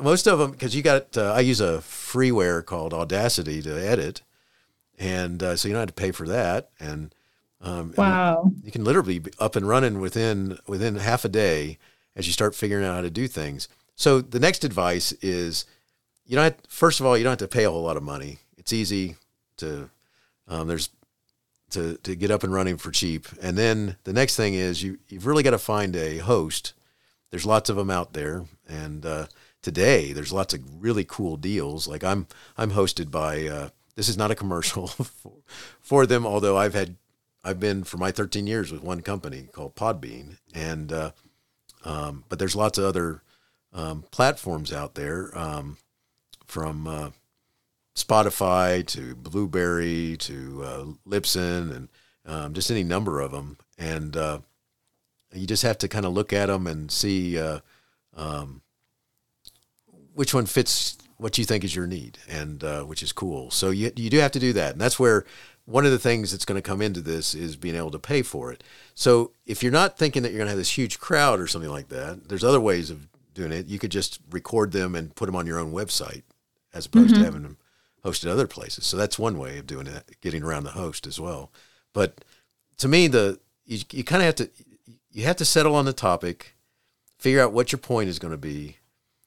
most 0.00 0.26
of 0.26 0.38
them, 0.38 0.52
because 0.52 0.74
you 0.74 0.82
got, 0.82 1.18
uh, 1.18 1.32
I 1.32 1.40
use 1.40 1.60
a 1.60 1.78
freeware 1.82 2.64
called 2.64 2.94
Audacity 2.94 3.60
to 3.62 3.86
edit, 3.86 4.22
and 4.98 5.42
uh, 5.42 5.56
so 5.56 5.68
you 5.68 5.74
don't 5.74 5.80
have 5.80 5.88
to 5.88 5.94
pay 5.94 6.10
for 6.10 6.26
that. 6.28 6.70
And 6.80 7.14
um, 7.64 7.94
Wow. 7.96 8.50
you 8.62 8.70
can 8.70 8.84
literally 8.84 9.18
be 9.18 9.32
up 9.40 9.56
and 9.56 9.66
running 9.66 10.00
within 10.00 10.58
within 10.68 10.96
half 10.96 11.24
a 11.24 11.28
day 11.28 11.78
as 12.14 12.26
you 12.26 12.32
start 12.32 12.54
figuring 12.54 12.84
out 12.84 12.94
how 12.94 13.00
to 13.00 13.10
do 13.10 13.26
things. 13.26 13.68
So 13.96 14.20
the 14.20 14.38
next 14.40 14.64
advice 14.64 15.12
is, 15.22 15.64
you 16.26 16.36
don't. 16.36 16.44
Have, 16.44 16.56
first 16.68 17.00
of 17.00 17.06
all, 17.06 17.16
you 17.16 17.24
don't 17.24 17.40
have 17.40 17.48
to 17.50 17.56
pay 17.56 17.64
a 17.64 17.70
whole 17.70 17.82
lot 17.82 17.96
of 17.96 18.02
money. 18.02 18.38
It's 18.56 18.72
easy 18.72 19.16
to 19.58 19.90
um, 20.48 20.68
there's 20.68 20.90
to 21.70 21.96
to 21.98 22.14
get 22.14 22.30
up 22.30 22.44
and 22.44 22.52
running 22.52 22.76
for 22.76 22.90
cheap. 22.90 23.26
And 23.42 23.56
then 23.58 23.96
the 24.04 24.12
next 24.12 24.36
thing 24.36 24.54
is 24.54 24.82
you 24.82 24.98
you've 25.08 25.26
really 25.26 25.42
got 25.42 25.50
to 25.50 25.58
find 25.58 25.94
a 25.96 26.18
host. 26.18 26.72
There's 27.30 27.46
lots 27.46 27.68
of 27.70 27.76
them 27.76 27.90
out 27.90 28.12
there, 28.12 28.44
and 28.68 29.04
uh, 29.04 29.26
today 29.62 30.12
there's 30.12 30.32
lots 30.32 30.54
of 30.54 30.60
really 30.82 31.04
cool 31.04 31.36
deals. 31.36 31.88
Like 31.88 32.04
I'm 32.04 32.26
I'm 32.56 32.72
hosted 32.72 33.10
by. 33.10 33.46
Uh, 33.46 33.68
this 33.96 34.08
is 34.08 34.16
not 34.18 34.32
a 34.32 34.34
commercial 34.34 34.86
for, 35.22 35.32
for 35.80 36.04
them, 36.06 36.26
although 36.26 36.56
I've 36.56 36.74
had 36.74 36.96
I've 37.44 37.60
been 37.60 37.84
for 37.84 37.98
my 37.98 38.10
13 38.10 38.46
years 38.46 38.72
with 38.72 38.82
one 38.82 39.02
company 39.02 39.48
called 39.52 39.74
Podbean, 39.74 40.38
and 40.54 40.92
uh, 40.92 41.10
um, 41.84 42.24
but 42.28 42.38
there's 42.38 42.56
lots 42.56 42.78
of 42.78 42.84
other 42.84 43.22
um, 43.72 44.04
platforms 44.10 44.72
out 44.72 44.94
there, 44.94 45.36
um, 45.36 45.76
from 46.46 46.86
uh, 46.86 47.10
Spotify 47.94 48.86
to 48.86 49.14
Blubrry 49.14 50.16
to 50.20 50.62
uh, 50.64 50.84
Libsyn, 51.06 51.74
and 51.74 51.88
um, 52.24 52.54
just 52.54 52.70
any 52.70 52.82
number 52.82 53.20
of 53.20 53.32
them. 53.32 53.58
And 53.78 54.16
uh, 54.16 54.38
you 55.32 55.46
just 55.46 55.62
have 55.62 55.78
to 55.78 55.88
kind 55.88 56.06
of 56.06 56.12
look 56.12 56.32
at 56.32 56.46
them 56.46 56.66
and 56.66 56.90
see 56.90 57.38
uh, 57.38 57.60
um, 58.16 58.62
which 60.14 60.32
one 60.32 60.46
fits 60.46 60.96
what 61.16 61.38
you 61.38 61.44
think 61.44 61.64
is 61.64 61.76
your 61.76 61.86
need, 61.86 62.18
and 62.28 62.64
uh, 62.64 62.82
which 62.82 63.02
is 63.02 63.12
cool. 63.12 63.50
So 63.50 63.70
you 63.70 63.92
you 63.96 64.10
do 64.10 64.18
have 64.18 64.32
to 64.32 64.40
do 64.40 64.52
that, 64.54 64.72
and 64.72 64.80
that's 64.80 64.98
where 64.98 65.24
one 65.66 65.86
of 65.86 65.92
the 65.92 65.98
things 65.98 66.30
that's 66.30 66.44
going 66.44 66.60
to 66.60 66.68
come 66.68 66.82
into 66.82 67.00
this 67.00 67.34
is 67.34 67.56
being 67.56 67.74
able 67.74 67.90
to 67.90 67.98
pay 67.98 68.22
for 68.22 68.52
it. 68.52 68.62
So 68.94 69.32
if 69.46 69.62
you're 69.62 69.72
not 69.72 69.96
thinking 69.96 70.22
that 70.22 70.30
you're 70.30 70.38
going 70.38 70.46
to 70.46 70.50
have 70.50 70.58
this 70.58 70.76
huge 70.76 70.98
crowd 70.98 71.40
or 71.40 71.46
something 71.46 71.70
like 71.70 71.88
that, 71.88 72.28
there's 72.28 72.44
other 72.44 72.60
ways 72.60 72.90
of 72.90 73.08
doing 73.32 73.50
it. 73.50 73.66
You 73.66 73.78
could 73.78 73.90
just 73.90 74.20
record 74.30 74.72
them 74.72 74.94
and 74.94 75.14
put 75.14 75.26
them 75.26 75.36
on 75.36 75.46
your 75.46 75.58
own 75.58 75.72
website, 75.72 76.22
as 76.74 76.86
opposed 76.86 77.14
to 77.14 77.24
having 77.24 77.42
them 77.42 77.56
hosted 78.04 78.28
other 78.28 78.46
places. 78.46 78.84
So 78.84 78.96
that's 78.98 79.18
one 79.18 79.38
way 79.38 79.58
of 79.58 79.66
doing 79.66 79.86
it, 79.86 80.16
getting 80.20 80.42
around 80.42 80.64
the 80.64 80.70
host 80.72 81.06
as 81.06 81.18
well. 81.18 81.50
But 81.94 82.24
to 82.78 82.88
me, 82.88 83.06
the 83.08 83.40
you, 83.64 83.78
you 83.90 84.04
kind 84.04 84.20
of 84.22 84.26
have 84.26 84.34
to 84.36 84.50
you 85.10 85.24
have 85.24 85.36
to 85.36 85.44
settle 85.44 85.74
on 85.74 85.86
the 85.86 85.92
topic, 85.94 86.54
figure 87.18 87.40
out 87.40 87.52
what 87.52 87.72
your 87.72 87.78
point 87.78 88.08
is 88.10 88.18
going 88.18 88.32
to 88.32 88.38
be, 88.38 88.76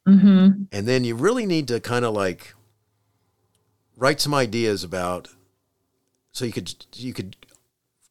Mm-hmm. 0.08 0.64
and 0.72 0.88
then 0.88 1.04
you 1.04 1.16
really 1.16 1.46
need 1.46 1.68
to 1.68 1.80
kind 1.82 2.06
of 2.06 2.14
like 2.14 2.54
write 3.98 4.22
some 4.22 4.34
ideas 4.34 4.84
about 4.84 5.28
so 6.38 6.46
you 6.46 6.52
could 6.52 6.86
you 6.94 7.14
could 7.14 7.36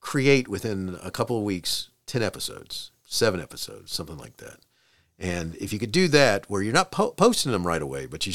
create 0.00 0.48
within 0.48 0.98
a 1.00 1.12
couple 1.12 1.38
of 1.38 1.44
weeks 1.44 1.90
10 2.06 2.24
episodes 2.24 2.90
7 3.06 3.40
episodes 3.40 3.92
something 3.92 4.18
like 4.18 4.38
that. 4.38 4.58
And 5.16 5.54
if 5.56 5.72
you 5.72 5.78
could 5.78 5.92
do 5.92 6.08
that 6.08 6.50
where 6.50 6.60
you're 6.60 6.72
not 6.72 6.90
po- 6.90 7.12
posting 7.12 7.52
them 7.52 7.64
right 7.64 7.80
away 7.80 8.06
but 8.06 8.26
you 8.26 8.32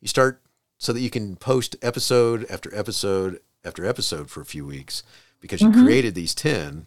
you 0.00 0.08
start 0.08 0.40
so 0.78 0.94
that 0.94 1.00
you 1.00 1.10
can 1.10 1.36
post 1.36 1.76
episode 1.82 2.46
after 2.48 2.74
episode 2.74 3.38
after 3.66 3.84
episode 3.84 4.30
for 4.30 4.40
a 4.40 4.46
few 4.46 4.64
weeks 4.64 5.02
because 5.40 5.60
you 5.60 5.70
created 5.72 6.14
these 6.14 6.34
10 6.34 6.86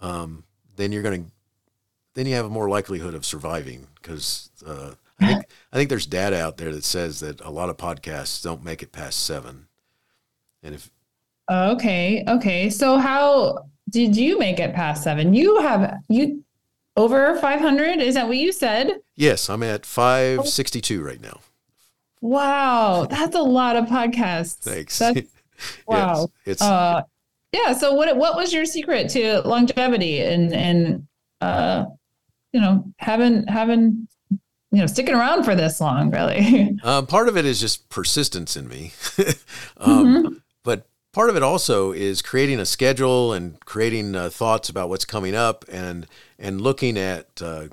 um, 0.00 0.44
then 0.76 0.92
you're 0.92 1.02
going 1.02 1.24
to 1.24 1.30
then 2.14 2.26
you 2.26 2.36
have 2.36 2.46
a 2.46 2.50
more 2.50 2.68
likelihood 2.68 3.14
of 3.14 3.26
surviving 3.26 3.88
because 3.96 4.50
uh, 4.64 4.92
I 5.20 5.26
think 5.26 5.46
I 5.72 5.76
think 5.76 5.88
there's 5.88 6.06
data 6.06 6.40
out 6.40 6.58
there 6.58 6.72
that 6.72 6.84
says 6.84 7.18
that 7.20 7.40
a 7.40 7.50
lot 7.50 7.70
of 7.70 7.76
podcasts 7.76 8.40
don't 8.40 8.62
make 8.62 8.84
it 8.84 8.92
past 8.92 9.24
seven, 9.24 9.66
and 10.62 10.74
if 10.74 10.90
Okay. 11.50 12.24
Okay. 12.28 12.70
So 12.70 12.98
how 12.98 13.66
did 13.90 14.16
you 14.16 14.38
make 14.38 14.60
it 14.60 14.74
past 14.74 15.02
seven? 15.02 15.32
You 15.34 15.60
have 15.60 15.94
you 16.08 16.44
over 16.96 17.36
500? 17.36 18.00
Is 18.00 18.14
that 18.14 18.26
what 18.28 18.36
you 18.36 18.52
said? 18.52 19.00
yes, 19.16 19.50
I'm 19.50 19.62
at 19.62 19.84
five 19.84 20.48
sixty 20.48 20.80
two 20.80 21.02
right 21.02 21.20
now. 21.20 21.40
Wow. 22.20 23.06
That's 23.10 23.36
a 23.36 23.42
lot 23.42 23.76
of 23.76 23.86
podcasts. 23.86 24.58
Thanks. 24.58 24.98
That's, 24.98 25.20
wow. 25.86 26.20
yes, 26.20 26.28
it's 26.46 26.62
uh, 26.62 27.02
yeah. 27.52 27.72
So 27.72 27.94
what, 27.94 28.16
what 28.16 28.36
was 28.36 28.52
your 28.52 28.64
secret 28.64 29.08
to 29.10 29.40
longevity 29.40 30.20
and, 30.20 30.52
and, 30.52 31.06
uh, 31.40 31.86
you 32.52 32.60
know, 32.60 32.84
having, 32.98 33.46
having, 33.46 34.08
you 34.30 34.78
know, 34.80 34.86
sticking 34.86 35.14
around 35.14 35.44
for 35.44 35.54
this 35.54 35.80
long, 35.80 36.10
really? 36.10 36.76
um, 36.82 37.06
part 37.06 37.28
of 37.28 37.36
it 37.36 37.44
is 37.44 37.60
just 37.60 37.88
persistence 37.88 38.56
in 38.56 38.68
me, 38.68 38.92
um, 39.78 40.22
but 40.22 40.32
part 41.12 41.30
of 41.30 41.36
it 41.36 41.42
also 41.42 41.92
is 41.92 42.22
creating 42.22 42.60
a 42.60 42.66
schedule 42.66 43.32
and 43.32 43.58
creating 43.60 44.14
uh, 44.14 44.30
thoughts 44.30 44.68
about 44.68 44.88
what's 44.88 45.04
coming 45.04 45.34
up 45.34 45.64
and 45.70 46.06
and 46.38 46.60
looking 46.60 46.96
at 46.96 47.42
uh, 47.42 47.68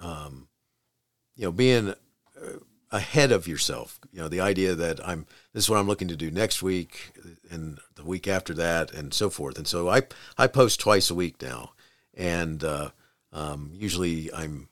um, 0.00 0.48
you 1.36 1.44
know, 1.44 1.52
being 1.52 1.90
uh, 1.90 2.58
ahead 2.90 3.32
of 3.32 3.46
yourself. 3.46 4.00
You 4.12 4.20
know, 4.20 4.28
the 4.28 4.40
idea 4.40 4.74
that 4.74 5.06
I'm 5.06 5.26
this 5.52 5.64
is 5.64 5.70
what 5.70 5.78
I'm 5.78 5.86
looking 5.86 6.08
to 6.08 6.16
do 6.16 6.30
next 6.30 6.62
week 6.62 7.12
and 7.50 7.78
the 7.94 8.04
week 8.04 8.26
after 8.26 8.54
that, 8.54 8.90
and 8.92 9.12
so 9.12 9.30
forth. 9.30 9.58
And 9.58 9.66
so 9.66 9.88
I 9.88 10.02
I 10.38 10.46
post 10.46 10.80
twice 10.80 11.10
a 11.10 11.14
week 11.14 11.40
now, 11.42 11.72
and 12.14 12.62
uh, 12.64 12.90
um, 13.32 13.70
usually 13.74 14.32
I'm 14.32 14.68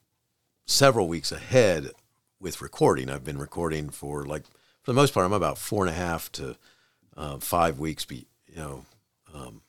several 0.66 1.08
weeks 1.08 1.30
ahead 1.32 1.90
with 2.40 2.62
recording. 2.62 3.10
I've 3.10 3.24
been 3.24 3.38
recording 3.38 3.90
for 3.90 4.24
like 4.24 4.44
for 4.82 4.92
the 4.92 4.94
most 4.94 5.14
part, 5.14 5.24
I'm 5.24 5.32
about 5.32 5.58
four 5.58 5.84
and 5.84 5.94
a 5.94 5.98
half 5.98 6.30
to 6.32 6.56
uh, 7.16 7.38
five 7.38 7.78
weeks. 7.78 8.04
Be 8.04 8.26
you 8.48 8.56
know. 8.56 8.84
Um, 9.32 9.62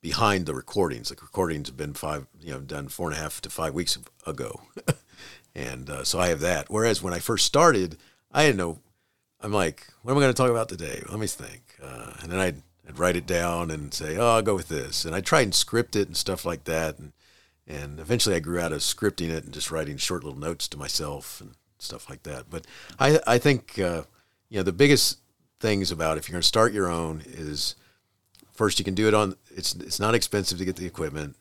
behind 0.00 0.46
the 0.46 0.54
recordings. 0.54 1.08
The 1.08 1.16
recordings 1.16 1.68
have 1.68 1.76
been 1.76 1.94
five, 1.94 2.26
you 2.40 2.52
know, 2.52 2.60
done 2.60 2.88
four 2.88 3.08
and 3.08 3.18
a 3.18 3.20
half 3.20 3.40
to 3.42 3.50
five 3.50 3.74
weeks 3.74 3.98
ago, 4.26 4.62
and 5.54 5.90
uh, 5.90 6.04
so 6.04 6.18
I 6.18 6.28
have 6.28 6.40
that. 6.40 6.66
Whereas 6.68 7.02
when 7.02 7.14
I 7.14 7.18
first 7.18 7.46
started, 7.46 7.96
I 8.32 8.44
didn't 8.44 8.58
know. 8.58 8.80
I'm 9.40 9.52
like, 9.52 9.86
what 10.02 10.12
am 10.12 10.18
I 10.18 10.22
going 10.22 10.32
to 10.32 10.36
talk 10.36 10.50
about 10.50 10.68
today? 10.68 11.02
Let 11.08 11.18
me 11.18 11.26
think, 11.26 11.76
uh, 11.82 12.12
and 12.22 12.30
then 12.30 12.38
I'd, 12.38 12.62
I'd 12.86 12.98
write 12.98 13.16
it 13.16 13.26
down 13.26 13.70
and 13.70 13.92
say, 13.94 14.18
oh, 14.18 14.34
I'll 14.34 14.42
go 14.42 14.54
with 14.54 14.68
this, 14.68 15.04
and 15.04 15.14
I 15.14 15.20
try 15.20 15.40
and 15.40 15.54
script 15.54 15.96
it 15.96 16.08
and 16.08 16.16
stuff 16.16 16.44
like 16.44 16.64
that, 16.64 16.98
and 16.98 17.12
and 17.66 18.00
eventually 18.00 18.34
I 18.34 18.40
grew 18.40 18.60
out 18.60 18.72
of 18.72 18.80
scripting 18.80 19.30
it 19.30 19.44
and 19.44 19.52
just 19.52 19.70
writing 19.70 19.96
short 19.96 20.24
little 20.24 20.38
notes 20.38 20.66
to 20.68 20.78
myself 20.78 21.40
and 21.40 21.52
stuff 21.78 22.08
like 22.10 22.22
that. 22.24 22.50
But 22.50 22.66
I 22.98 23.20
I 23.26 23.38
think 23.38 23.78
uh, 23.78 24.02
you 24.48 24.58
know 24.58 24.62
the 24.62 24.72
biggest 24.72 25.18
things 25.60 25.92
about 25.92 26.18
if 26.18 26.28
you're 26.28 26.32
going 26.32 26.42
to 26.42 26.48
start 26.48 26.72
your 26.72 26.88
own 26.88 27.22
is 27.26 27.76
first 28.52 28.78
you 28.78 28.84
can 28.84 28.94
do 28.94 29.06
it 29.06 29.14
on 29.14 29.36
it's 29.54 29.74
it's 29.76 30.00
not 30.00 30.14
expensive 30.14 30.58
to 30.58 30.64
get 30.64 30.76
the 30.76 30.86
equipment. 30.86 31.36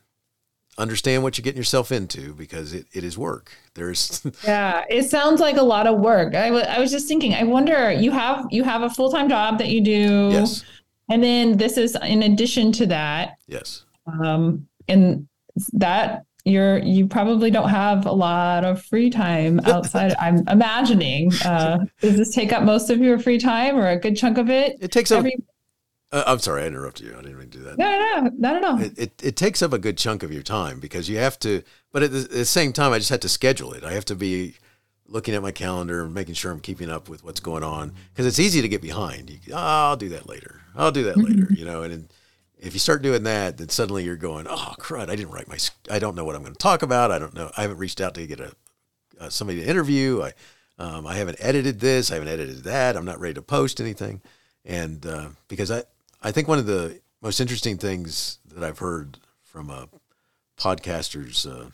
Understand 0.78 1.24
what 1.24 1.38
you're 1.38 1.44
getting 1.44 1.58
yourself 1.58 1.92
into 1.92 2.34
because 2.34 2.74
it, 2.74 2.86
it 2.94 3.04
is 3.04 3.18
work. 3.18 3.52
There's 3.74 4.22
yeah 4.46 4.86
it 4.90 5.10
sounds 5.10 5.42
like 5.42 5.58
a 5.58 5.64
lot 5.64 5.88
of 5.88 6.00
work. 6.00 6.36
I, 6.36 6.48
w- 6.50 6.66
I 6.66 6.80
was 6.80 6.92
just 6.92 7.08
thinking 7.08 7.34
i 7.34 7.44
wonder 7.44 7.92
you 7.92 8.12
have 8.12 8.46
you 8.52 8.64
have 8.64 8.84
a 8.84 8.90
full-time 8.90 9.30
job 9.30 9.58
that 9.58 9.70
you 9.70 9.82
do. 9.82 10.30
Yes. 10.32 10.64
And 11.10 11.24
then 11.24 11.58
this 11.58 11.78
is 11.78 11.98
in 12.04 12.24
addition 12.24 12.72
to 12.74 12.86
that. 12.88 13.38
Yes. 13.48 13.86
Um 14.22 14.68
and 14.88 15.28
that 15.74 16.26
you're 16.50 16.80
you 16.80 17.08
probably 17.08 17.52
don't 17.52 17.70
have 17.70 18.06
a 18.06 18.12
lot 18.12 18.66
of 18.66 18.82
free 18.84 19.10
time 19.10 19.60
outside 19.66 20.14
i'm 20.20 20.48
imagining 20.48 21.32
uh 21.46 21.78
does 22.02 22.18
this 22.18 22.34
take 22.34 22.52
up 22.52 22.64
most 22.64 22.90
of 22.90 23.00
your 23.00 23.20
free 23.20 23.38
time 23.38 23.78
or 23.78 23.88
a 23.88 23.98
good 23.98 24.18
chunk 24.18 24.38
of 24.38 24.50
it 24.50 24.78
it 24.82 24.92
takes 24.92 25.12
up 25.12 25.26
uh, 26.12 26.24
I'm 26.26 26.40
sorry, 26.40 26.64
I 26.64 26.66
interrupted 26.66 27.06
you. 27.06 27.14
I 27.14 27.22
didn't 27.22 27.38
mean 27.38 27.50
to 27.52 27.58
do 27.60 27.64
that. 27.66 27.78
No, 27.78 28.00
no, 28.00 28.32
not 28.36 28.56
at 28.56 28.64
all. 28.64 28.82
It, 28.82 28.98
it, 28.98 29.12
it, 29.22 29.36
takes 29.36 29.62
up 29.62 29.74
a 29.74 29.78
good 29.78 29.96
chunk 29.96 30.24
of 30.24 30.34
your 30.34 30.42
time 30.42 30.80
because 30.80 31.08
you 31.08 31.20
have 31.20 31.38
to, 31.40 31.62
but 31.92 32.02
at 32.02 32.12
the, 32.12 32.22
at 32.22 32.32
the, 32.32 32.46
same 32.46 32.74
time, 32.74 32.92
I 32.92 32.98
just 32.98 33.12
have 33.12 33.20
to 33.20 33.30
schedule 33.30 33.74
it. 33.74 33.84
I 33.84 33.92
have 33.92 34.06
to 34.06 34.16
be 34.16 34.56
looking 35.08 35.36
at 35.36 35.44
my 35.44 35.52
calendar 35.52 36.04
and 36.04 36.14
making 36.14 36.34
sure 36.34 36.52
I'm 36.52 36.62
keeping 36.62 36.90
up 36.90 37.10
with 37.10 37.24
what's 37.24 37.40
going 37.40 37.64
on 37.64 37.94
because 38.12 38.26
it's 38.26 38.40
easy 38.40 38.60
to 38.62 38.68
get 38.68 38.82
behind. 38.82 39.30
You, 39.30 39.38
oh, 39.52 39.58
I'll 39.58 39.98
do 39.98 40.10
that 40.10 40.28
later. 40.28 40.62
I'll 40.76 40.92
do 40.92 41.04
that 41.04 41.16
mm-hmm. 41.16 41.42
later, 41.42 41.54
you 41.54 41.66
know, 41.66 41.84
and 41.84 42.12
if 42.60 42.74
you 42.74 42.80
start 42.80 43.02
doing 43.02 43.24
that, 43.24 43.58
then 43.58 43.70
suddenly 43.70 44.04
you're 44.04 44.18
going, 44.18 44.46
oh, 44.50 44.76
crud, 44.80 45.10
I 45.10 45.16
didn't 45.16 45.32
write 45.32 45.48
my, 45.48 45.58
I 45.90 45.98
don't 45.98 46.16
know 46.16 46.26
what 46.26 46.36
I'm 46.36 46.42
going 46.42 46.54
to 46.54 46.60
talk 46.60 46.82
about. 46.82 47.12
I 47.12 47.18
don't 47.18 47.34
know. 47.34 47.52
I 47.56 47.62
haven't 47.62 47.78
reached 47.78 48.02
out 48.02 48.14
to 48.16 48.28
get 48.28 48.40
a, 48.40 48.52
uh, 49.20 49.30
somebody 49.30 49.62
to 49.62 49.68
interview. 49.68 50.22
I, 50.22 50.34
um, 50.78 51.08
I 51.08 51.16
haven't 51.16 51.38
edited 51.40 51.80
this. 51.80 52.12
I 52.12 52.16
haven't 52.16 52.30
edited 52.30 52.64
that. 52.66 52.98
I'm 52.98 53.06
not 53.06 53.20
ready 53.20 53.36
to 53.36 53.42
post 53.42 53.80
anything. 53.80 54.22
And 54.66 55.06
uh, 55.06 55.30
because 55.48 55.72
I, 55.72 55.84
I 56.22 56.32
think 56.32 56.48
one 56.48 56.60
of 56.60 56.66
the 56.66 57.00
most 57.22 57.40
interesting 57.40 57.78
things 57.78 58.40
that 58.54 58.64
I've 58.64 58.80
heard 58.80 59.20
from 59.42 59.70
a 59.70 59.88
podcaster's, 60.58 61.46
uh, 61.46 61.70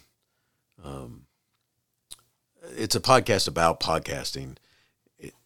um, 0.83 1.23
it's 2.77 2.95
a 2.95 2.99
podcast 2.99 3.47
about 3.47 3.79
podcasting 3.79 4.57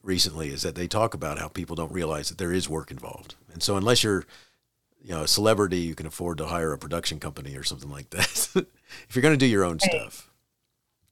recently, 0.04 0.50
is 0.50 0.64
that 0.64 0.76
they 0.76 0.88
talk 0.88 1.14
about 1.14 1.40
how 1.40 1.48
people 1.48 1.76
don't 1.76 1.92
realize 1.92 2.28
that 2.30 2.38
there 2.38 2.52
is 2.52 2.68
work 2.68 2.92
involved. 2.92 3.36
And 3.54 3.64
so 3.64 3.78
unless 3.78 4.04
you're, 4.04 4.26
you 5.02 5.12
know, 5.12 5.24
a 5.24 5.28
celebrity, 5.28 5.80
you 5.80 5.96
can 5.96 6.06
afford 6.06 6.38
to 6.40 6.48
hire 6.48 6.74
a 6.74 6.78
production 6.78 7.20
company 7.20 7.56
or 7.56 7.64
something 7.64 7.90
like 7.90 8.10
that. 8.12 8.50
if 9.08 9.16
you're 9.16 9.22
going 9.22 9.34
to 9.34 9.38
do 9.38 9.46
your 9.46 9.64
own 9.64 9.80
stuff, 9.80 10.30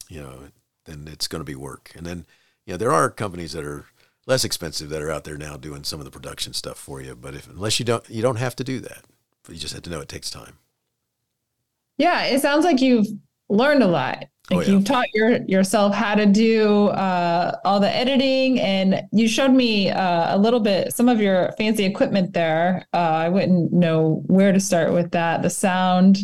you 0.09 0.21
know, 0.21 0.49
then 0.85 1.07
it's 1.11 1.27
going 1.27 1.41
to 1.41 1.45
be 1.45 1.55
work. 1.55 1.91
And 1.95 2.05
then, 2.05 2.25
you 2.65 2.73
know, 2.73 2.77
there 2.77 2.91
are 2.91 3.09
companies 3.09 3.53
that 3.53 3.65
are 3.65 3.85
less 4.25 4.43
expensive 4.43 4.89
that 4.89 5.01
are 5.01 5.11
out 5.11 5.23
there 5.23 5.37
now 5.37 5.57
doing 5.57 5.83
some 5.83 5.99
of 5.99 6.05
the 6.05 6.11
production 6.11 6.53
stuff 6.53 6.77
for 6.77 7.01
you. 7.01 7.15
But 7.15 7.33
if 7.33 7.47
unless 7.47 7.79
you 7.79 7.85
don't, 7.85 8.07
you 8.09 8.21
don't 8.21 8.37
have 8.37 8.55
to 8.57 8.63
do 8.63 8.79
that. 8.81 9.05
You 9.47 9.55
just 9.55 9.73
have 9.73 9.83
to 9.83 9.89
know 9.89 10.01
it 10.01 10.09
takes 10.09 10.29
time. 10.29 10.57
Yeah, 11.97 12.25
it 12.25 12.41
sounds 12.41 12.65
like 12.65 12.81
you've 12.81 13.07
learned 13.49 13.83
a 13.83 13.87
lot. 13.87 14.25
Like 14.49 14.59
oh, 14.59 14.61
yeah. 14.61 14.67
you've 14.69 14.85
taught 14.85 15.07
your 15.13 15.41
yourself 15.43 15.93
how 15.93 16.15
to 16.15 16.25
do 16.25 16.87
uh, 16.87 17.57
all 17.65 17.81
the 17.81 17.93
editing, 17.93 18.59
and 18.61 19.03
you 19.11 19.27
showed 19.27 19.51
me 19.51 19.89
uh, 19.89 20.35
a 20.35 20.37
little 20.37 20.61
bit 20.61 20.93
some 20.93 21.09
of 21.09 21.19
your 21.19 21.51
fancy 21.57 21.83
equipment 21.83 22.33
there. 22.33 22.85
Uh, 22.93 22.97
I 22.97 23.29
wouldn't 23.29 23.73
know 23.73 24.23
where 24.27 24.53
to 24.53 24.59
start 24.59 24.93
with 24.93 25.11
that. 25.11 25.41
The 25.41 25.49
sound, 25.49 26.19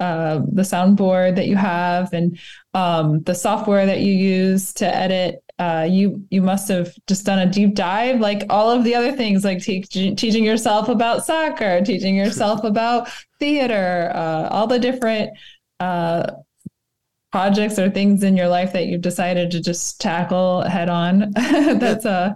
uh, 0.00 0.40
the 0.52 0.62
soundboard 0.62 1.36
that 1.36 1.48
you 1.48 1.56
have, 1.56 2.14
and 2.14 2.38
um, 2.72 3.22
the 3.24 3.34
software 3.34 3.84
that 3.84 4.00
you 4.00 4.12
use 4.12 4.72
to 4.74 4.86
edit 4.86 5.42
uh, 5.58 5.86
you 5.88 6.22
you 6.30 6.42
must 6.42 6.68
have 6.68 6.94
just 7.06 7.24
done 7.24 7.38
a 7.38 7.50
deep 7.50 7.74
dive, 7.74 8.20
like 8.20 8.44
all 8.50 8.70
of 8.70 8.84
the 8.84 8.94
other 8.94 9.12
things, 9.12 9.44
like 9.44 9.62
te- 9.62 9.82
teaching 10.14 10.44
yourself 10.44 10.88
about 10.88 11.24
soccer, 11.24 11.80
teaching 11.82 12.14
yourself 12.14 12.62
about 12.64 13.08
theater, 13.40 14.12
uh, 14.14 14.48
all 14.50 14.66
the 14.66 14.78
different 14.78 15.30
uh, 15.80 16.30
projects 17.32 17.78
or 17.78 17.90
things 17.90 18.22
in 18.22 18.36
your 18.36 18.48
life 18.48 18.72
that 18.72 18.86
you've 18.86 19.02
decided 19.02 19.50
to 19.50 19.60
just 19.60 20.00
tackle 20.00 20.62
head 20.62 20.88
on. 20.88 21.30
That's 21.34 22.04
a 22.04 22.34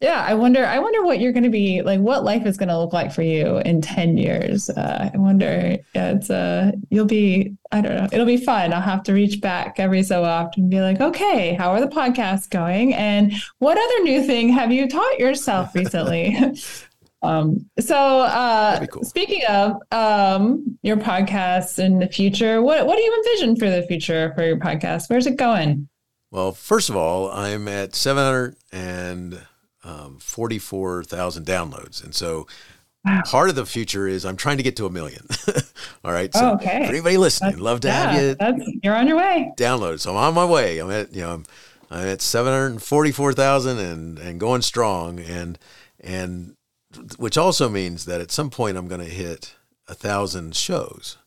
yeah, 0.00 0.24
I 0.26 0.32
wonder. 0.32 0.64
I 0.64 0.78
wonder 0.78 1.02
what 1.02 1.20
you're 1.20 1.32
going 1.32 1.44
to 1.44 1.50
be 1.50 1.82
like. 1.82 2.00
What 2.00 2.24
life 2.24 2.46
is 2.46 2.56
going 2.56 2.70
to 2.70 2.78
look 2.78 2.94
like 2.94 3.12
for 3.12 3.20
you 3.20 3.58
in 3.58 3.82
ten 3.82 4.16
years? 4.16 4.70
Uh, 4.70 5.10
I 5.12 5.16
wonder. 5.18 5.76
Yeah, 5.94 6.12
it's 6.12 6.30
uh, 6.30 6.72
you'll 6.88 7.04
be. 7.04 7.54
I 7.70 7.82
don't 7.82 7.96
know. 7.96 8.08
It'll 8.10 8.24
be 8.24 8.38
fun. 8.38 8.72
I'll 8.72 8.80
have 8.80 9.02
to 9.04 9.12
reach 9.12 9.42
back 9.42 9.74
every 9.78 10.02
so 10.02 10.24
often 10.24 10.62
and 10.62 10.70
be 10.70 10.80
like, 10.80 11.02
okay, 11.02 11.52
how 11.52 11.70
are 11.72 11.80
the 11.82 11.86
podcasts 11.86 12.48
going? 12.48 12.94
And 12.94 13.34
what 13.58 13.76
other 13.76 14.04
new 14.04 14.24
thing 14.24 14.48
have 14.48 14.72
you 14.72 14.88
taught 14.88 15.18
yourself 15.18 15.74
recently? 15.74 16.34
um, 17.22 17.70
so, 17.78 17.96
uh, 17.96 18.86
cool. 18.86 19.04
speaking 19.04 19.42
of 19.48 19.76
um, 19.92 20.78
your 20.82 20.96
podcasts 20.96 21.78
in 21.78 21.98
the 21.98 22.08
future, 22.08 22.62
what 22.62 22.86
what 22.86 22.96
do 22.96 23.02
you 23.02 23.16
envision 23.16 23.56
for 23.56 23.70
the 23.70 23.82
future 23.82 24.32
for 24.34 24.44
your 24.44 24.56
podcast? 24.56 25.10
Where's 25.10 25.26
it 25.26 25.36
going? 25.36 25.88
Well, 26.30 26.52
first 26.52 26.88
of 26.88 26.96
all, 26.96 27.30
I'm 27.30 27.68
at 27.68 27.94
seven 27.94 28.22
hundred 28.24 28.56
and 28.72 29.42
um, 29.84 30.18
44,000 30.18 31.46
downloads. 31.46 32.04
And 32.04 32.14
so 32.14 32.46
wow. 33.04 33.22
part 33.24 33.48
of 33.48 33.56
the 33.56 33.66
future 33.66 34.06
is 34.06 34.24
I'm 34.24 34.36
trying 34.36 34.58
to 34.58 34.62
get 34.62 34.76
to 34.76 34.86
a 34.86 34.90
million. 34.90 35.26
All 36.04 36.12
right. 36.12 36.32
So 36.34 36.50
oh, 36.50 36.54
okay. 36.54 36.84
for 36.84 36.90
anybody 36.90 37.16
listening, 37.16 37.52
that's, 37.52 37.62
love 37.62 37.80
to 37.80 37.88
yeah, 37.88 38.10
have 38.10 38.22
you. 38.22 38.34
That's, 38.34 38.70
you're 38.82 38.96
on 38.96 39.06
your 39.08 39.16
way. 39.16 39.52
Download. 39.56 40.00
So 40.00 40.10
I'm 40.10 40.16
on 40.16 40.34
my 40.34 40.44
way. 40.44 40.78
I'm 40.78 40.90
at, 40.90 41.14
you 41.14 41.22
know, 41.22 41.34
I'm, 41.34 41.44
I'm 41.90 42.06
at 42.06 42.22
744,000 42.22 43.78
and, 43.78 44.18
and 44.18 44.38
going 44.38 44.62
strong. 44.62 45.18
And, 45.18 45.58
and 46.00 46.56
which 47.18 47.38
also 47.38 47.68
means 47.68 48.04
that 48.04 48.20
at 48.20 48.30
some 48.30 48.50
point 48.50 48.76
I'm 48.76 48.88
going 48.88 49.00
to 49.00 49.06
hit 49.06 49.54
a 49.88 49.94
thousand 49.94 50.56
shows 50.56 51.18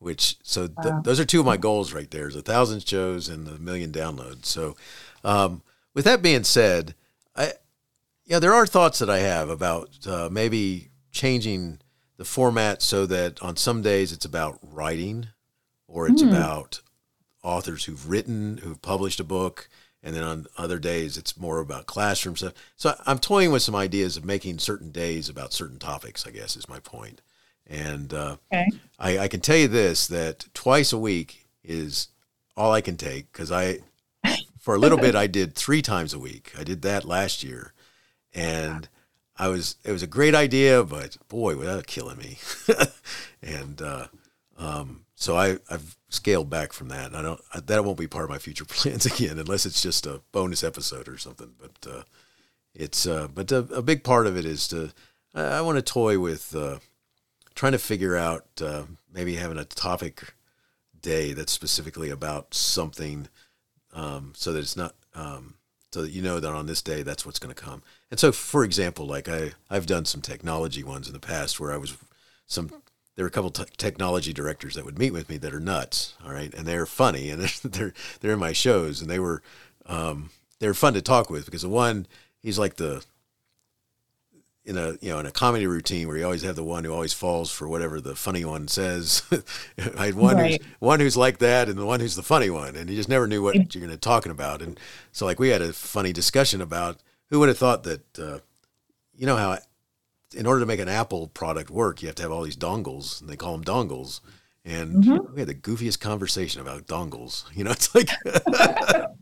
which 0.00 0.36
so 0.42 0.68
th- 0.68 0.76
wow. 0.84 1.00
those 1.02 1.18
are 1.18 1.24
two 1.24 1.40
of 1.40 1.46
my 1.46 1.56
goals 1.56 1.92
right 1.92 2.10
there 2.10 2.28
is 2.28 2.36
a 2.36 2.42
thousand 2.42 2.86
shows 2.86 3.28
and 3.28 3.48
a 3.48 3.58
million 3.58 3.90
downloads 3.90 4.46
so 4.46 4.76
um, 5.24 5.62
with 5.94 6.04
that 6.04 6.22
being 6.22 6.44
said 6.44 6.94
I, 7.34 7.52
yeah, 8.28 8.38
there 8.38 8.52
are 8.52 8.66
thoughts 8.66 8.98
that 8.98 9.08
I 9.08 9.20
have 9.20 9.48
about 9.48 10.06
uh, 10.06 10.28
maybe 10.30 10.90
changing 11.12 11.80
the 12.18 12.26
format 12.26 12.82
so 12.82 13.06
that 13.06 13.40
on 13.40 13.56
some 13.56 13.80
days 13.80 14.12
it's 14.12 14.26
about 14.26 14.58
writing 14.62 15.28
or 15.86 16.06
it's 16.06 16.22
mm. 16.22 16.28
about 16.28 16.82
authors 17.42 17.84
who've 17.84 18.10
written, 18.10 18.58
who've 18.58 18.82
published 18.82 19.18
a 19.18 19.24
book, 19.24 19.70
and 20.02 20.14
then 20.14 20.22
on 20.22 20.46
other 20.56 20.78
days 20.78 21.16
it's 21.16 21.38
more 21.38 21.58
about 21.60 21.86
classroom 21.86 22.36
stuff. 22.36 22.54
So 22.76 22.94
I'm 23.06 23.18
toying 23.18 23.50
with 23.50 23.62
some 23.62 23.74
ideas 23.74 24.16
of 24.16 24.24
making 24.24 24.58
certain 24.58 24.90
days 24.90 25.28
about 25.28 25.52
certain 25.52 25.78
topics. 25.78 26.26
I 26.26 26.30
guess 26.30 26.56
is 26.56 26.68
my 26.68 26.80
point. 26.80 27.20
And 27.66 28.14
uh, 28.14 28.36
okay. 28.52 28.68
I, 28.98 29.18
I 29.18 29.28
can 29.28 29.40
tell 29.40 29.56
you 29.56 29.68
this: 29.68 30.06
that 30.06 30.46
twice 30.54 30.92
a 30.92 30.98
week 30.98 31.46
is 31.62 32.08
all 32.56 32.72
I 32.72 32.80
can 32.80 32.96
take 32.96 33.30
because 33.32 33.52
I, 33.52 33.80
for 34.58 34.74
a 34.74 34.78
little 34.78 34.98
bit, 34.98 35.14
I 35.14 35.26
did 35.26 35.54
three 35.54 35.82
times 35.82 36.14
a 36.14 36.18
week. 36.18 36.52
I 36.58 36.64
did 36.64 36.82
that 36.82 37.04
last 37.04 37.44
year, 37.44 37.74
and 38.32 38.88
I 39.36 39.48
was 39.48 39.76
it 39.84 39.92
was 39.92 40.02
a 40.02 40.08
great 40.08 40.34
idea, 40.34 40.82
but 40.82 41.16
boy, 41.28 41.56
was 41.56 41.66
that 41.68 41.86
killing 41.86 42.18
me. 42.18 42.38
and 43.42 43.80
uh, 43.80 44.06
um, 44.58 45.04
so 45.14 45.36
I 45.36 45.58
I've 45.70 45.96
scaled 46.08 46.50
back 46.50 46.72
from 46.72 46.88
that. 46.88 47.14
I 47.14 47.22
don't 47.22 47.40
that 47.66 47.84
won't 47.84 47.98
be 47.98 48.06
part 48.06 48.24
of 48.24 48.30
my 48.30 48.38
future 48.38 48.64
plans 48.68 49.06
again, 49.06 49.38
unless 49.38 49.66
it's 49.66 49.80
just 49.80 50.06
a 50.06 50.20
bonus 50.32 50.64
episode 50.64 51.08
or 51.08 51.18
something. 51.18 51.52
But 51.60 51.90
uh, 51.90 52.02
it's 52.74 53.06
uh, 53.06 53.28
but 53.32 53.50
a, 53.52 53.58
a, 53.58 53.82
big 53.82 54.04
part 54.04 54.26
of 54.26 54.36
it 54.36 54.44
is 54.44 54.68
to 54.68 54.92
I, 55.34 55.42
I 55.42 55.60
want 55.60 55.76
to 55.76 55.82
toy 55.82 56.18
with 56.18 56.54
uh, 56.54 56.78
trying 57.54 57.72
to 57.72 57.78
figure 57.78 58.16
out 58.16 58.46
uh, 58.60 58.84
maybe 59.12 59.36
having 59.36 59.58
a 59.58 59.64
topic 59.64 60.34
day 61.00 61.32
that's 61.32 61.52
specifically 61.52 62.10
about 62.10 62.54
something, 62.54 63.28
um, 63.94 64.32
so 64.36 64.52
that 64.52 64.60
it's 64.60 64.76
not 64.76 64.94
um, 65.14 65.54
so 65.92 66.02
that 66.02 66.10
you 66.10 66.22
know 66.22 66.40
that 66.40 66.52
on 66.52 66.66
this 66.66 66.82
day 66.82 67.02
that's 67.02 67.24
what's 67.24 67.38
going 67.38 67.54
to 67.54 67.60
come. 67.60 67.82
And 68.10 68.18
so, 68.18 68.32
for 68.32 68.64
example, 68.64 69.06
like 69.06 69.28
I 69.28 69.52
I've 69.70 69.86
done 69.86 70.04
some 70.04 70.20
technology 70.20 70.82
ones 70.82 71.06
in 71.06 71.12
the 71.12 71.20
past 71.20 71.58
where 71.60 71.72
I 71.72 71.76
was 71.76 71.96
some 72.46 72.70
there 73.18 73.24
were 73.24 73.28
a 73.28 73.32
couple 73.32 73.50
t- 73.50 73.64
technology 73.76 74.32
directors 74.32 74.76
that 74.76 74.84
would 74.84 74.96
meet 74.96 75.12
with 75.12 75.28
me 75.28 75.38
that 75.38 75.52
are 75.52 75.58
nuts, 75.58 76.14
all 76.24 76.30
right, 76.30 76.54
and 76.54 76.64
they're 76.64 76.86
funny 76.86 77.30
and 77.30 77.42
they're 77.64 77.92
they're 78.20 78.34
in 78.34 78.38
my 78.38 78.52
shows 78.52 79.00
and 79.00 79.10
they 79.10 79.18
were 79.18 79.42
um, 79.86 80.30
they're 80.60 80.72
fun 80.72 80.94
to 80.94 81.02
talk 81.02 81.28
with 81.28 81.44
because 81.44 81.62
the 81.62 81.68
one 81.68 82.06
he's 82.40 82.60
like 82.60 82.76
the 82.76 83.04
in 84.64 84.78
a 84.78 84.92
you 85.00 85.10
know 85.10 85.18
in 85.18 85.26
a 85.26 85.32
comedy 85.32 85.66
routine 85.66 86.06
where 86.06 86.16
you 86.16 86.24
always 86.24 86.44
have 86.44 86.54
the 86.54 86.62
one 86.62 86.84
who 86.84 86.92
always 86.92 87.12
falls 87.12 87.50
for 87.50 87.66
whatever 87.66 88.00
the 88.00 88.14
funny 88.14 88.44
one 88.44 88.68
says. 88.68 89.24
I 89.96 90.06
had 90.06 90.14
one 90.14 90.36
right. 90.36 90.62
who's 90.62 90.70
one 90.78 91.00
who's 91.00 91.16
like 91.16 91.38
that 91.38 91.68
and 91.68 91.76
the 91.76 91.86
one 91.86 91.98
who's 91.98 92.14
the 92.14 92.22
funny 92.22 92.50
one, 92.50 92.76
and 92.76 92.88
you 92.88 92.94
just 92.94 93.08
never 93.08 93.26
knew 93.26 93.42
what 93.42 93.74
you're 93.74 93.80
going 93.84 93.90
to 93.90 93.96
talking 93.96 94.30
about. 94.30 94.62
And 94.62 94.78
so 95.10 95.26
like 95.26 95.40
we 95.40 95.48
had 95.48 95.60
a 95.60 95.72
funny 95.72 96.12
discussion 96.12 96.60
about 96.60 96.98
who 97.30 97.40
would 97.40 97.48
have 97.48 97.58
thought 97.58 97.82
that 97.82 98.16
uh, 98.16 98.38
you 99.16 99.26
know 99.26 99.34
how 99.34 99.58
in 100.34 100.46
order 100.46 100.60
to 100.60 100.66
make 100.66 100.80
an 100.80 100.88
Apple 100.88 101.28
product 101.28 101.70
work, 101.70 102.02
you 102.02 102.08
have 102.08 102.16
to 102.16 102.22
have 102.22 102.32
all 102.32 102.42
these 102.42 102.56
dongles, 102.56 103.20
and 103.20 103.28
they 103.28 103.36
call 103.36 103.56
them 103.56 103.64
dongles. 103.64 104.20
And 104.64 105.04
mm-hmm. 105.04 105.34
we 105.34 105.40
had 105.40 105.48
the 105.48 105.54
goofiest 105.54 106.00
conversation 106.00 106.60
about 106.60 106.86
dongles. 106.86 107.44
You 107.54 107.64
know, 107.64 107.70
it's 107.70 107.94
like 107.94 108.10
it 108.24 109.12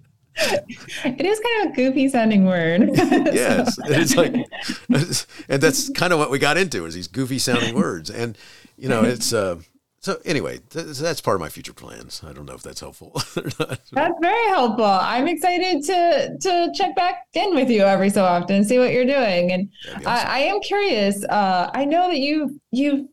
is 1.25 1.41
kind 1.41 1.67
of 1.67 1.73
a 1.73 1.77
goofy 1.77 2.09
sounding 2.09 2.45
word. 2.45 2.91
yes, 2.93 3.79
it's 3.85 4.17
like, 4.17 4.35
and 5.49 5.63
that's 5.63 5.89
kind 5.91 6.13
of 6.13 6.19
what 6.19 6.31
we 6.31 6.39
got 6.39 6.59
into 6.59 6.85
is 6.85 6.95
these 6.95 7.09
goofy 7.09 7.39
sounding 7.39 7.75
words, 7.75 8.11
and 8.11 8.37
you 8.77 8.89
know, 8.89 9.05
it's 9.05 9.33
uh, 9.33 9.57
so 10.01 10.19
anyway, 10.25 10.61
th- 10.71 10.99
that's 10.99 11.21
part 11.21 11.35
of 11.35 11.41
my 11.41 11.49
future 11.49 11.73
plans. 11.73 12.23
I 12.25 12.33
don't 12.33 12.47
know 12.47 12.55
if 12.55 12.63
that's 12.63 12.81
helpful 12.81 13.13
That's 13.35 14.19
very 14.21 14.49
helpful. 14.49 14.85
I'm 14.85 15.27
excited 15.27 15.83
to 15.85 16.37
to 16.41 16.73
check 16.75 16.95
back 16.95 17.27
in 17.35 17.55
with 17.55 17.71
you 17.71 17.83
every 17.83 18.11
so 18.11 18.25
often, 18.25 18.65
see 18.65 18.79
what 18.79 18.93
you're 18.93 19.05
doing, 19.05 19.53
and 19.53 19.69
awesome. 19.89 20.07
I, 20.07 20.23
I, 20.23 20.39
am 20.39 20.61
curious. 20.61 21.25
Uh, 21.25 21.71
I 21.75 21.85
know 21.85 22.09
that 22.09 22.19
you 22.19 22.61
you've 22.71 23.07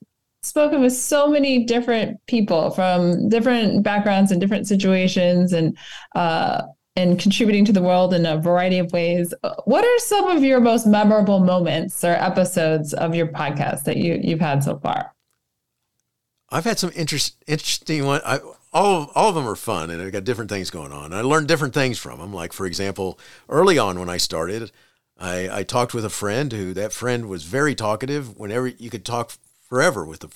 spoken 0.43 0.81
with 0.81 0.93
so 0.93 1.27
many 1.27 1.63
different 1.65 2.19
people 2.27 2.69
from 2.71 3.29
different 3.29 3.83
backgrounds 3.83 4.31
and 4.31 4.39
different 4.39 4.67
situations, 4.67 5.53
and 5.53 5.77
uh, 6.15 6.63
and 6.95 7.19
contributing 7.19 7.65
to 7.65 7.73
the 7.73 7.81
world 7.81 8.13
in 8.13 8.25
a 8.25 8.37
variety 8.37 8.77
of 8.77 8.91
ways. 8.91 9.33
What 9.65 9.83
are 9.83 9.99
some 9.99 10.27
of 10.27 10.43
your 10.43 10.59
most 10.59 10.85
memorable 10.85 11.39
moments 11.39 12.03
or 12.03 12.11
episodes 12.11 12.93
of 12.93 13.15
your 13.15 13.27
podcast 13.27 13.85
that 13.85 13.97
you 13.97 14.19
you've 14.21 14.41
had 14.41 14.63
so 14.63 14.77
far? 14.79 15.13
I've 16.53 16.65
had 16.65 16.77
some 16.77 16.91
interest, 16.95 17.43
interesting 17.47 18.05
one. 18.05 18.21
I, 18.23 18.39
all 18.71 19.11
all 19.15 19.29
of 19.29 19.35
them 19.35 19.47
are 19.47 19.55
fun, 19.55 19.89
and 19.89 19.99
I've 19.99 20.11
got 20.11 20.23
different 20.23 20.51
things 20.51 20.69
going 20.69 20.91
on. 20.91 21.11
I 21.11 21.21
learned 21.21 21.47
different 21.47 21.73
things 21.73 21.97
from 21.97 22.19
them. 22.19 22.31
Like 22.31 22.53
for 22.53 22.67
example, 22.67 23.19
early 23.49 23.79
on 23.79 23.99
when 23.99 24.07
I 24.07 24.17
started, 24.17 24.71
I, 25.17 25.49
I 25.59 25.63
talked 25.63 25.95
with 25.95 26.05
a 26.05 26.11
friend 26.11 26.53
who 26.53 26.73
that 26.75 26.93
friend 26.93 27.27
was 27.27 27.43
very 27.43 27.73
talkative. 27.73 28.37
Whenever 28.37 28.67
you 28.67 28.91
could 28.91 29.03
talk 29.03 29.33
forever 29.67 30.05
with 30.05 30.19
the 30.19 30.29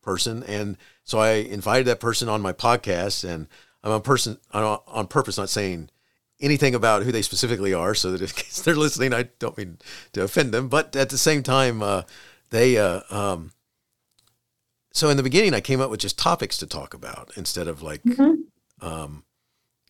person, 0.00 0.44
and 0.44 0.76
so 1.02 1.18
I 1.18 1.32
invited 1.32 1.88
that 1.88 1.98
person 1.98 2.28
on 2.28 2.40
my 2.40 2.52
podcast, 2.52 3.28
and 3.28 3.48
I'm 3.82 3.92
a 3.92 4.00
person 4.00 4.38
on, 4.52 4.78
on 4.86 5.08
purpose, 5.08 5.38
not 5.38 5.48
saying 5.50 5.90
anything 6.40 6.76
about 6.76 7.02
who 7.02 7.10
they 7.10 7.22
specifically 7.22 7.74
are, 7.74 7.96
so 7.96 8.12
that 8.12 8.22
if 8.22 8.54
they're 8.64 8.76
listening, 8.76 9.12
I 9.12 9.24
don't 9.40 9.58
mean 9.58 9.78
to 10.12 10.22
offend 10.22 10.54
them, 10.54 10.68
but 10.68 10.94
at 10.94 11.10
the 11.10 11.18
same 11.18 11.42
time, 11.42 11.82
uh, 11.82 12.02
they. 12.50 12.78
Uh, 12.78 13.00
um, 13.10 13.50
so 14.94 15.10
in 15.10 15.16
the 15.16 15.22
beginning, 15.22 15.54
I 15.54 15.60
came 15.60 15.80
up 15.80 15.90
with 15.90 16.00
just 16.00 16.18
topics 16.18 16.56
to 16.58 16.66
talk 16.66 16.94
about 16.94 17.30
instead 17.36 17.68
of 17.68 17.82
like 17.82 18.02
mm-hmm. 18.02 18.86
um, 18.86 19.24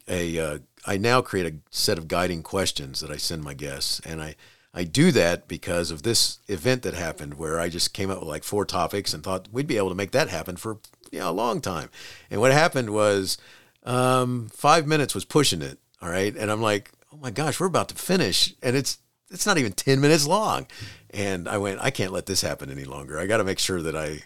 a. 0.08 0.38
Uh, 0.38 0.58
I 0.86 0.98
now 0.98 1.22
create 1.22 1.46
a 1.46 1.56
set 1.70 1.96
of 1.96 2.08
guiding 2.08 2.42
questions 2.42 3.00
that 3.00 3.10
I 3.10 3.16
send 3.16 3.44
my 3.44 3.54
guests, 3.54 4.00
and 4.04 4.22
I. 4.22 4.36
I 4.76 4.82
do 4.82 5.12
that 5.12 5.46
because 5.46 5.92
of 5.92 6.02
this 6.02 6.40
event 6.48 6.82
that 6.82 6.94
happened 6.94 7.34
where 7.34 7.60
I 7.60 7.68
just 7.68 7.94
came 7.94 8.10
up 8.10 8.18
with 8.18 8.26
like 8.26 8.42
four 8.42 8.64
topics 8.64 9.14
and 9.14 9.22
thought 9.22 9.46
we'd 9.52 9.68
be 9.68 9.76
able 9.76 9.90
to 9.90 9.94
make 9.94 10.10
that 10.10 10.30
happen 10.30 10.56
for 10.56 10.78
you 11.12 11.20
know, 11.20 11.30
a 11.30 11.32
long 11.32 11.60
time. 11.60 11.90
And 12.28 12.40
what 12.40 12.50
happened 12.50 12.90
was 12.90 13.38
um, 13.84 14.48
five 14.52 14.88
minutes 14.88 15.14
was 15.14 15.24
pushing 15.24 15.62
it 15.62 15.78
all 16.04 16.10
right. 16.10 16.36
And 16.36 16.50
I'm 16.50 16.60
like, 16.60 16.92
oh 17.12 17.16
my 17.16 17.30
gosh, 17.30 17.58
we're 17.58 17.66
about 17.66 17.88
to 17.88 17.94
finish. 17.94 18.54
And 18.62 18.76
it's, 18.76 18.98
it's 19.30 19.46
not 19.46 19.56
even 19.56 19.72
10 19.72 20.02
minutes 20.02 20.26
long. 20.26 20.66
And 21.10 21.48
I 21.48 21.56
went, 21.56 21.80
I 21.80 21.90
can't 21.90 22.12
let 22.12 22.26
this 22.26 22.42
happen 22.42 22.70
any 22.70 22.84
longer. 22.84 23.18
I 23.18 23.26
got 23.26 23.38
to 23.38 23.44
make 23.44 23.58
sure 23.58 23.80
that 23.80 23.96
I 23.96 24.20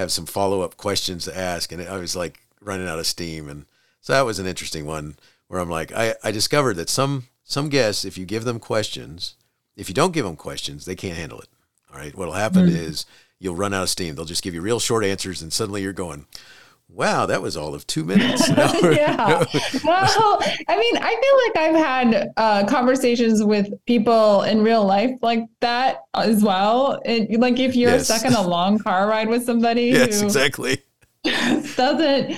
have 0.00 0.10
some 0.10 0.26
follow 0.26 0.62
up 0.62 0.76
questions 0.76 1.24
to 1.24 1.38
ask. 1.38 1.70
And 1.70 1.82
I 1.82 1.98
was 1.98 2.16
like 2.16 2.40
running 2.60 2.88
out 2.88 2.98
of 2.98 3.06
steam. 3.06 3.48
And 3.48 3.66
so 4.00 4.12
that 4.12 4.22
was 4.22 4.38
an 4.38 4.46
interesting 4.46 4.86
one 4.86 5.16
where 5.48 5.60
I'm 5.60 5.70
like, 5.70 5.92
I, 5.92 6.14
I 6.24 6.30
discovered 6.30 6.74
that 6.74 6.88
some, 6.88 7.26
some 7.44 7.68
guests, 7.68 8.04
if 8.04 8.18
you 8.18 8.26
give 8.26 8.44
them 8.44 8.58
questions, 8.58 9.34
if 9.76 9.88
you 9.88 9.94
don't 9.94 10.12
give 10.12 10.24
them 10.24 10.36
questions, 10.36 10.84
they 10.84 10.96
can't 10.96 11.18
handle 11.18 11.40
it. 11.40 11.48
All 11.92 11.98
right. 11.98 12.16
What'll 12.16 12.34
happen 12.34 12.66
mm-hmm. 12.66 12.76
is 12.76 13.06
you'll 13.38 13.56
run 13.56 13.74
out 13.74 13.84
of 13.84 13.90
steam. 13.90 14.14
They'll 14.14 14.24
just 14.24 14.42
give 14.42 14.54
you 14.54 14.60
real 14.60 14.80
short 14.80 15.04
answers. 15.04 15.42
And 15.42 15.52
suddenly 15.52 15.82
you're 15.82 15.92
going, 15.92 16.26
wow, 16.92 17.26
that 17.26 17.40
was 17.40 17.56
all 17.56 17.74
of 17.74 17.86
two 17.86 18.04
minutes. 18.04 18.48
yeah. 18.48 19.44
well, 19.84 20.38
I 20.68 20.78
mean, 20.78 20.96
I 20.96 21.54
feel 21.54 21.64
like 21.64 21.68
I've 21.68 21.76
had 21.76 22.32
uh, 22.36 22.66
conversations 22.66 23.42
with 23.42 23.72
people 23.86 24.42
in 24.42 24.62
real 24.62 24.84
life 24.84 25.12
like 25.22 25.44
that 25.60 26.02
as 26.14 26.42
well. 26.42 27.00
It, 27.04 27.38
like 27.38 27.58
if 27.58 27.76
you're 27.76 27.92
yes. 27.92 28.06
stuck 28.06 28.24
in 28.24 28.34
a 28.34 28.42
long 28.42 28.78
car 28.78 29.08
ride 29.08 29.28
with 29.28 29.44
somebody 29.44 29.82
yes, 29.86 30.22
exactly. 30.22 30.82
doesn't 31.76 32.36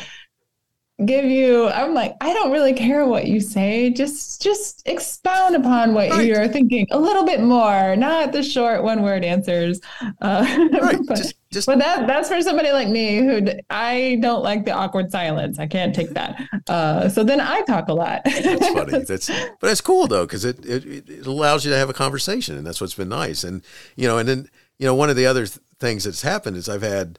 give 1.06 1.24
you 1.24 1.68
i'm 1.68 1.94
like 1.94 2.14
i 2.20 2.32
don't 2.32 2.52
really 2.52 2.74
care 2.74 3.06
what 3.06 3.26
you 3.26 3.40
say 3.40 3.90
just 3.90 4.40
just 4.42 4.82
expound 4.86 5.56
upon 5.56 5.94
what 5.94 6.10
right. 6.10 6.26
you're 6.26 6.46
thinking 6.46 6.86
a 6.90 6.98
little 6.98 7.24
bit 7.24 7.40
more 7.40 7.96
not 7.96 8.30
the 8.30 8.42
short 8.42 8.84
one 8.84 9.02
word 9.02 9.24
answers 9.24 9.80
uh, 10.20 10.44
right. 10.80 10.98
but, 11.06 11.16
just, 11.16 11.34
just, 11.52 11.66
but 11.66 11.78
that 11.78 12.06
that's 12.06 12.28
for 12.28 12.40
somebody 12.42 12.72
like 12.72 12.88
me 12.88 13.18
who 13.18 13.46
i 13.70 14.18
don't 14.20 14.42
like 14.42 14.64
the 14.64 14.72
awkward 14.72 15.10
silence. 15.10 15.58
I 15.58 15.66
can't 15.66 15.94
take 15.94 16.10
that. 16.10 16.42
Uh, 16.68 17.08
so 17.08 17.22
then 17.22 17.40
i 17.40 17.60
talk 17.62 17.88
a 17.88 17.94
lot. 17.94 18.22
That's 18.24 18.68
funny. 18.68 18.98
That's 19.04 19.28
but 19.28 19.60
that's 19.60 19.80
cool 19.80 20.06
though 20.06 20.26
because 20.26 20.44
it, 20.44 20.64
it 20.64 21.08
it 21.08 21.26
allows 21.26 21.64
you 21.64 21.70
to 21.70 21.76
have 21.76 21.90
a 21.90 21.94
conversation 21.94 22.56
and 22.56 22.66
that's 22.66 22.80
what's 22.80 22.94
been 22.94 23.08
nice. 23.08 23.44
And 23.44 23.62
you 23.96 24.08
know 24.08 24.18
and 24.18 24.28
then 24.28 24.48
you 24.78 24.86
know 24.86 24.94
one 24.94 25.10
of 25.10 25.16
the 25.16 25.26
other 25.26 25.46
th- 25.46 25.60
things 25.78 26.04
that's 26.04 26.22
happened 26.22 26.56
is 26.56 26.68
i've 26.68 26.82
had 26.82 27.18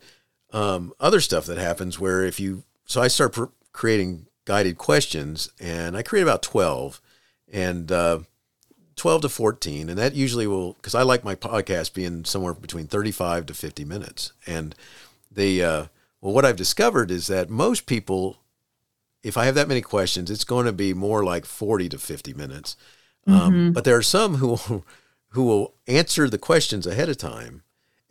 um, 0.51 0.93
other 0.99 1.19
stuff 1.19 1.45
that 1.47 1.57
happens 1.57 1.99
where 1.99 2.23
if 2.23 2.39
you 2.39 2.63
so 2.85 3.01
i 3.01 3.07
start 3.07 3.33
pr- 3.33 3.45
creating 3.71 4.27
guided 4.45 4.77
questions, 4.77 5.49
and 5.59 5.95
I 5.95 6.03
create 6.03 6.23
about 6.23 6.41
12 6.41 7.01
and 7.51 7.91
uh, 7.91 8.19
12 8.95 9.23
to 9.23 9.29
14. 9.29 9.89
And 9.89 9.97
that 9.97 10.15
usually 10.15 10.47
will, 10.47 10.73
because 10.73 10.95
I 10.95 11.03
like 11.03 11.23
my 11.23 11.35
podcast 11.35 11.93
being 11.93 12.25
somewhere 12.25 12.53
between 12.53 12.87
35 12.87 13.47
to 13.47 13.53
50 13.53 13.85
minutes. 13.85 14.33
And 14.47 14.75
the, 15.31 15.63
uh, 15.63 15.85
well, 16.21 16.33
what 16.33 16.45
I've 16.45 16.55
discovered 16.55 17.11
is 17.11 17.27
that 17.27 17.49
most 17.49 17.85
people, 17.85 18.37
if 19.23 19.37
I 19.37 19.45
have 19.45 19.55
that 19.55 19.67
many 19.67 19.81
questions, 19.81 20.29
it's 20.29 20.43
going 20.43 20.65
to 20.65 20.71
be 20.73 20.93
more 20.93 21.23
like 21.23 21.45
40 21.45 21.89
to 21.89 21.97
50 21.97 22.33
minutes. 22.33 22.75
Um, 23.25 23.33
mm-hmm. 23.35 23.71
But 23.71 23.83
there 23.83 23.97
are 23.97 24.03
some 24.03 24.35
who 24.35 24.47
will, 24.47 24.85
who 25.29 25.43
will 25.43 25.73
answer 25.87 26.29
the 26.29 26.37
questions 26.37 26.85
ahead 26.85 27.09
of 27.09 27.17
time 27.17 27.63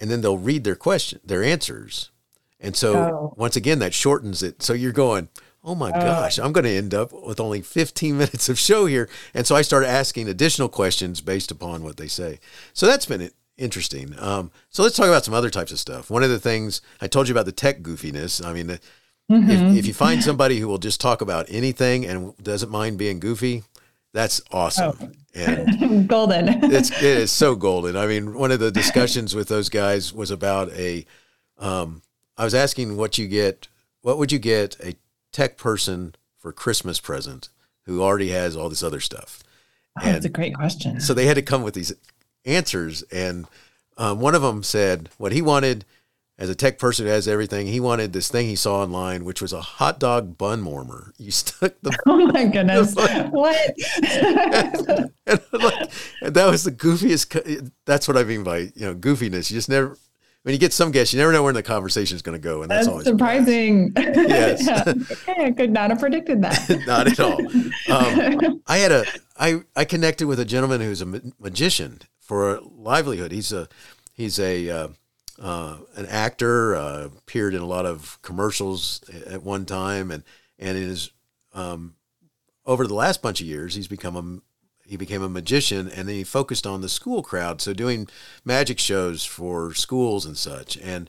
and 0.02 0.10
then 0.10 0.20
they'll 0.20 0.36
read 0.36 0.64
their 0.64 0.74
question, 0.74 1.20
their 1.24 1.44
answers. 1.44 2.10
And 2.58 2.74
so 2.74 2.96
oh. 2.96 3.34
once 3.36 3.54
again, 3.54 3.78
that 3.78 3.94
shortens 3.94 4.42
it. 4.42 4.60
So 4.60 4.72
you're 4.72 4.90
going, 4.90 5.28
oh 5.64 5.74
my 5.74 5.90
uh, 5.90 6.00
gosh, 6.00 6.38
I'm 6.38 6.52
going 6.52 6.64
to 6.64 6.70
end 6.70 6.94
up 6.94 7.12
with 7.12 7.40
only 7.40 7.60
15 7.60 8.16
minutes 8.18 8.48
of 8.48 8.58
show 8.58 8.86
here. 8.86 9.08
And 9.34 9.46
so 9.46 9.56
I 9.56 9.62
started 9.62 9.88
asking 9.88 10.28
additional 10.28 10.68
questions 10.68 11.20
based 11.20 11.50
upon 11.50 11.82
what 11.82 11.96
they 11.96 12.08
say. 12.08 12.40
So 12.72 12.86
that's 12.86 13.06
been 13.06 13.30
interesting. 13.56 14.14
Um, 14.18 14.50
so 14.70 14.82
let's 14.82 14.96
talk 14.96 15.06
about 15.06 15.24
some 15.24 15.34
other 15.34 15.50
types 15.50 15.72
of 15.72 15.78
stuff. 15.78 16.10
One 16.10 16.22
of 16.22 16.30
the 16.30 16.40
things 16.40 16.80
I 17.00 17.06
told 17.06 17.28
you 17.28 17.34
about 17.34 17.46
the 17.46 17.52
tech 17.52 17.80
goofiness. 17.80 18.44
I 18.44 18.52
mean, 18.52 18.78
mm-hmm. 19.30 19.50
if, 19.50 19.78
if, 19.78 19.86
you 19.86 19.94
find 19.94 20.22
somebody 20.22 20.58
who 20.58 20.68
will 20.68 20.78
just 20.78 21.00
talk 21.00 21.20
about 21.20 21.46
anything 21.48 22.06
and 22.06 22.36
doesn't 22.38 22.70
mind 22.70 22.98
being 22.98 23.20
goofy, 23.20 23.62
that's 24.12 24.40
awesome. 24.50 24.98
Oh. 25.00 25.10
And 25.34 26.08
golden. 26.08 26.72
it's, 26.72 26.90
it 26.90 27.02
is 27.02 27.32
so 27.32 27.54
golden. 27.54 27.96
I 27.96 28.06
mean, 28.06 28.34
one 28.34 28.52
of 28.52 28.60
the 28.60 28.70
discussions 28.70 29.34
with 29.34 29.48
those 29.48 29.68
guys 29.68 30.12
was 30.12 30.30
about 30.30 30.70
a, 30.72 31.06
um, 31.58 32.02
I 32.36 32.44
was 32.44 32.54
asking 32.54 32.96
what 32.96 33.16
you 33.16 33.28
get, 33.28 33.68
what 34.02 34.18
would 34.18 34.32
you 34.32 34.38
get 34.38 34.76
a 34.84 34.94
tech 35.32 35.56
person 35.56 36.14
for 36.38 36.52
Christmas 36.52 37.00
present 37.00 37.48
who 37.86 38.02
already 38.02 38.28
has 38.28 38.56
all 38.56 38.68
this 38.68 38.82
other 38.82 39.00
stuff? 39.00 39.42
Oh, 40.00 40.06
that's 40.06 40.24
a 40.24 40.30
great 40.30 40.54
question. 40.54 41.00
So 41.00 41.14
they 41.14 41.26
had 41.26 41.34
to 41.34 41.42
come 41.42 41.62
with 41.62 41.74
these 41.74 41.92
answers, 42.44 43.02
and 43.12 43.46
um, 43.98 44.20
one 44.20 44.34
of 44.34 44.42
them 44.42 44.62
said 44.62 45.10
what 45.18 45.32
he 45.32 45.42
wanted 45.42 45.84
as 46.38 46.48
a 46.48 46.54
tech 46.54 46.78
person 46.78 47.06
who 47.06 47.12
has 47.12 47.28
everything. 47.28 47.66
He 47.66 47.78
wanted 47.78 48.12
this 48.12 48.28
thing 48.28 48.46
he 48.46 48.56
saw 48.56 48.82
online, 48.82 49.24
which 49.24 49.42
was 49.42 49.52
a 49.52 49.60
hot 49.60 50.00
dog 50.00 50.38
bun 50.38 50.64
warmer. 50.64 51.12
You 51.18 51.30
stuck 51.30 51.74
the 51.82 51.96
oh 52.06 52.26
my 52.26 52.46
goodness, 52.46 52.94
what? 53.30 53.74
and, 54.02 55.10
and, 55.26 55.40
like, 55.52 55.92
and 56.22 56.34
that 56.34 56.50
was 56.50 56.64
the 56.64 56.72
goofiest. 56.72 57.70
That's 57.84 58.08
what 58.08 58.16
I 58.16 58.24
mean 58.24 58.42
by 58.42 58.58
you 58.58 58.86
know 58.86 58.94
goofiness. 58.94 59.50
You 59.50 59.58
just 59.58 59.68
never 59.68 59.98
when 60.42 60.52
you 60.52 60.58
get 60.58 60.72
some 60.72 60.90
guests, 60.90 61.12
you 61.14 61.20
never 61.20 61.32
know 61.32 61.42
where 61.42 61.52
the 61.52 61.62
conversation 61.62 62.16
is 62.16 62.22
going 62.22 62.40
to 62.40 62.42
go, 62.42 62.62
and 62.62 62.70
that's, 62.70 62.86
That's 62.86 62.88
always 62.88 63.06
surprising. 63.06 63.92
Yes. 63.96 64.66
Yeah. 64.66 64.82
Okay, 64.86 65.46
I 65.46 65.50
could 65.52 65.70
not 65.70 65.90
have 65.90 66.00
predicted 66.00 66.42
that. 66.42 66.82
not 66.86 67.06
at 67.06 67.20
all. 67.20 67.40
Um, 67.90 68.62
I 68.66 68.78
had 68.78 68.92
a 68.92 69.04
I 69.36 69.60
I 69.76 69.84
connected 69.84 70.26
with 70.26 70.40
a 70.40 70.44
gentleman 70.44 70.80
who's 70.80 71.00
a 71.00 71.06
ma- 71.06 71.18
magician 71.38 72.00
for 72.18 72.56
a 72.56 72.60
livelihood. 72.60 73.32
He's 73.32 73.52
a 73.52 73.68
he's 74.12 74.38
a 74.38 74.68
uh, 74.68 74.88
uh, 75.40 75.78
an 75.96 76.06
actor. 76.06 76.74
Uh, 76.74 77.08
appeared 77.18 77.54
in 77.54 77.62
a 77.62 77.66
lot 77.66 77.86
of 77.86 78.18
commercials 78.22 79.02
at 79.26 79.42
one 79.42 79.64
time, 79.64 80.10
and 80.10 80.24
and 80.58 80.76
in 80.76 80.88
his 80.88 81.10
um, 81.54 81.94
over 82.66 82.86
the 82.86 82.94
last 82.94 83.22
bunch 83.22 83.40
of 83.40 83.46
years, 83.46 83.74
he's 83.74 83.88
become 83.88 84.16
a 84.16 84.40
he 84.92 84.98
became 84.98 85.22
a 85.22 85.28
magician, 85.28 85.88
and 85.88 86.06
then 86.06 86.16
he 86.16 86.22
focused 86.22 86.66
on 86.66 86.82
the 86.82 86.88
school 86.88 87.22
crowd. 87.22 87.62
So 87.62 87.72
doing 87.72 88.08
magic 88.44 88.78
shows 88.78 89.24
for 89.24 89.72
schools 89.72 90.26
and 90.26 90.36
such, 90.36 90.76
and 90.76 91.08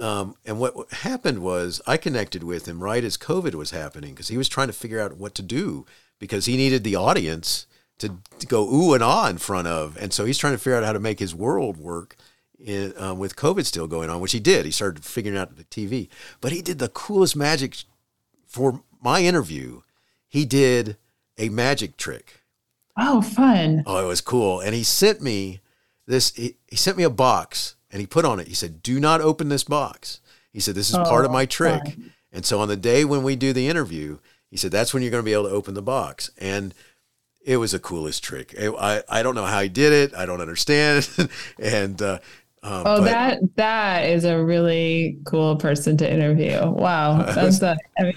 um, 0.00 0.34
and 0.44 0.58
what 0.58 0.74
happened 0.92 1.38
was 1.38 1.80
I 1.86 1.98
connected 1.98 2.42
with 2.42 2.66
him 2.66 2.82
right 2.82 3.04
as 3.04 3.16
COVID 3.16 3.54
was 3.54 3.70
happening 3.70 4.12
because 4.12 4.26
he 4.26 4.36
was 4.36 4.48
trying 4.48 4.66
to 4.66 4.72
figure 4.72 4.98
out 4.98 5.18
what 5.18 5.36
to 5.36 5.42
do 5.42 5.86
because 6.18 6.46
he 6.46 6.56
needed 6.56 6.82
the 6.82 6.96
audience 6.96 7.68
to, 7.98 8.18
to 8.40 8.46
go 8.48 8.68
ooh 8.68 8.92
and 8.92 9.04
ah 9.04 9.28
in 9.28 9.38
front 9.38 9.68
of, 9.68 9.96
and 9.98 10.12
so 10.12 10.24
he's 10.24 10.38
trying 10.38 10.54
to 10.54 10.58
figure 10.58 10.74
out 10.74 10.82
how 10.82 10.92
to 10.92 10.98
make 10.98 11.20
his 11.20 11.34
world 11.34 11.76
work. 11.76 12.16
In, 12.58 12.92
um, 12.96 13.20
with 13.20 13.36
COVID 13.36 13.66
still 13.66 13.86
going 13.86 14.10
on, 14.10 14.20
which 14.20 14.32
he 14.32 14.40
did, 14.40 14.64
he 14.64 14.72
started 14.72 15.04
figuring 15.04 15.38
out 15.38 15.56
the 15.56 15.64
TV. 15.64 16.08
But 16.40 16.50
he 16.50 16.60
did 16.60 16.80
the 16.80 16.88
coolest 16.88 17.36
magic 17.36 17.84
for 18.48 18.82
my 19.00 19.22
interview. 19.22 19.82
He 20.28 20.44
did 20.44 20.96
a 21.38 21.50
magic 21.50 21.96
trick. 21.96 22.41
Oh, 22.96 23.22
fun. 23.22 23.82
Oh, 23.86 24.04
it 24.04 24.08
was 24.08 24.20
cool. 24.20 24.60
And 24.60 24.74
he 24.74 24.82
sent 24.82 25.20
me 25.22 25.60
this, 26.06 26.32
he, 26.34 26.56
he 26.68 26.76
sent 26.76 26.96
me 26.96 27.02
a 27.04 27.10
box 27.10 27.76
and 27.90 28.00
he 28.00 28.06
put 28.06 28.24
on 28.24 28.38
it, 28.40 28.48
he 28.48 28.54
said, 28.54 28.82
Do 28.82 29.00
not 29.00 29.20
open 29.20 29.48
this 29.48 29.64
box. 29.64 30.20
He 30.52 30.60
said, 30.60 30.74
This 30.74 30.90
is 30.90 30.96
part 30.96 31.24
of 31.24 31.30
Oh, 31.30 31.34
my 31.34 31.46
trick. 31.46 31.82
fun. 31.84 32.12
And 32.32 32.44
so 32.44 32.60
on 32.60 32.68
the 32.68 32.76
day 32.76 33.04
when 33.04 33.22
we 33.22 33.36
do 33.36 33.52
the 33.52 33.68
interview, 33.68 34.18
he 34.50 34.56
said, 34.56 34.70
That's 34.72 34.92
when 34.92 35.02
you're 35.02 35.10
going 35.10 35.22
to 35.22 35.24
be 35.24 35.32
able 35.32 35.44
to 35.48 35.54
open 35.54 35.74
the 35.74 35.82
box. 35.82 36.30
And 36.38 36.74
it 37.44 37.56
was 37.56 37.72
the 37.72 37.78
coolest 37.78 38.22
trick. 38.22 38.54
I, 38.58 39.02
I, 39.08 39.22
don't 39.22 39.34
know 39.34 39.44
how 39.44 39.60
he 39.62 39.68
did 39.68 39.92
it. 39.92 40.14
I 40.14 40.26
don't 40.26 40.40
understand. 40.40 41.08
and, 41.58 42.00
uh, 42.00 42.18
um, 42.62 42.82
Oh, 42.86 42.98
but- 42.98 43.04
that 43.04 43.56
that 43.56 44.08
is 44.08 44.24
a 44.24 44.42
really 44.42 45.18
cool 45.24 45.56
person 45.56 45.96
to 45.96 46.10
interview. 46.12 46.64
Wow, 46.64 47.22
that's 47.34 47.60
a, 47.62 47.76
I 47.98 48.02
mean, 48.04 48.14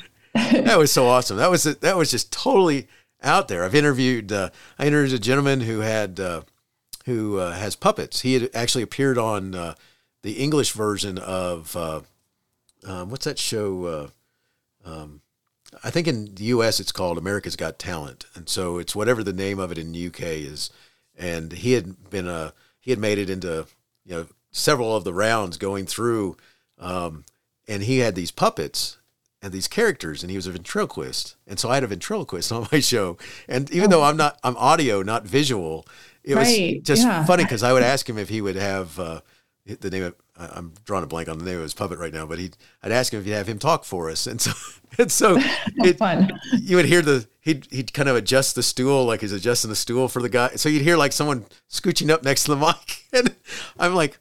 that 0.65 0.77
was 0.77 0.91
so 0.91 1.07
awesome. 1.07 1.37
That 1.37 1.49
was 1.49 1.63
that 1.63 1.97
was 1.97 2.11
just 2.11 2.31
totally 2.31 2.87
out 3.25 3.47
there. 3.47 3.63
I've 3.63 3.75
interviewed 3.75 4.31
uh, 4.31 4.51
I 4.79 4.87
interviewed 4.87 5.19
a 5.19 5.23
gentleman 5.23 5.61
who 5.61 5.79
had 5.79 6.19
uh, 6.19 6.41
who 7.05 7.39
uh, 7.39 7.53
has 7.53 7.75
puppets. 7.75 8.21
He 8.21 8.33
had 8.35 8.49
actually 8.53 8.83
appeared 8.83 9.17
on 9.17 9.55
uh, 9.55 9.75
the 10.21 10.33
English 10.33 10.71
version 10.71 11.17
of 11.17 11.75
uh, 11.75 12.01
um, 12.85 13.09
what's 13.09 13.25
that 13.25 13.39
show? 13.39 13.85
Uh, 14.85 14.89
um, 14.89 15.21
I 15.83 15.89
think 15.89 16.07
in 16.07 16.35
the 16.35 16.45
U.S. 16.45 16.79
it's 16.79 16.91
called 16.91 17.17
America's 17.17 17.55
Got 17.55 17.79
Talent, 17.79 18.25
and 18.35 18.47
so 18.47 18.77
it's 18.77 18.95
whatever 18.95 19.23
the 19.23 19.33
name 19.33 19.59
of 19.59 19.71
it 19.71 19.77
in 19.77 19.91
the 19.91 19.99
U.K. 19.99 20.41
is. 20.41 20.69
And 21.17 21.51
he 21.51 21.73
had 21.73 22.09
been 22.09 22.27
a 22.27 22.53
he 22.79 22.91
had 22.91 22.99
made 22.99 23.17
it 23.17 23.29
into 23.29 23.65
you 24.05 24.15
know 24.15 24.27
several 24.51 24.95
of 24.95 25.03
the 25.03 25.13
rounds 25.13 25.57
going 25.57 25.85
through, 25.85 26.37
um, 26.79 27.25
and 27.67 27.83
he 27.83 27.99
had 27.99 28.15
these 28.15 28.31
puppets 28.31 28.97
and 29.45 29.53
these 29.53 29.67
characters, 29.67 30.23
and 30.23 30.31
he 30.31 30.37
was 30.37 30.47
a 30.47 30.51
ventriloquist, 30.51 31.35
and 31.45 31.59
so 31.59 31.69
I 31.69 31.75
had 31.75 31.83
a 31.83 31.87
ventriloquist 31.87 32.51
on 32.51 32.67
my 32.71 32.79
show. 32.79 33.17
And 33.47 33.69
even 33.71 33.91
though 33.91 34.03
I'm 34.03 34.17
not 34.17 34.39
I'm 34.43 34.57
audio, 34.57 35.03
not 35.03 35.25
visual, 35.25 35.85
it 36.23 36.35
was 36.35 36.47
just 36.81 37.03
yeah. 37.03 37.23
funny 37.25 37.43
because 37.43 37.61
I 37.61 37.71
would 37.71 37.83
ask 37.83 38.09
him 38.09 38.17
if 38.17 38.29
he 38.29 38.41
would 38.41 38.55
have 38.55 38.99
uh, 38.99 39.21
the 39.65 39.91
name 39.91 40.03
of 40.03 40.15
I'm 40.37 40.73
drawing 40.83 41.03
a 41.03 41.07
blank 41.07 41.29
on 41.29 41.37
the 41.37 41.45
name 41.45 41.57
of 41.57 41.61
his 41.61 41.75
puppet 41.75 41.99
right 41.99 42.11
now, 42.11 42.25
but 42.25 42.39
he 42.39 42.51
I'd 42.81 42.91
ask 42.91 43.13
him 43.13 43.19
if 43.19 43.25
he'd 43.25 43.33
have 43.33 43.47
him 43.47 43.59
talk 43.59 43.85
for 43.85 44.09
us, 44.09 44.25
and 44.25 44.41
so 44.41 44.51
and 44.97 45.11
so 45.11 45.37
it, 45.77 45.99
fun. 45.99 46.31
you 46.53 46.75
would 46.75 46.85
hear 46.85 47.03
the 47.03 47.27
he'd 47.39 47.67
he'd 47.71 47.93
kind 47.93 48.09
of 48.09 48.15
adjust 48.15 48.55
the 48.55 48.63
stool 48.63 49.05
like 49.05 49.21
he's 49.21 49.31
adjusting 49.31 49.69
the 49.69 49.75
stool 49.75 50.07
for 50.07 50.23
the 50.23 50.29
guy. 50.29 50.55
So 50.55 50.69
you'd 50.69 50.81
hear 50.81 50.97
like 50.97 51.11
someone 51.11 51.45
scooching 51.69 52.09
up 52.09 52.23
next 52.23 52.45
to 52.45 52.55
the 52.55 52.57
mic, 52.57 53.03
and 53.13 53.35
I'm 53.77 53.93
like, 53.93 54.17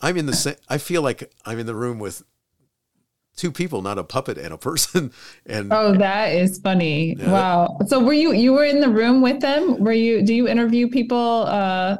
I'm 0.00 0.16
in 0.16 0.26
the 0.26 0.34
same. 0.34 0.56
I 0.68 0.78
feel 0.78 1.02
like 1.02 1.32
I'm 1.44 1.60
in 1.60 1.66
the 1.66 1.74
room 1.74 2.00
with 2.00 2.24
two 3.36 3.52
people, 3.52 3.82
not 3.82 3.98
a 3.98 4.04
puppet 4.04 4.38
and 4.38 4.52
a 4.52 4.58
person. 4.58 5.12
And 5.46 5.72
Oh, 5.72 5.96
that 5.96 6.32
is 6.32 6.58
funny. 6.58 7.16
Yeah, 7.16 7.30
wow. 7.30 7.78
So 7.86 8.00
were 8.00 8.12
you 8.12 8.32
you 8.32 8.52
were 8.52 8.64
in 8.64 8.80
the 8.80 8.88
room 8.88 9.22
with 9.22 9.40
them? 9.40 9.78
Were 9.78 9.92
you 9.92 10.22
do 10.22 10.34
you 10.34 10.48
interview 10.48 10.88
people 10.88 11.44
uh 11.46 11.98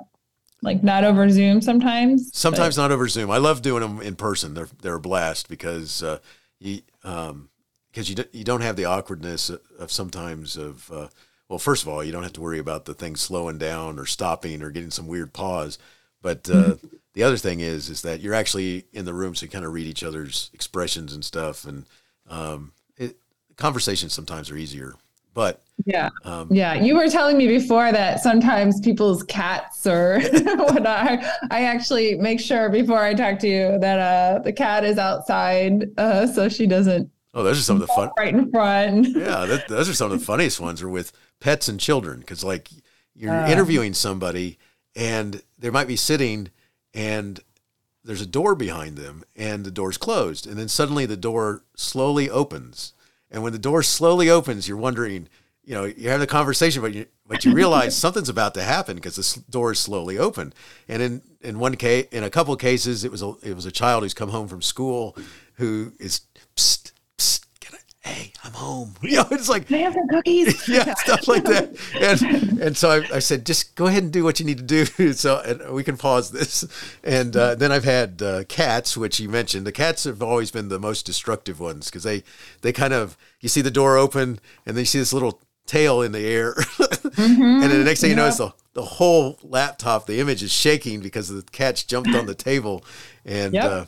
like 0.63 0.83
not 0.83 1.05
over 1.05 1.29
Zoom 1.31 1.61
sometimes? 1.61 2.31
sometimes 2.33 2.77
not 2.77 2.91
over 2.91 3.07
Zoom. 3.09 3.31
I 3.31 3.39
love 3.39 3.63
doing 3.63 3.83
them 3.83 4.01
in 4.01 4.17
person. 4.17 4.55
They're 4.55 4.69
they're 4.83 4.97
a 4.97 5.01
blast 5.01 5.49
because 5.49 6.03
uh, 6.03 6.19
you 6.59 6.81
um 7.05 7.51
because 7.91 8.09
you 8.09 8.17
don't, 8.17 8.35
you 8.35 8.45
don't 8.45 8.63
have 8.63 8.77
the 8.77 8.85
awkwardness 8.87 9.51
of 9.51 9.93
sometimes 9.93 10.57
of 10.57 10.91
uh, 10.91 11.09
well, 11.49 11.59
first 11.59 11.83
of 11.83 11.89
all, 11.89 12.03
you 12.03 12.11
don't 12.13 12.25
have 12.25 12.33
to 12.35 12.41
worry 12.41 12.59
about 12.59 12.87
the 12.87 12.95
thing 12.95 13.15
slowing 13.17 13.59
down 13.59 13.99
or 13.99 14.07
stopping 14.07 14.63
or 14.63 14.71
getting 14.71 14.91
some 14.91 15.07
weird 15.07 15.33
pause. 15.33 15.79
But 16.23 16.49
uh, 16.51 16.77
the 17.15 17.23
other 17.23 17.37
thing 17.37 17.61
is 17.61 17.89
is 17.89 18.03
that 18.03 18.21
you're 18.21 18.35
actually 18.35 18.85
in 18.93 19.05
the 19.05 19.15
room, 19.15 19.35
so 19.35 19.47
you 19.47 19.51
kind 19.51 19.65
of 19.65 19.73
read 19.73 19.87
each 19.87 20.03
other's 20.05 20.51
expressions 20.53 21.13
and 21.15 21.25
stuff, 21.25 21.65
and 21.65 21.87
um, 22.29 22.73
it, 22.97 23.17
conversations 23.57 24.13
sometimes 24.13 24.51
are 24.51 24.57
easier. 24.57 24.95
But 25.35 25.63
Yeah. 25.85 26.09
um, 26.25 26.49
Yeah, 26.51 26.75
you 26.75 26.97
were 26.97 27.09
telling 27.09 27.37
me 27.37 27.47
before 27.47 27.93
that 27.93 28.21
sometimes 28.21 28.81
people's 28.81 29.23
cats 29.25 29.87
or 29.87 30.19
whatnot. 30.45 30.87
I, 30.87 31.31
I 31.51 31.65
actually 31.65 32.15
make 32.15 32.41
sure 32.41 32.71
before 32.71 33.03
I 33.05 33.13
talk 33.13 33.39
to 33.41 33.49
you 33.49 33.79
that 33.81 33.99
uh, 33.99 34.39
the 34.43 34.53
cat 34.53 34.83
is 34.85 34.97
outside, 34.99 35.91
uh, 35.99 36.27
so 36.27 36.49
she 36.49 36.67
doesn't 36.67 37.11
oh, 37.35 37.43
those 37.43 37.59
are 37.59 37.63
some 37.63 37.77
of 37.77 37.83
the 37.83 37.89
fun. 37.89 38.11
right 38.19 38.35
in 38.35 38.51
front. 38.51 39.09
yeah, 39.15 39.45
that, 39.45 39.69
those 39.69 39.89
are 39.91 39.95
some 39.95 40.11
of 40.11 40.19
the 40.19 40.25
funniest 40.25 40.59
ones 40.59 40.83
are 40.83 40.89
with 40.89 41.13
pets 41.39 41.69
and 41.69 41.79
children 41.79 42.21
because 42.21 42.43
like 42.43 42.71
you're 43.15 43.31
Uh. 43.31 43.49
interviewing 43.51 43.93
somebody 43.93 44.59
and 44.97 45.43
they 45.59 45.71
might 45.71 45.87
be 45.87 45.95
sitting 45.95 46.49
and 46.95 47.41
there's 48.03 48.23
a 48.23 48.27
door 48.27 48.55
behind 48.55 48.97
them 48.97 49.25
and 49.37 49.65
the 49.65 49.71
door's 49.71 49.99
closed. 49.99 50.47
And 50.47 50.57
then 50.57 50.69
suddenly 50.69 51.07
the 51.07 51.17
door 51.17 51.63
slowly 51.77 52.31
opens. 52.31 52.95
And 53.31 53.43
when 53.43 53.53
the 53.53 53.59
door 53.59 53.83
slowly 53.83 54.31
opens 54.31 54.67
you're 54.67 54.77
wondering 54.77 55.29
you 55.63 55.75
know 55.75 55.85
you're 55.85 56.13
having 56.13 56.25
a 56.25 56.29
conversation 56.29 56.81
but 56.81 56.95
you 56.95 57.07
but 57.27 57.45
you 57.45 57.53
realize 57.55 57.97
something's 57.97 58.29
about 58.29 58.55
to 58.55 58.63
happen 58.63 58.95
because 58.95 59.17
the 59.17 59.51
door 59.51 59.73
is 59.73 59.79
slowly 59.79 60.19
open. 60.19 60.55
And 60.89 61.03
in 61.03 61.23
in 61.43 61.59
one 61.59 61.77
case 61.77 62.07
in 62.11 62.25
a 62.25 62.31
couple 62.31 62.55
of 62.55 62.61
cases 62.61 63.05
it 63.05 63.11
was 63.11 63.23
a 63.23 63.35
it 63.43 63.55
was 63.55 63.67
a 63.67 63.73
child 63.73 64.03
who's 64.03 64.15
come 64.15 64.31
home 64.31 64.49
from 64.49 64.63
school 64.63 65.17
who 65.55 65.93
is 65.99 66.23
psst, 66.57 66.57
psst, 66.57 66.93
get 66.93 66.93
it, 66.93 66.96
hey 68.07 68.33
I'm 68.45 68.53
home 68.53 68.95
you 69.03 69.17
know 69.17 69.27
it's 69.31 69.49
like 69.49 69.71
I 69.73 69.79
have 69.79 69.95
some 69.95 70.09
cookies? 70.09 70.69
yeah, 70.77 70.95
stuff 70.95 71.27
like 71.29 71.45
that. 71.45 71.77
And 72.01 72.61
and 72.61 72.77
so 72.77 72.91
I, 72.91 73.17
I 73.17 73.19
said, 73.19 73.45
just 73.45 73.75
go 73.75 73.87
ahead 73.87 74.03
and 74.05 74.13
do 74.13 74.25
what 74.25 74.39
you 74.41 74.47
need 74.47 74.59
to 74.59 74.65
do. 74.65 74.87
So 75.13 75.41
and 75.41 75.73
we 75.75 75.83
can 75.85 75.97
pause 75.97 76.31
this. 76.31 76.65
And 77.03 77.37
uh, 77.37 77.55
then 77.55 77.73
I've 77.73 77.85
had 77.85 78.23
uh, 78.23 78.45
cats, 78.45 78.97
which 78.97 79.19
you 79.21 79.29
mentioned. 79.29 79.67
The 79.67 79.73
cats 79.73 80.05
have 80.05 80.23
always 80.23 80.51
been 80.51 80.69
the 80.69 80.79
most 80.79 81.05
destructive 81.07 81.59
ones 81.61 81.87
because 81.87 82.03
they 82.05 82.23
they 82.63 82.73
kind 82.73 82.93
of 82.93 83.17
you 83.41 83.49
see 83.49 83.61
the 83.63 83.71
door 83.71 83.97
open 83.97 84.39
and 84.65 84.77
then 84.77 84.83
you 84.83 84.87
see 84.87 84.99
this 84.99 85.13
little 85.13 85.41
tail 85.67 86.01
in 86.01 86.13
the 86.13 86.25
air, 86.27 86.55
and 87.19 87.63
then 87.63 87.71
the 87.71 87.85
next 87.85 88.01
thing 88.01 88.11
you 88.11 88.17
know 88.17 88.27
is 88.27 88.39
the 88.39 88.53
the 88.75 88.85
whole 88.85 89.39
laptop, 89.43 90.07
the 90.07 90.21
image 90.21 90.43
is 90.43 90.53
shaking 90.53 91.01
because 91.01 91.29
the 91.29 91.43
cats 91.51 91.83
jumped 91.83 92.15
on 92.15 92.27
the 92.27 92.35
table, 92.35 92.85
and 93.25 93.55
Yep. 93.55 93.65
uh, 93.65 93.85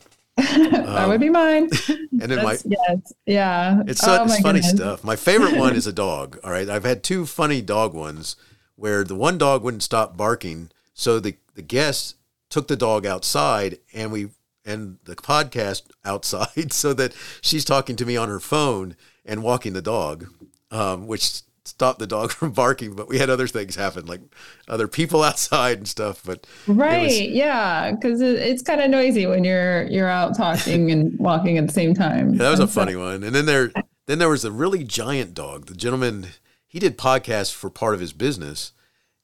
that 0.70 1.08
would 1.08 1.20
be 1.20 1.30
mine. 1.30 1.70
and 1.88 2.30
then 2.30 2.42
my 2.42 2.58
yes, 2.64 3.12
yeah. 3.26 3.82
it's, 3.86 4.00
so, 4.00 4.18
Oh 4.20 4.24
it's 4.24 4.40
funny 4.40 4.60
goodness. 4.60 4.70
stuff. 4.70 5.04
My 5.04 5.16
favorite 5.16 5.56
one 5.56 5.76
is 5.76 5.86
a 5.86 5.92
dog. 5.92 6.38
All 6.42 6.50
right. 6.50 6.68
I've 6.68 6.84
had 6.84 7.02
two 7.02 7.26
funny 7.26 7.62
dog 7.62 7.94
ones 7.94 8.36
where 8.76 9.04
the 9.04 9.14
one 9.14 9.38
dog 9.38 9.62
wouldn't 9.62 9.82
stop 9.82 10.16
barking. 10.16 10.70
So 10.94 11.20
the, 11.20 11.36
the 11.54 11.62
guest 11.62 12.16
took 12.50 12.68
the 12.68 12.76
dog 12.76 13.06
outside 13.06 13.78
and 13.92 14.10
we, 14.12 14.30
and 14.64 14.98
the 15.04 15.16
podcast 15.16 15.82
outside 16.04 16.72
so 16.72 16.92
that 16.94 17.14
she's 17.40 17.64
talking 17.64 17.96
to 17.96 18.06
me 18.06 18.16
on 18.16 18.28
her 18.28 18.40
phone 18.40 18.96
and 19.24 19.42
walking 19.42 19.72
the 19.72 19.82
dog, 19.82 20.26
um, 20.70 21.06
which 21.06 21.42
stopped 21.68 21.98
the 21.98 22.06
dog 22.06 22.30
from 22.38 22.50
barking. 22.52 22.94
But 22.94 23.08
we 23.08 23.18
had 23.18 23.30
other 23.30 23.46
things 23.46 23.76
happen, 23.76 24.06
like 24.06 24.20
other 24.66 24.88
people 24.88 25.22
outside 25.28 25.78
and 25.78 25.86
stuff. 25.88 26.22
But 26.24 26.46
Right. 26.66 27.28
yeah, 27.30 27.92
because 27.92 28.20
it, 28.20 28.36
it's 28.36 28.62
kind 28.62 28.80
of 28.80 28.90
noisy 28.90 29.26
when 29.26 29.44
you're 29.44 29.84
you're 29.84 30.08
out 30.08 30.36
talking 30.36 30.90
and 30.90 31.18
walking 31.20 31.58
at 31.58 31.66
the 31.66 31.72
same 31.72 31.94
time. 31.94 32.32
Yeah, 32.32 32.38
that 32.38 32.50
was 32.50 32.60
a 32.60 32.62
And 32.64 32.70
so- 32.70 32.80
funny 32.80 32.96
one. 32.96 33.22
And 33.22 33.34
then 33.34 33.46
there, 33.46 33.70
then 34.06 34.18
there 34.18 34.28
was 34.28 34.44
a 34.44 34.52
really 34.52 34.84
giant 34.84 35.34
dog. 35.34 35.66
The 35.66 35.74
gentleman, 35.74 36.28
he 36.66 36.78
did 36.78 36.98
podcasts 36.98 37.52
for 37.52 37.70
part 37.70 37.94
of 37.94 38.00
his 38.00 38.12
business, 38.12 38.72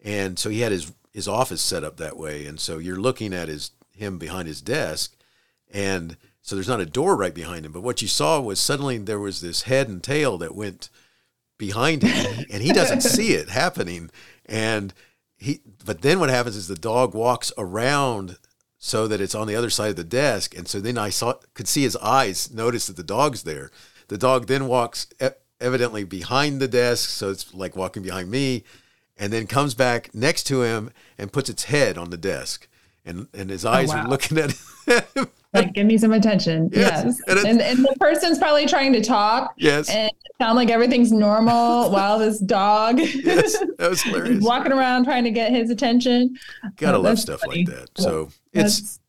and 0.03 0.39
so 0.39 0.51
he 0.51 0.61
had 0.61 0.73
his 0.73 0.93
his 1.13 1.29
office 1.29 1.63
set 1.63 1.85
up 1.85 1.97
that 1.99 2.17
way. 2.17 2.45
And 2.47 2.59
so 2.61 2.79
you're 2.79 2.97
looking 3.01 3.33
at 3.33 3.49
his 3.49 3.71
him 3.93 4.19
behind 4.19 4.49
his 4.49 4.61
desk, 4.61 5.15
and 5.73 6.17
so 6.43 6.57
there's 6.57 6.69
not 6.69 6.81
a 6.81 6.87
door 6.87 7.17
right 7.17 7.33
behind 7.33 7.65
him. 7.65 7.73
But 7.73 7.83
what 7.83 8.03
you 8.03 8.09
saw 8.09 8.41
was 8.41 8.61
suddenly 8.61 8.99
there 8.99 9.19
was 9.21 9.41
this 9.41 9.63
head 9.63 9.89
and 9.89 10.03
tail 10.03 10.37
that 10.39 10.55
went 10.55 10.91
behind 11.59 12.03
him, 12.03 12.47
and 12.51 12.63
he 12.63 12.73
doesn't 12.73 13.01
see 13.17 13.33
it 13.33 13.49
happening. 13.49 14.11
And 14.47 14.93
he, 15.37 15.61
but 15.85 16.03
then 16.03 16.21
what 16.21 16.31
happens 16.31 16.57
is 16.57 16.69
the 16.69 16.75
dog 16.75 17.15
walks 17.15 17.53
around 17.59 18.39
so 18.79 19.09
that 19.09 19.21
it's 19.21 19.35
on 19.35 19.47
the 19.47 19.57
other 19.57 19.71
side 19.71 19.91
of 19.91 19.97
the 19.97 20.05
desk. 20.05 20.57
And 20.57 20.69
so 20.69 20.81
then 20.81 20.99
I 20.99 21.09
saw 21.11 21.35
could 21.55 21.69
see 21.69 21.83
his 21.83 21.97
eyes 21.97 22.53
notice 22.53 22.87
that 22.87 22.97
the 22.97 23.03
dog's 23.03 23.45
there. 23.45 23.71
The 24.09 24.19
dog 24.19 24.47
then 24.47 24.69
walks 24.69 25.07
evidently 25.61 26.05
behind 26.05 26.61
the 26.61 26.69
desk, 26.69 27.09
so 27.09 27.31
it's 27.31 27.55
like 27.55 27.77
walking 27.77 28.03
behind 28.03 28.31
me, 28.31 28.65
and 29.17 29.33
then 29.33 29.47
comes 29.47 29.75
back 29.75 30.15
next 30.15 30.45
to 30.45 30.63
him 30.63 30.91
and 31.17 31.33
puts 31.33 31.49
its 31.49 31.65
head 31.65 31.97
on 31.97 32.11
the 32.11 32.19
desk. 32.19 32.69
And 33.05 33.29
and 33.35 33.51
his 33.51 33.65
eyes 33.65 33.89
wow. 33.91 34.05
are 34.05 34.09
looking 34.09 34.39
at 34.39 34.53
him. 34.87 35.27
Like, 35.55 35.73
give 35.73 35.87
me 35.87 35.97
some 35.97 36.13
attention. 36.13 36.69
Yes. 36.73 37.21
Yes. 37.29 37.45
And 37.45 37.61
And, 37.61 37.85
the 37.85 37.95
person's 38.01 38.39
probably 38.41 38.67
trying 38.67 38.93
to 38.95 39.01
talk 39.01 39.55
yes. 39.57 39.89
and 39.89 40.11
sound 40.41 40.57
like 40.57 40.69
everything's 40.69 41.13
normal 41.13 41.91
while 41.93 42.19
this 42.19 42.41
dog 42.41 42.99
yes. 42.99 43.57
That 43.79 43.89
was 43.91 43.99
is 44.01 44.03
hilarious. 44.03 44.43
walking 44.45 44.73
around 44.73 45.05
trying 45.05 45.23
to 45.23 45.31
get 45.31 45.53
his 45.53 45.71
attention. 45.71 46.37
Gotta 46.77 46.97
Oh, 46.97 47.03
love 47.03 47.21
stuff 47.21 47.41
funny. 47.43 47.65
like 47.67 47.77
that. 47.77 47.91
So 47.97 48.31
it's 48.53 48.81
That's, 48.81 49.01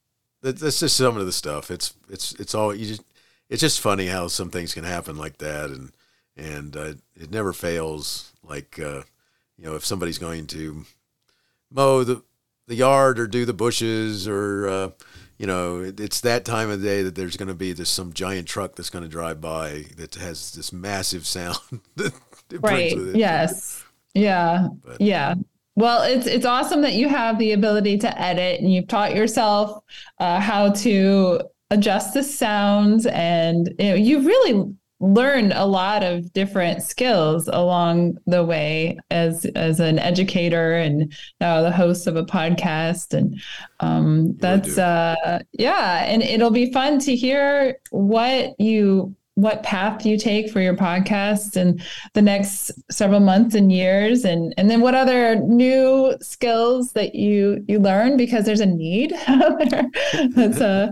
that, 0.41 0.59
that's 0.59 0.79
just 0.81 0.95
some 0.97 1.17
of 1.17 1.25
the 1.25 1.31
stuff. 1.31 1.71
It's 1.71 1.95
it's 2.09 2.33
it's 2.33 2.53
all 2.53 2.75
you 2.75 2.85
just 2.85 3.01
it's 3.49 3.61
just 3.61 3.81
funny 3.81 4.05
how 4.05 4.27
some 4.27 4.51
things 4.51 4.71
can 4.75 4.83
happen 4.83 5.17
like 5.17 5.39
that, 5.39 5.71
and 5.71 5.91
and 6.37 6.77
uh, 6.77 6.93
it 7.15 7.31
never 7.31 7.53
fails. 7.53 8.33
Like 8.43 8.77
uh, 8.79 9.01
you 9.57 9.65
know, 9.65 9.73
if 9.75 9.83
somebody's 9.83 10.19
going 10.19 10.45
to 10.47 10.85
mow 11.71 12.03
the 12.03 12.21
the 12.67 12.75
yard 12.75 13.19
or 13.19 13.27
do 13.27 13.45
the 13.45 13.53
bushes 13.53 14.27
or 14.27 14.67
uh, 14.67 14.89
you 15.37 15.45
know, 15.47 15.79
it, 15.81 15.99
it's 15.99 16.21
that 16.21 16.45
time 16.45 16.69
of 16.69 16.81
day 16.81 17.03
that 17.03 17.15
there's 17.15 17.35
going 17.37 17.49
to 17.49 17.53
be 17.53 17.73
this 17.73 17.89
some 17.89 18.13
giant 18.13 18.47
truck 18.47 18.75
that's 18.75 18.89
going 18.89 19.03
to 19.03 19.09
drive 19.09 19.41
by 19.41 19.83
that 19.97 20.15
has 20.15 20.53
this 20.53 20.71
massive 20.71 21.25
sound 21.27 21.57
that 21.97 22.13
it 22.51 22.61
brings 22.61 22.95
right. 22.95 23.15
Yes. 23.15 23.83
Yeah. 24.13 24.67
But- 24.83 25.01
Yeah. 25.01 25.35
Well, 25.77 26.03
it's 26.03 26.25
it's 26.25 26.45
awesome 26.45 26.81
that 26.83 26.93
you 26.93 27.09
have 27.09 27.37
the 27.37 27.51
ability 27.51 27.97
to 27.97 28.21
edit 28.21 28.61
and 28.61 28.71
you've 28.73 28.87
taught 28.87 29.13
yourself 29.13 29.83
uh, 30.19 30.39
how 30.39 30.71
to 30.71 31.41
adjust 31.69 32.13
the 32.13 32.23
sounds 32.23 33.05
and 33.07 33.73
you 33.77 33.89
know 33.89 33.95
you've 33.95 34.25
really 34.25 34.73
learned 34.99 35.51
a 35.53 35.65
lot 35.65 36.03
of 36.03 36.31
different 36.33 36.81
skills 36.81 37.49
along 37.51 38.17
the 38.27 38.43
way 38.43 38.97
as 39.11 39.45
as 39.55 39.79
an 39.79 39.99
educator 39.99 40.75
and 40.75 41.13
now 41.41 41.61
the 41.61 41.71
host 41.71 42.07
of 42.07 42.15
a 42.15 42.23
podcast. 42.23 43.13
And 43.13 43.41
um, 43.81 44.35
that's 44.37 44.77
uh, 44.77 45.39
yeah 45.53 46.05
and 46.05 46.21
it'll 46.21 46.51
be 46.51 46.71
fun 46.71 46.99
to 46.99 47.15
hear 47.15 47.77
what 47.91 48.59
you 48.59 49.15
what 49.35 49.63
path 49.63 50.05
you 50.05 50.17
take 50.17 50.49
for 50.49 50.61
your 50.61 50.75
podcast 50.75 51.57
and 51.57 51.81
the 52.13 52.21
next 52.21 52.71
several 52.89 53.19
months 53.19 53.53
and 53.53 53.71
years. 53.71 54.23
And 54.23 54.53
and 54.57 54.69
then 54.69 54.81
what 54.81 54.95
other 54.95 55.35
new 55.35 56.15
skills 56.21 56.93
that 56.93 57.15
you 57.15 57.63
you 57.67 57.79
learn 57.79 58.17
because 58.17 58.45
there's 58.45 58.61
a 58.61 58.65
need. 58.65 59.13
Out 59.27 59.59
there 59.69 59.89
that's 60.29 60.61
a 60.61 60.91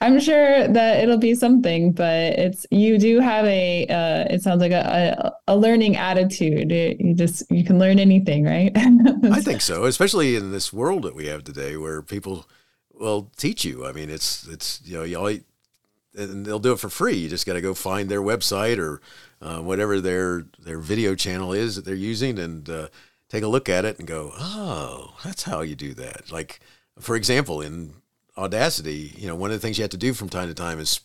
I'm 0.00 0.18
sure 0.18 0.66
that 0.66 1.02
it'll 1.02 1.18
be 1.18 1.34
something, 1.34 1.92
but 1.92 2.32
it's 2.38 2.66
you 2.70 2.98
do 2.98 3.20
have 3.20 3.44
a. 3.46 3.86
Uh, 3.86 4.34
it 4.34 4.42
sounds 4.42 4.60
like 4.60 4.72
a, 4.72 5.32
a 5.46 5.52
a 5.52 5.56
learning 5.56 5.96
attitude. 5.96 6.72
It- 6.72 7.00
you 7.00 7.14
just 7.14 7.44
you 7.50 7.64
can 7.64 7.78
learn 7.78 7.98
anything, 7.98 8.44
right? 8.44 8.72
I 8.76 9.40
think 9.42 9.60
so, 9.60 9.84
especially 9.84 10.34
in 10.36 10.50
this 10.50 10.72
world 10.72 11.02
that 11.04 11.14
we 11.14 11.26
have 11.26 11.44
today, 11.44 11.76
where 11.76 12.02
people 12.02 12.48
will 12.92 13.30
teach 13.36 13.64
you. 13.64 13.86
I 13.86 13.92
mean, 13.92 14.10
it's 14.10 14.46
it's 14.48 14.80
you 14.84 14.98
know 14.98 15.04
you 15.04 15.16
all, 15.18 15.26
and 16.16 16.44
they'll 16.44 16.58
do 16.58 16.72
it 16.72 16.80
for 16.80 16.88
free. 16.88 17.14
You 17.14 17.28
just 17.28 17.46
got 17.46 17.54
to 17.54 17.60
go 17.60 17.72
find 17.74 18.08
their 18.08 18.20
website 18.22 18.78
or 18.78 19.00
uh, 19.40 19.60
whatever 19.60 20.00
their 20.00 20.44
their 20.58 20.78
video 20.78 21.14
channel 21.14 21.52
is 21.52 21.76
that 21.76 21.84
they're 21.84 21.94
using, 21.94 22.38
and 22.38 22.68
uh, 22.68 22.88
take 23.28 23.44
a 23.44 23.48
look 23.48 23.68
at 23.68 23.84
it 23.84 23.98
and 23.98 24.08
go, 24.08 24.32
oh, 24.36 25.14
that's 25.24 25.44
how 25.44 25.60
you 25.60 25.76
do 25.76 25.94
that. 25.94 26.32
Like 26.32 26.58
for 26.98 27.14
example, 27.16 27.60
in 27.60 27.94
Audacity, 28.36 29.14
you 29.16 29.26
know, 29.26 29.34
one 29.34 29.50
of 29.50 29.54
the 29.54 29.60
things 29.60 29.78
you 29.78 29.82
have 29.82 29.90
to 29.90 29.96
do 29.96 30.14
from 30.14 30.28
time 30.28 30.48
to 30.48 30.54
time 30.54 30.78
is 30.78 31.00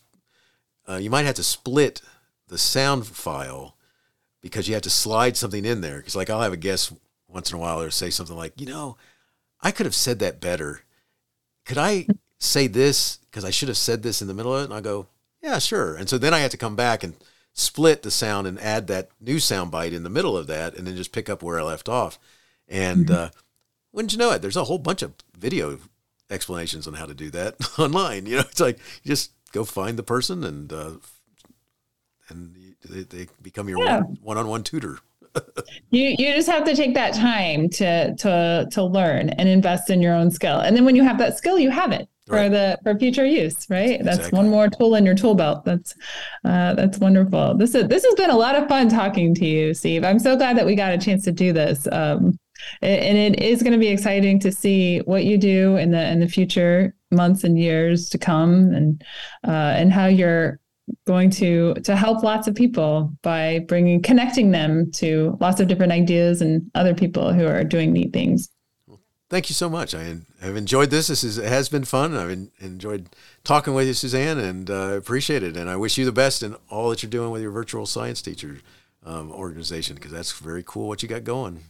uh, 0.87 0.95
you 0.95 1.09
might 1.09 1.25
have 1.25 1.35
to 1.35 1.43
split 1.43 2.01
the 2.47 2.57
sound 2.57 3.05
file 3.05 3.75
because 4.41 4.67
you 4.67 4.73
have 4.73 4.83
to 4.83 4.89
slide 4.89 5.35
something 5.35 5.65
in 5.65 5.81
there. 5.81 5.97
Because 5.97 6.15
like 6.15 6.29
I'll 6.29 6.41
have 6.41 6.53
a 6.53 6.57
guest 6.57 6.93
once 7.27 7.51
in 7.51 7.57
a 7.57 7.59
while 7.59 7.81
or 7.81 7.89
say 7.89 8.09
something 8.09 8.37
like, 8.37 8.59
you 8.59 8.67
know, 8.67 8.97
I 9.61 9.71
could 9.71 9.85
have 9.85 9.95
said 9.95 10.19
that 10.19 10.39
better. 10.39 10.81
Could 11.65 11.77
I 11.77 12.07
say 12.39 12.67
this 12.67 13.17
because 13.17 13.43
I 13.43 13.49
should 13.49 13.67
have 13.67 13.77
said 13.77 14.03
this 14.03 14.21
in 14.21 14.29
the 14.29 14.33
middle 14.33 14.55
of 14.55 14.61
it? 14.61 14.65
And 14.65 14.73
I 14.73 14.81
go, 14.81 15.07
yeah, 15.41 15.59
sure. 15.59 15.95
And 15.95 16.07
so 16.07 16.17
then 16.17 16.33
I 16.33 16.39
have 16.39 16.51
to 16.51 16.57
come 16.57 16.75
back 16.75 17.03
and 17.03 17.15
split 17.53 18.03
the 18.03 18.11
sound 18.11 18.47
and 18.47 18.59
add 18.59 18.87
that 18.87 19.09
new 19.19 19.39
sound 19.39 19.71
bite 19.71 19.91
in 19.91 20.03
the 20.03 20.09
middle 20.09 20.37
of 20.37 20.47
that, 20.47 20.75
and 20.75 20.85
then 20.85 20.95
just 20.95 21.11
pick 21.11 21.27
up 21.27 21.41
where 21.41 21.59
I 21.59 21.63
left 21.63 21.89
off. 21.89 22.19
And 22.67 23.09
uh, 23.09 23.29
wouldn't 23.91 24.13
you 24.13 24.19
know 24.19 24.31
it? 24.31 24.41
There's 24.41 24.55
a 24.55 24.65
whole 24.65 24.77
bunch 24.77 25.01
of 25.01 25.13
video 25.37 25.79
explanations 26.29 26.87
on 26.87 26.93
how 26.93 27.05
to 27.05 27.13
do 27.13 27.29
that 27.31 27.55
online. 27.79 28.25
You 28.25 28.37
know, 28.37 28.41
it's 28.49 28.59
like 28.59 28.77
you 29.03 29.09
just 29.09 29.31
go 29.51 29.63
find 29.63 29.97
the 29.97 30.03
person 30.03 30.43
and 30.43 30.71
uh, 30.73 30.91
and 32.29 32.55
they, 32.89 33.03
they 33.03 33.27
become 33.41 33.69
your 33.69 33.83
Yeah. 33.83 33.99
one 34.01 34.17
one-on-one 34.21 34.63
tutor. 34.63 34.99
you 35.91 36.15
you 36.17 36.33
just 36.33 36.49
have 36.49 36.63
to 36.65 36.75
take 36.75 36.93
that 36.95 37.13
time 37.13 37.69
to 37.69 38.15
to 38.15 38.67
to 38.71 38.83
learn 38.83 39.29
and 39.29 39.47
invest 39.47 39.89
in 39.89 40.01
your 40.01 40.13
own 40.13 40.31
skill, 40.31 40.59
and 40.59 40.75
then 40.75 40.83
when 40.85 40.95
you 40.95 41.03
have 41.03 41.17
that 41.19 41.37
skill, 41.37 41.59
you 41.59 41.69
have 41.69 41.91
it 41.91 42.07
for 42.25 42.35
Right. 42.35 42.49
the 42.49 42.77
for 42.83 42.97
future 42.97 43.25
use. 43.25 43.67
Right. 43.69 44.03
That's 44.03 44.17
Exactly. 44.17 44.37
one 44.37 44.49
more 44.49 44.67
tool 44.67 44.95
in 44.95 45.05
your 45.05 45.15
tool 45.15 45.35
belt. 45.35 45.63
That's 45.63 45.93
uh, 46.43 46.73
that's 46.73 46.97
wonderful. 46.97 47.55
This 47.55 47.75
is 47.75 47.87
this 47.87 48.03
has 48.03 48.15
been 48.15 48.31
a 48.31 48.37
lot 48.37 48.55
of 48.55 48.67
fun 48.67 48.89
talking 48.89 49.35
to 49.35 49.45
you, 49.45 49.73
Steve. 49.73 50.03
I'm 50.03 50.19
so 50.19 50.35
glad 50.35 50.57
that 50.57 50.65
we 50.65 50.75
got 50.75 50.91
a 50.93 50.97
chance 50.97 51.23
to 51.25 51.31
do 51.31 51.53
this. 51.53 51.87
Um, 51.91 52.37
and 52.81 53.17
it 53.17 53.41
is 53.41 53.61
going 53.61 53.73
to 53.73 53.79
be 53.79 53.87
exciting 53.87 54.39
to 54.39 54.51
see 54.51 54.99
what 54.99 55.23
you 55.23 55.37
do 55.37 55.77
in 55.77 55.91
the 55.91 56.11
in 56.11 56.19
the 56.19 56.27
future 56.27 56.93
months 57.11 57.43
and 57.43 57.59
years 57.59 58.09
to 58.09 58.17
come 58.17 58.73
and 58.73 59.03
uh, 59.47 59.73
and 59.75 59.91
how 59.91 60.05
you're 60.05 60.59
going 61.05 61.29
to 61.29 61.73
to 61.75 61.95
help 61.95 62.23
lots 62.23 62.47
of 62.47 62.55
people 62.55 63.11
by 63.21 63.59
bringing 63.67 64.01
connecting 64.01 64.51
them 64.51 64.89
to 64.91 65.37
lots 65.39 65.59
of 65.59 65.67
different 65.67 65.91
ideas 65.91 66.41
and 66.41 66.69
other 66.75 66.93
people 66.93 67.33
who 67.33 67.45
are 67.45 67.63
doing 67.63 67.91
neat 67.91 68.13
things 68.13 68.49
Thank 69.29 69.49
you 69.49 69.55
so 69.55 69.69
much. 69.69 69.93
I 69.93 70.15
have 70.39 70.55
enjoyed 70.55 70.89
this. 70.89 71.07
This 71.07 71.21
is, 71.21 71.35
has 71.35 71.67
been 71.67 71.83
fun. 71.83 72.15
I've 72.15 72.29
en- 72.29 72.51
enjoyed 72.59 73.09
talking 73.43 73.73
with 73.73 73.85
you, 73.85 73.93
Suzanne, 73.93 74.39
and 74.39 74.69
uh, 74.69 74.93
appreciate 74.95 75.43
it. 75.43 75.57
And 75.57 75.69
I 75.69 75.75
wish 75.75 75.97
you 75.97 76.05
the 76.05 76.13
best 76.13 76.43
in 76.43 76.55
all 76.69 76.89
that 76.91 77.03
you're 77.03 77.09
doing 77.09 77.31
with 77.31 77.41
your 77.41 77.51
virtual 77.51 77.85
science 77.85 78.21
teacher 78.21 78.59
um, 79.05 79.29
organization 79.33 79.95
because 79.95 80.11
that's 80.11 80.31
very 80.31 80.63
cool 80.65 80.87
what 80.87 81.03
you 81.03 81.09
got 81.09 81.25
going. 81.25 81.65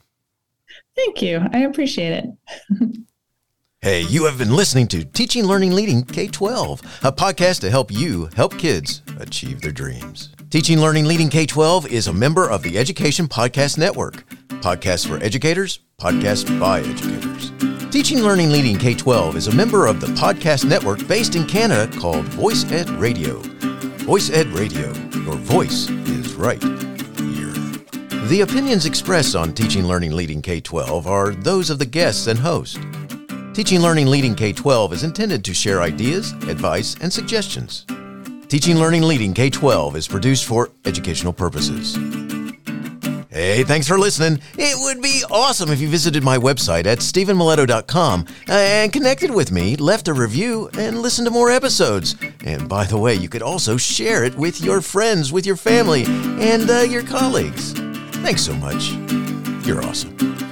Thank 0.95 1.21
you 1.21 1.41
i 1.53 1.59
appreciate 1.59 2.11
it 2.11 2.99
Hey, 3.81 4.01
you 4.01 4.25
have 4.25 4.39
been 4.39 4.55
listening 4.55 4.87
to 4.87 5.05
Teaching, 5.05 5.45
Learning, 5.45 5.71
Leading 5.71 6.03
K 6.03 6.27
12, 6.27 6.81
a 7.03 7.11
podcast 7.11 7.61
to 7.61 7.69
help 7.69 7.91
you 7.91 8.27
help 8.35 8.57
kids 8.57 9.03
achieve 9.19 9.61
their 9.61 9.71
dreams. 9.71 10.29
Teaching, 10.49 10.81
Learning, 10.81 11.05
Leading 11.05 11.29
K 11.29 11.45
12 11.45 11.85
is 11.85 12.07
a 12.07 12.13
member 12.13 12.49
of 12.49 12.63
the 12.63 12.75
Education 12.75 13.27
Podcast 13.27 13.77
Network. 13.77 14.27
Podcasts 14.61 15.07
for 15.07 15.23
educators, 15.23 15.81
podcasts 16.01 16.59
by 16.59 16.79
educators. 16.79 17.51
Teaching, 17.91 18.23
Learning, 18.23 18.49
Leading 18.49 18.79
K 18.79 18.95
12 18.95 19.35
is 19.35 19.47
a 19.47 19.55
member 19.55 19.85
of 19.85 20.01
the 20.01 20.07
podcast 20.07 20.65
network 20.67 21.07
based 21.07 21.35
in 21.35 21.45
Canada 21.45 21.87
called 21.99 22.25
Voice 22.25 22.69
Ed 22.71 22.89
Radio. 22.89 23.37
Voice 24.07 24.31
Ed 24.31 24.47
Radio, 24.47 24.87
your 25.21 25.35
voice 25.35 25.87
is 25.89 26.33
right. 26.33 26.61
The 28.27 28.41
opinions 28.41 28.85
expressed 28.85 29.37
on 29.37 29.53
Teaching, 29.53 29.85
Learning, 29.85 30.11
Leading 30.11 30.41
K 30.41 30.59
12 30.59 31.07
are 31.07 31.31
those 31.31 31.69
of 31.69 31.79
the 31.79 31.85
guests 31.85 32.27
and 32.27 32.37
host. 32.37 32.77
Teaching 33.53 33.79
Learning 33.79 34.05
Leading 34.05 34.35
K 34.35 34.51
12 34.51 34.91
is 34.91 35.03
intended 35.05 35.45
to 35.45 35.53
share 35.53 35.81
ideas, 35.81 36.33
advice, 36.49 36.97
and 36.99 37.11
suggestions. 37.11 37.85
Teaching 38.49 38.75
Learning 38.75 39.03
Leading 39.03 39.33
K 39.33 39.49
12 39.49 39.95
is 39.95 40.09
produced 40.09 40.43
for 40.43 40.71
educational 40.83 41.31
purposes. 41.31 41.95
Hey, 43.29 43.63
thanks 43.63 43.87
for 43.87 43.97
listening. 43.97 44.41
It 44.57 44.75
would 44.77 45.01
be 45.01 45.23
awesome 45.31 45.71
if 45.71 45.79
you 45.79 45.87
visited 45.87 46.21
my 46.21 46.37
website 46.37 46.85
at 46.85 46.97
stevenmiletto.com 46.97 48.25
and 48.49 48.91
connected 48.91 49.31
with 49.31 49.53
me, 49.53 49.77
left 49.77 50.09
a 50.09 50.13
review, 50.13 50.69
and 50.77 51.01
listened 51.01 51.27
to 51.27 51.31
more 51.31 51.49
episodes. 51.49 52.17
And 52.43 52.67
by 52.67 52.83
the 52.83 52.97
way, 52.97 53.15
you 53.15 53.29
could 53.29 53.41
also 53.41 53.77
share 53.77 54.25
it 54.25 54.35
with 54.35 54.59
your 54.59 54.81
friends, 54.81 55.31
with 55.31 55.45
your 55.45 55.55
family, 55.55 56.03
and 56.05 56.69
uh, 56.69 56.79
your 56.79 57.03
colleagues. 57.03 57.86
Thanks 58.23 58.43
so 58.43 58.53
much. 58.55 58.91
You're 59.65 59.83
awesome. 59.83 60.46